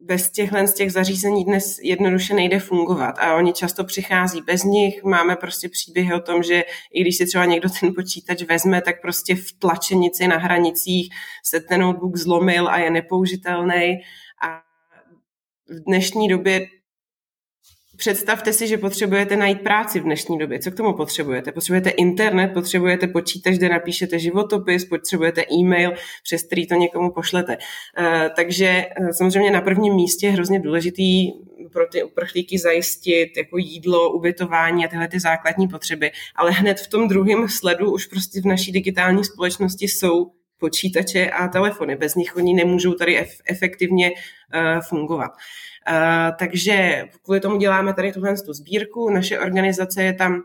bez 0.00 0.30
těchhle 0.30 0.66
z 0.66 0.74
těch 0.74 0.92
zařízení 0.92 1.44
dnes 1.44 1.78
jednoduše 1.82 2.34
nejde 2.34 2.58
fungovat 2.58 3.18
a 3.18 3.34
oni 3.34 3.52
často 3.52 3.84
přichází 3.84 4.42
bez 4.42 4.64
nich. 4.64 5.04
Máme 5.04 5.36
prostě 5.36 5.68
příběhy 5.68 6.14
o 6.14 6.20
tom, 6.20 6.42
že 6.42 6.64
i 6.92 7.00
když 7.00 7.16
si 7.16 7.26
třeba 7.26 7.44
někdo 7.44 7.68
ten 7.80 7.94
počítač 7.94 8.42
vezme, 8.42 8.82
tak 8.82 9.02
prostě 9.02 9.34
v 9.34 9.52
tlačenici 9.58 10.28
na 10.28 10.36
hranicích 10.36 11.14
se 11.44 11.60
ten 11.60 11.80
notebook 11.80 12.16
zlomil 12.16 12.68
a 12.68 12.78
je 12.78 12.90
nepoužitelný 12.90 13.98
v 15.68 15.84
dnešní 15.86 16.28
době 16.28 16.66
Představte 17.96 18.52
si, 18.52 18.68
že 18.68 18.78
potřebujete 18.78 19.36
najít 19.36 19.60
práci 19.60 20.00
v 20.00 20.02
dnešní 20.02 20.38
době. 20.38 20.58
Co 20.58 20.70
k 20.70 20.74
tomu 20.74 20.92
potřebujete? 20.92 21.52
Potřebujete 21.52 21.90
internet, 21.90 22.48
potřebujete 22.48 23.06
počítač, 23.06 23.54
kde 23.54 23.68
napíšete 23.68 24.18
životopis, 24.18 24.84
potřebujete 24.84 25.44
e-mail, 25.52 25.92
přes 26.22 26.42
který 26.42 26.66
to 26.66 26.74
někomu 26.74 27.10
pošlete. 27.10 27.58
Eh, 27.98 28.30
takže 28.36 28.66
eh, 28.66 29.12
samozřejmě 29.12 29.50
na 29.50 29.60
prvním 29.60 29.94
místě 29.94 30.26
je 30.26 30.32
hrozně 30.32 30.60
důležitý 30.60 31.32
pro 31.72 31.86
ty 31.86 32.02
uprchlíky 32.02 32.58
zajistit 32.58 33.36
jako 33.36 33.58
jídlo, 33.58 34.12
ubytování 34.12 34.84
a 34.84 34.88
tyhle 34.88 35.08
ty 35.08 35.20
základní 35.20 35.68
potřeby. 35.68 36.10
Ale 36.34 36.50
hned 36.50 36.80
v 36.80 36.88
tom 36.88 37.08
druhém 37.08 37.48
sledu 37.48 37.92
už 37.92 38.06
prostě 38.06 38.40
v 38.40 38.44
naší 38.44 38.72
digitální 38.72 39.24
společnosti 39.24 39.88
jsou 39.88 40.30
počítače 40.58 41.30
a 41.30 41.48
telefony. 41.48 41.96
Bez 41.96 42.14
nich 42.14 42.36
oni 42.36 42.54
nemůžou 42.54 42.94
tady 42.94 43.26
efektivně 43.46 44.10
uh, 44.10 44.80
fungovat. 44.88 45.30
Uh, 45.90 46.36
takže 46.38 47.04
kvůli 47.22 47.40
tomu 47.40 47.56
děláme 47.56 47.94
tady 47.94 48.12
tuhle 48.12 48.36
sbírku. 48.36 49.10
Naše 49.10 49.38
organizace 49.38 50.02
je 50.02 50.12
tam 50.12 50.42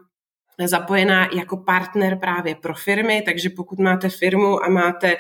zapojená 0.66 1.30
jako 1.36 1.58
partner 1.58 2.18
právě 2.20 2.56
pro 2.56 2.74
firmy, 2.74 3.22
takže 3.26 3.50
pokud 3.50 3.80
máte 3.80 4.10
firmu 4.10 4.64
a 4.64 4.70
máte 4.70 5.16
Eh, 5.16 5.18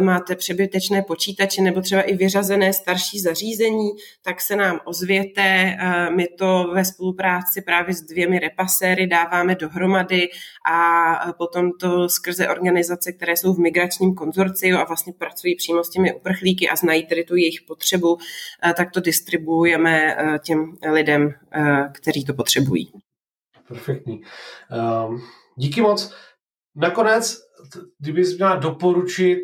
máte 0.00 0.36
přebytečné 0.36 1.02
počítače 1.02 1.62
nebo 1.62 1.80
třeba 1.80 2.02
i 2.02 2.16
vyřazené 2.16 2.72
starší 2.72 3.20
zařízení, 3.20 3.90
tak 4.22 4.40
se 4.40 4.56
nám 4.56 4.80
ozvěte. 4.84 5.42
Eh, 5.80 6.10
my 6.10 6.26
to 6.38 6.70
ve 6.74 6.84
spolupráci 6.84 7.62
právě 7.62 7.94
s 7.94 8.02
dvěmi 8.02 8.38
repaséry 8.38 9.06
dáváme 9.06 9.54
dohromady 9.54 10.28
a 10.72 11.32
potom 11.38 11.72
to 11.80 12.08
skrze 12.08 12.48
organizace, 12.48 13.12
které 13.12 13.36
jsou 13.36 13.54
v 13.54 13.58
migračním 13.58 14.14
konzorciu 14.14 14.76
a 14.76 14.84
vlastně 14.84 15.12
pracují 15.12 15.56
přímo 15.56 15.84
s 15.84 15.90
těmi 15.90 16.14
uprchlíky 16.14 16.68
a 16.68 16.76
znají 16.76 17.06
tedy 17.06 17.24
tu 17.24 17.36
jejich 17.36 17.60
potřebu, 17.66 18.18
eh, 18.64 18.74
tak 18.74 18.90
to 18.90 19.00
distribuujeme 19.00 20.16
těm 20.44 20.76
lidem, 20.92 21.34
kteří 21.92 22.24
to 22.24 22.34
potřebují. 22.34 22.92
Perfektní. 23.68 24.22
Um, 25.06 25.22
díky 25.56 25.80
moc. 25.80 26.14
Nakonec, 26.76 27.38
kdybys 27.98 28.36
měla 28.36 28.56
doporučit 28.56 29.42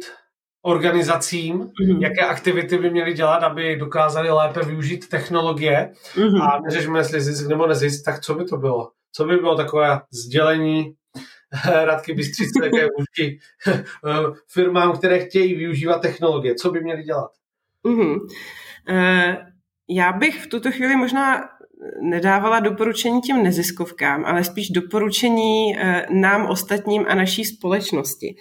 organizacím, 0.67 1.59
mm-hmm. 1.59 2.03
jaké 2.03 2.21
aktivity 2.21 2.79
by 2.79 2.91
měly 2.91 3.13
dělat, 3.13 3.43
aby 3.43 3.77
dokázali 3.77 4.31
lépe 4.31 4.61
využít 4.61 5.09
technologie 5.09 5.93
mm-hmm. 6.15 6.43
a 6.43 6.61
neřešme, 6.61 6.99
jestli 6.99 7.21
zisk 7.21 7.49
nebo 7.49 7.67
nezisk, 7.67 8.05
tak 8.05 8.21
co 8.21 8.35
by 8.35 8.45
to 8.45 8.57
bylo? 8.57 8.91
Co 9.13 9.25
by 9.25 9.37
bylo 9.37 9.57
takové 9.57 10.01
sdělení 10.11 10.95
Radky 11.85 12.15
Bystřice, 12.15 12.61
také 12.61 12.87
vůči 12.99 13.39
firmám, 14.53 14.97
které 14.97 15.19
chtějí 15.19 15.55
využívat 15.55 16.03
technologie? 16.03 16.55
Co 16.55 16.71
by 16.71 16.81
měly 16.81 17.03
dělat? 17.03 17.31
Mm-hmm. 17.85 18.21
Uh, 18.91 19.35
já 19.89 20.13
bych 20.13 20.45
v 20.45 20.47
tuto 20.47 20.71
chvíli 20.71 20.97
možná 20.97 21.49
nedávala 22.01 22.61
doporučení 22.61 23.21
těm 23.21 23.43
neziskovkám, 23.43 24.25
ale 24.25 24.45
spíš 24.45 24.71
doporučení 24.71 25.77
uh, 25.77 26.17
nám 26.17 26.47
ostatním 26.47 27.05
a 27.09 27.15
naší 27.15 27.45
společnosti. 27.45 28.37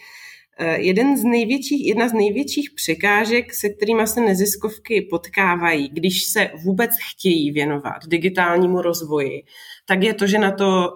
Eh, 0.58 0.82
jeden 0.82 1.18
z 1.18 1.24
největších, 1.24 1.88
jedna 1.88 2.10
z 2.10 2.14
největších 2.14 2.72
překážek, 2.76 3.53
se 3.53 3.70
kterými 3.70 4.08
se 4.08 4.22
neziskovky 4.22 5.01
potkávají, 5.01 5.89
když 5.89 6.24
se 6.24 6.51
vůbec 6.64 6.91
chtějí 7.10 7.51
věnovat 7.51 8.08
digitálnímu 8.08 8.82
rozvoji, 8.82 9.43
tak 9.86 10.03
je 10.03 10.14
to, 10.14 10.28
že 10.28 10.39
na 10.39 10.51
to 10.51 10.89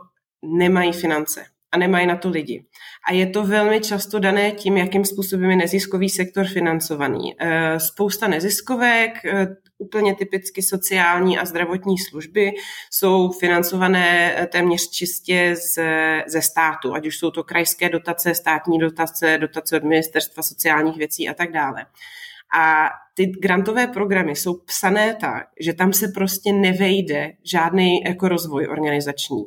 nemají 0.44 0.94
finance 0.94 1.46
a 1.72 1.78
nemají 1.78 2.08
na 2.08 2.16
to 2.16 2.30
lidi. 2.30 2.66
A 3.10 3.14
je 3.14 3.28
to 3.28 3.44
velmi 3.44 3.82
často 3.82 4.20
dané 4.20 4.52
tím, 4.52 4.78
jakým 4.78 5.06
způsobem 5.06 5.50
je 5.50 5.56
neziskový 5.56 6.10
sektor 6.10 6.48
financovaný. 6.48 7.36
Eh, 7.40 7.80
spousta 7.80 8.28
neziskovek, 8.28 9.26
eh, 9.26 9.48
úplně 9.78 10.16
typicky 10.16 10.62
sociální 10.62 11.38
a 11.38 11.46
zdravotní 11.46 11.98
služby, 11.98 12.52
jsou 12.92 13.32
financované 13.32 14.36
eh, 14.38 14.48
téměř 14.48 14.90
čistě 14.90 15.56
ze, 15.76 16.24
ze 16.28 16.42
státu, 16.42 16.94
ať 16.94 17.08
už 17.08 17.18
jsou 17.18 17.32
to 17.32 17.44
krajské 17.44 17.90
dotace, 17.90 18.36
státní 18.36 18.80
dotace, 18.80 19.38
dotace 19.38 19.78
od 19.78 19.84
ministerstva 19.84 20.44
sociálních 20.44 20.98
věcí 20.98 21.30
a 21.30 21.34
tak 21.34 21.52
dále. 21.52 21.86
A 22.60 22.90
ty 23.14 23.26
grantové 23.26 23.88
programy 23.88 24.36
jsou 24.36 24.54
psané 24.54 25.16
tak, 25.16 25.48
že 25.60 25.74
tam 25.74 25.94
se 25.94 26.08
prostě 26.08 26.54
nevejde 26.54 27.32
žádný 27.44 28.04
jako 28.04 28.28
rozvoj 28.28 28.68
organizační. 28.68 29.44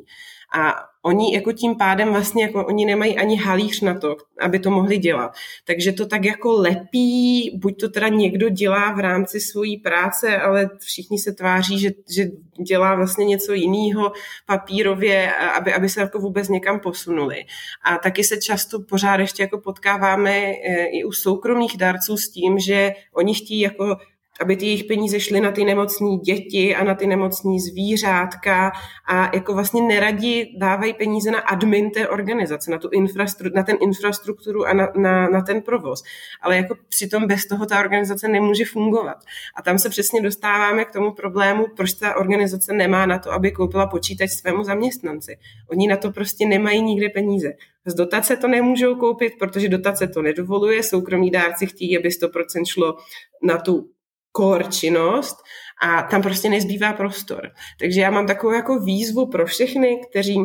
A 0.53 0.93
oni 1.05 1.35
jako 1.35 1.51
tím 1.51 1.75
pádem 1.75 2.11
vlastně 2.11 2.43
jako 2.43 2.65
oni 2.65 2.85
nemají 2.85 3.17
ani 3.17 3.35
halíř 3.35 3.81
na 3.81 3.99
to, 3.99 4.15
aby 4.39 4.59
to 4.59 4.71
mohli 4.71 4.97
dělat. 4.97 5.31
Takže 5.65 5.91
to 5.91 6.05
tak 6.05 6.25
jako 6.25 6.51
lepí, 6.51 7.51
buď 7.61 7.79
to 7.79 7.89
teda 7.89 8.07
někdo 8.07 8.49
dělá 8.49 8.91
v 8.91 8.99
rámci 8.99 9.39
svojí 9.39 9.77
práce, 9.77 10.37
ale 10.37 10.69
všichni 10.79 11.19
se 11.19 11.33
tváří, 11.33 11.79
že, 11.79 11.89
že 12.09 12.25
dělá 12.67 12.95
vlastně 12.95 13.25
něco 13.25 13.53
jiného 13.53 14.11
papírově, 14.45 15.33
aby, 15.33 15.73
aby 15.73 15.89
se 15.89 16.01
jako 16.01 16.19
vůbec 16.19 16.49
někam 16.49 16.79
posunuli. 16.79 17.45
A 17.83 17.97
taky 17.97 18.23
se 18.23 18.37
často 18.37 18.79
pořád 18.79 19.19
ještě 19.19 19.43
jako 19.43 19.57
potkáváme 19.57 20.31
eh, 20.31 20.85
i 20.85 21.03
u 21.03 21.11
soukromých 21.11 21.77
darců 21.77 22.17
s 22.17 22.29
tím, 22.29 22.59
že 22.59 22.93
oni 23.13 23.33
chtějí 23.33 23.59
jako 23.59 23.97
aby 24.41 24.55
ty 24.55 24.65
jejich 24.65 24.83
peníze 24.83 25.19
šly 25.19 25.41
na 25.41 25.51
ty 25.51 25.65
nemocní 25.65 26.17
děti 26.17 26.75
a 26.75 26.83
na 26.83 26.95
ty 26.95 27.07
nemocní 27.07 27.59
zvířátka 27.59 28.71
a 29.07 29.35
jako 29.35 29.53
vlastně 29.53 29.81
neradi 29.81 30.53
dávají 30.57 30.93
peníze 30.93 31.31
na 31.31 31.39
admin 31.39 31.91
té 31.91 32.07
organizace, 32.07 32.71
na, 32.71 32.77
tu 32.77 32.89
infrastru, 32.89 33.49
na 33.55 33.63
ten 33.63 33.77
infrastrukturu 33.81 34.65
a 34.65 34.73
na, 34.73 34.87
na, 34.95 35.29
na 35.29 35.41
ten 35.41 35.61
provoz. 35.61 36.03
Ale 36.41 36.57
jako 36.57 36.75
přitom 36.89 37.27
bez 37.27 37.45
toho 37.45 37.65
ta 37.65 37.79
organizace 37.79 38.27
nemůže 38.27 38.65
fungovat. 38.65 39.17
A 39.55 39.61
tam 39.61 39.79
se 39.79 39.89
přesně 39.89 40.21
dostáváme 40.21 40.85
k 40.85 40.91
tomu 40.91 41.11
problému, 41.11 41.65
proč 41.75 41.93
ta 41.93 42.15
organizace 42.15 42.73
nemá 42.73 43.05
na 43.05 43.19
to, 43.19 43.31
aby 43.31 43.51
koupila 43.51 43.87
počítač 43.87 44.29
svému 44.29 44.63
zaměstnanci. 44.63 45.37
Oni 45.69 45.87
na 45.87 45.97
to 45.97 46.11
prostě 46.11 46.45
nemají 46.45 46.81
nikde 46.81 47.09
peníze. 47.09 47.53
Z 47.85 47.93
dotace 47.93 48.37
to 48.37 48.47
nemůžou 48.47 48.95
koupit, 48.95 49.33
protože 49.39 49.69
dotace 49.69 50.07
to 50.07 50.21
nedovoluje. 50.21 50.83
Soukromí 50.83 51.31
dárci 51.31 51.65
chtějí, 51.65 51.97
aby 51.97 52.09
100% 52.09 52.65
šlo 52.65 52.97
na 53.43 53.57
tu 53.57 53.92
core 54.37 54.63
činnost 54.63 55.37
a 55.81 56.01
tam 56.01 56.21
prostě 56.21 56.49
nezbývá 56.49 56.93
prostor. 56.93 57.51
Takže 57.79 58.01
já 58.01 58.11
mám 58.11 58.27
takovou 58.27 58.53
jako 58.53 58.79
výzvu 58.79 59.29
pro 59.29 59.45
všechny, 59.45 60.01
kteří 60.09 60.37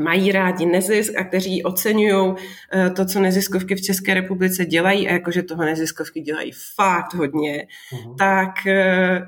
mají 0.00 0.32
rádi 0.32 0.66
nezisk 0.66 1.12
a 1.16 1.24
kteří 1.24 1.62
oceňují 1.62 2.34
eh, 2.72 2.90
to, 2.90 3.06
co 3.06 3.20
neziskovky 3.20 3.74
v 3.74 3.82
České 3.82 4.14
republice 4.14 4.66
dělají 4.66 5.08
a 5.08 5.12
jakože 5.12 5.42
toho 5.42 5.64
neziskovky 5.64 6.20
dělají 6.20 6.52
fakt 6.76 7.14
hodně, 7.14 7.66
uh-huh. 7.92 8.16
tak 8.18 8.66
eh, 8.66 9.20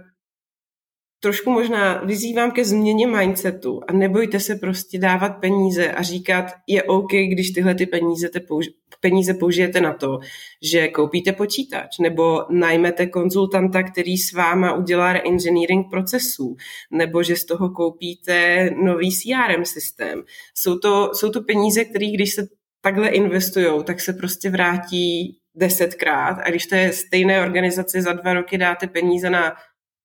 trošku 1.25 1.51
možná 1.51 2.03
vyzývám 2.05 2.51
ke 2.51 2.65
změně 2.65 3.07
mindsetu 3.07 3.81
a 3.89 3.93
nebojte 3.93 4.41
se 4.41 4.55
prostě 4.57 4.99
dávat 4.99 5.29
peníze 5.29 5.93
a 5.93 6.03
říkat, 6.03 6.45
je 6.67 6.83
OK, 6.83 7.13
když 7.13 7.51
tyhle 7.51 7.75
ty 7.75 7.87
peníze, 7.87 8.29
te 8.29 8.39
použi- 8.39 8.73
peníze 9.01 9.35
použijete 9.35 9.81
na 9.81 9.95
to, 9.95 10.19
že 10.63 10.89
koupíte 10.89 11.33
počítač 11.33 11.99
nebo 11.99 12.43
najmete 12.51 13.07
konzultanta, 13.07 13.83
který 13.83 14.17
s 14.17 14.33
váma 14.33 14.75
udělá 14.75 15.13
reengineering 15.13 15.91
procesů 15.91 16.57
nebo 16.91 17.23
že 17.23 17.37
z 17.37 17.45
toho 17.45 17.71
koupíte 17.71 18.71
nový 18.85 19.11
CRM 19.11 19.65
systém. 19.65 20.23
Jsou 20.55 20.79
to, 20.79 21.11
jsou 21.15 21.31
to 21.31 21.41
peníze, 21.43 21.85
které 21.85 22.07
když 22.07 22.35
se 22.35 22.49
takhle 22.81 23.09
investují, 23.09 23.85
tak 23.85 24.01
se 24.01 24.13
prostě 24.13 24.51
vrátí 24.51 25.39
desetkrát 25.55 26.39
a 26.45 26.51
když 26.51 26.67
té 26.67 26.93
stejné 26.93 27.43
organizaci 27.43 28.03
za 28.03 28.13
dva 28.13 28.35
roky 28.35 28.59
dáte 28.59 28.87
peníze 28.87 29.31
na 29.31 29.53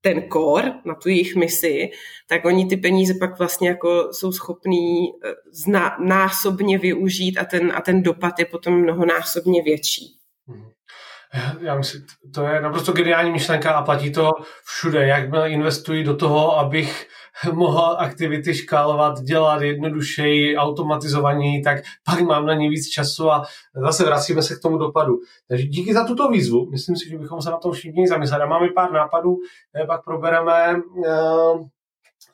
ten 0.02 0.30
core, 0.34 0.74
na 0.86 0.96
tu 0.96 1.10
jejich 1.10 1.36
misi, 1.36 1.90
tak 2.28 2.46
oni 2.46 2.66
ty 2.66 2.78
peníze 2.78 3.14
pak 3.20 3.38
vlastně 3.40 3.70
jako 3.70 4.10
jsou 4.14 4.32
schopní 4.32 5.08
eh, 5.26 5.80
násobně 6.00 6.78
využít 6.78 7.38
a 7.38 7.46
ten, 7.46 7.72
a 7.76 7.82
ten 7.82 8.04
dopad 8.04 8.40
je 8.40 8.46
potom 8.46 8.82
mnohonásobně 8.82 9.62
větší. 9.64 10.19
Já 11.62 11.76
myslím, 11.76 12.06
to 12.34 12.44
je 12.44 12.62
naprosto 12.62 12.92
geniální 12.92 13.32
myšlenka 13.32 13.72
a 13.72 13.82
platí 13.82 14.12
to 14.12 14.32
všude. 14.66 15.08
Jakmile 15.08 15.50
investuji 15.50 16.04
do 16.04 16.16
toho, 16.16 16.58
abych 16.58 17.08
mohl 17.54 17.96
aktivity 18.00 18.54
škálovat, 18.54 19.22
dělat 19.22 19.62
jednodušeji, 19.62 20.58
automatizovaněji, 20.58 21.62
tak 21.62 21.78
pak 22.06 22.22
mám 22.22 22.46
na 22.46 22.54
ně 22.54 22.70
víc 22.70 22.88
času 22.88 23.32
a 23.32 23.46
zase 23.76 24.06
vracíme 24.06 24.42
se 24.42 24.56
k 24.56 24.62
tomu 24.62 24.78
dopadu. 24.78 25.14
Takže 25.48 25.64
díky 25.64 25.94
za 25.94 26.04
tuto 26.04 26.30
výzvu. 26.30 26.70
Myslím 26.72 26.96
si, 26.96 27.10
že 27.10 27.18
bychom 27.18 27.42
se 27.42 27.50
na 27.50 27.58
tom 27.58 27.72
všichni 27.72 28.08
zamysleli. 28.08 28.50
Máme 28.50 28.68
pár 28.76 28.92
nápadů, 28.92 29.38
pak 29.88 30.04
probereme 30.04 30.82
eh, 31.06 31.54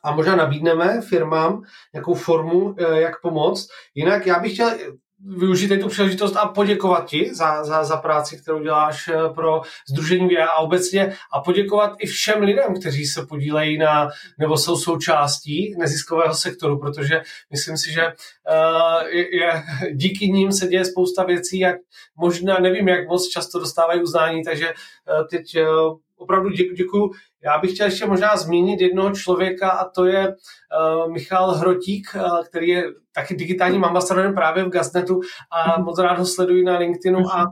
a 0.04 0.12
možná 0.12 0.36
nabídneme 0.36 1.00
firmám 1.00 1.62
nějakou 1.94 2.14
formu, 2.14 2.74
eh, 2.78 3.00
jak 3.00 3.20
pomoct. 3.20 3.68
Jinak 3.94 4.26
já 4.26 4.38
bych 4.38 4.52
chtěl 4.52 4.70
využít 5.24 5.80
tu 5.80 5.88
příležitost 5.88 6.36
a 6.36 6.48
poděkovat 6.48 7.08
ti 7.08 7.34
za, 7.34 7.64
za, 7.64 7.84
za 7.84 7.96
práci, 7.96 8.36
kterou 8.36 8.62
děláš 8.62 9.08
eh, 9.08 9.14
pro 9.34 9.60
Združení 9.90 10.28
VIA 10.28 10.46
a 10.46 10.58
obecně 10.58 11.16
a 11.32 11.40
poděkovat 11.40 11.92
i 11.98 12.06
všem 12.06 12.42
lidem, 12.42 12.80
kteří 12.80 13.06
se 13.06 13.26
podílejí 13.26 13.78
na 13.78 14.08
nebo 14.38 14.56
jsou 14.56 14.76
součástí 14.76 15.74
neziskového 15.78 16.34
sektoru, 16.34 16.78
protože 16.78 17.20
myslím 17.50 17.76
si, 17.76 17.92
že 17.92 18.06
uh, 18.06 19.08
je, 19.08 19.62
díky 19.94 20.28
ním 20.28 20.52
se 20.52 20.66
děje 20.66 20.84
spousta 20.84 21.24
věcí, 21.24 21.58
jak 21.58 21.76
možná 22.16 22.58
nevím, 22.58 22.88
jak 22.88 23.08
moc 23.08 23.28
často 23.28 23.58
dostávají 23.58 24.02
uznání, 24.02 24.44
takže 24.44 24.68
uh, 24.68 25.26
teď 25.30 25.56
uh, 25.56 25.96
opravdu. 26.16 26.50
Děkuju. 26.50 27.10
Já 27.44 27.58
bych 27.58 27.72
chtěl 27.72 27.86
ještě 27.86 28.06
možná 28.06 28.36
zmínit 28.36 28.80
jednoho 28.80 29.10
člověka 29.10 29.70
a 29.70 29.88
to 29.88 30.04
je 30.04 30.28
uh, 30.28 31.12
Michal 31.12 31.54
Hrotík, 31.54 32.16
uh, 32.16 32.44
který 32.44 32.68
je 32.68 32.84
taky 33.14 33.34
digitálním 33.34 33.84
ambasadorem 33.84 34.34
právě 34.34 34.64
v 34.64 34.68
Gaznetu 34.68 35.20
a 35.52 35.80
moc 35.80 35.98
rád 35.98 36.18
ho 36.18 36.26
sleduji 36.26 36.64
na 36.64 36.78
LinkedInu 36.78 37.18
a 37.18 37.44
uh, 37.44 37.50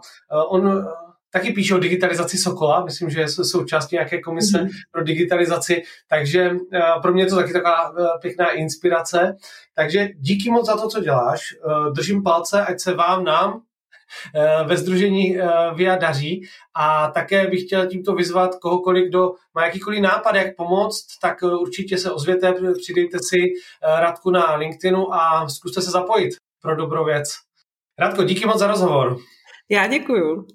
on 0.55 0.67
uh, 0.67 0.85
taky 1.31 1.53
píše 1.53 1.75
o 1.75 1.79
digitalizaci 1.79 2.39
Sokola, 2.39 2.85
myslím, 2.85 3.11
že 3.11 3.21
je 3.21 3.29
součástí 3.29 3.97
nějaké 3.97 4.21
komise 4.21 4.59
mm-hmm. 4.59 4.69
pro 4.91 5.05
digitalizaci, 5.05 5.83
takže 6.09 6.51
uh, 6.51 7.03
pro 7.03 7.13
mě 7.13 7.23
je 7.23 7.27
to 7.27 7.37
taky 7.37 7.53
taková 7.53 7.91
uh, 7.91 7.97
pěkná 8.23 8.51
inspirace. 8.51 9.37
Takže 9.75 10.09
díky 10.17 10.51
moc 10.51 10.67
za 10.67 10.77
to, 10.77 10.89
co 10.89 11.01
děláš. 11.01 11.41
Uh, 11.67 11.93
držím 11.93 12.23
palce, 12.23 12.67
ať 12.67 12.81
se 12.81 12.95
vám, 12.95 13.25
nám 13.25 13.61
ve 14.67 14.77
združení 14.77 15.39
eh, 15.39 15.47
VIA 15.75 15.97
daří 15.97 16.43
a 16.75 17.09
také 17.11 17.47
bych 17.47 17.63
chtěl 17.63 17.87
tímto 17.87 18.15
vyzvat 18.15 18.55
kohokoliv, 18.55 19.09
kdo 19.09 19.33
má 19.55 19.67
jakýkoliv 19.67 20.01
nápad, 20.01 20.35
jak 20.35 20.57
pomoct, 20.57 21.07
tak 21.23 21.43
eh, 21.43 21.47
určitě 21.47 21.99
se 21.99 22.11
ozvěte, 22.11 22.55
přidejte 22.83 23.19
si 23.19 23.39
Radku 24.01 24.31
na 24.31 24.55
LinkedInu 24.55 25.15
a 25.15 25.49
zkuste 25.49 25.83
se 25.83 25.91
zapojit 25.91 26.35
pro 26.63 26.77
dobrou 26.77 27.05
věc. 27.05 27.29
Radko, 27.99 28.25
díky 28.25 28.47
moc 28.47 28.59
za 28.59 28.67
rozhovor. 28.67 29.19
Já 29.71 29.87
děkuju. 29.87 30.47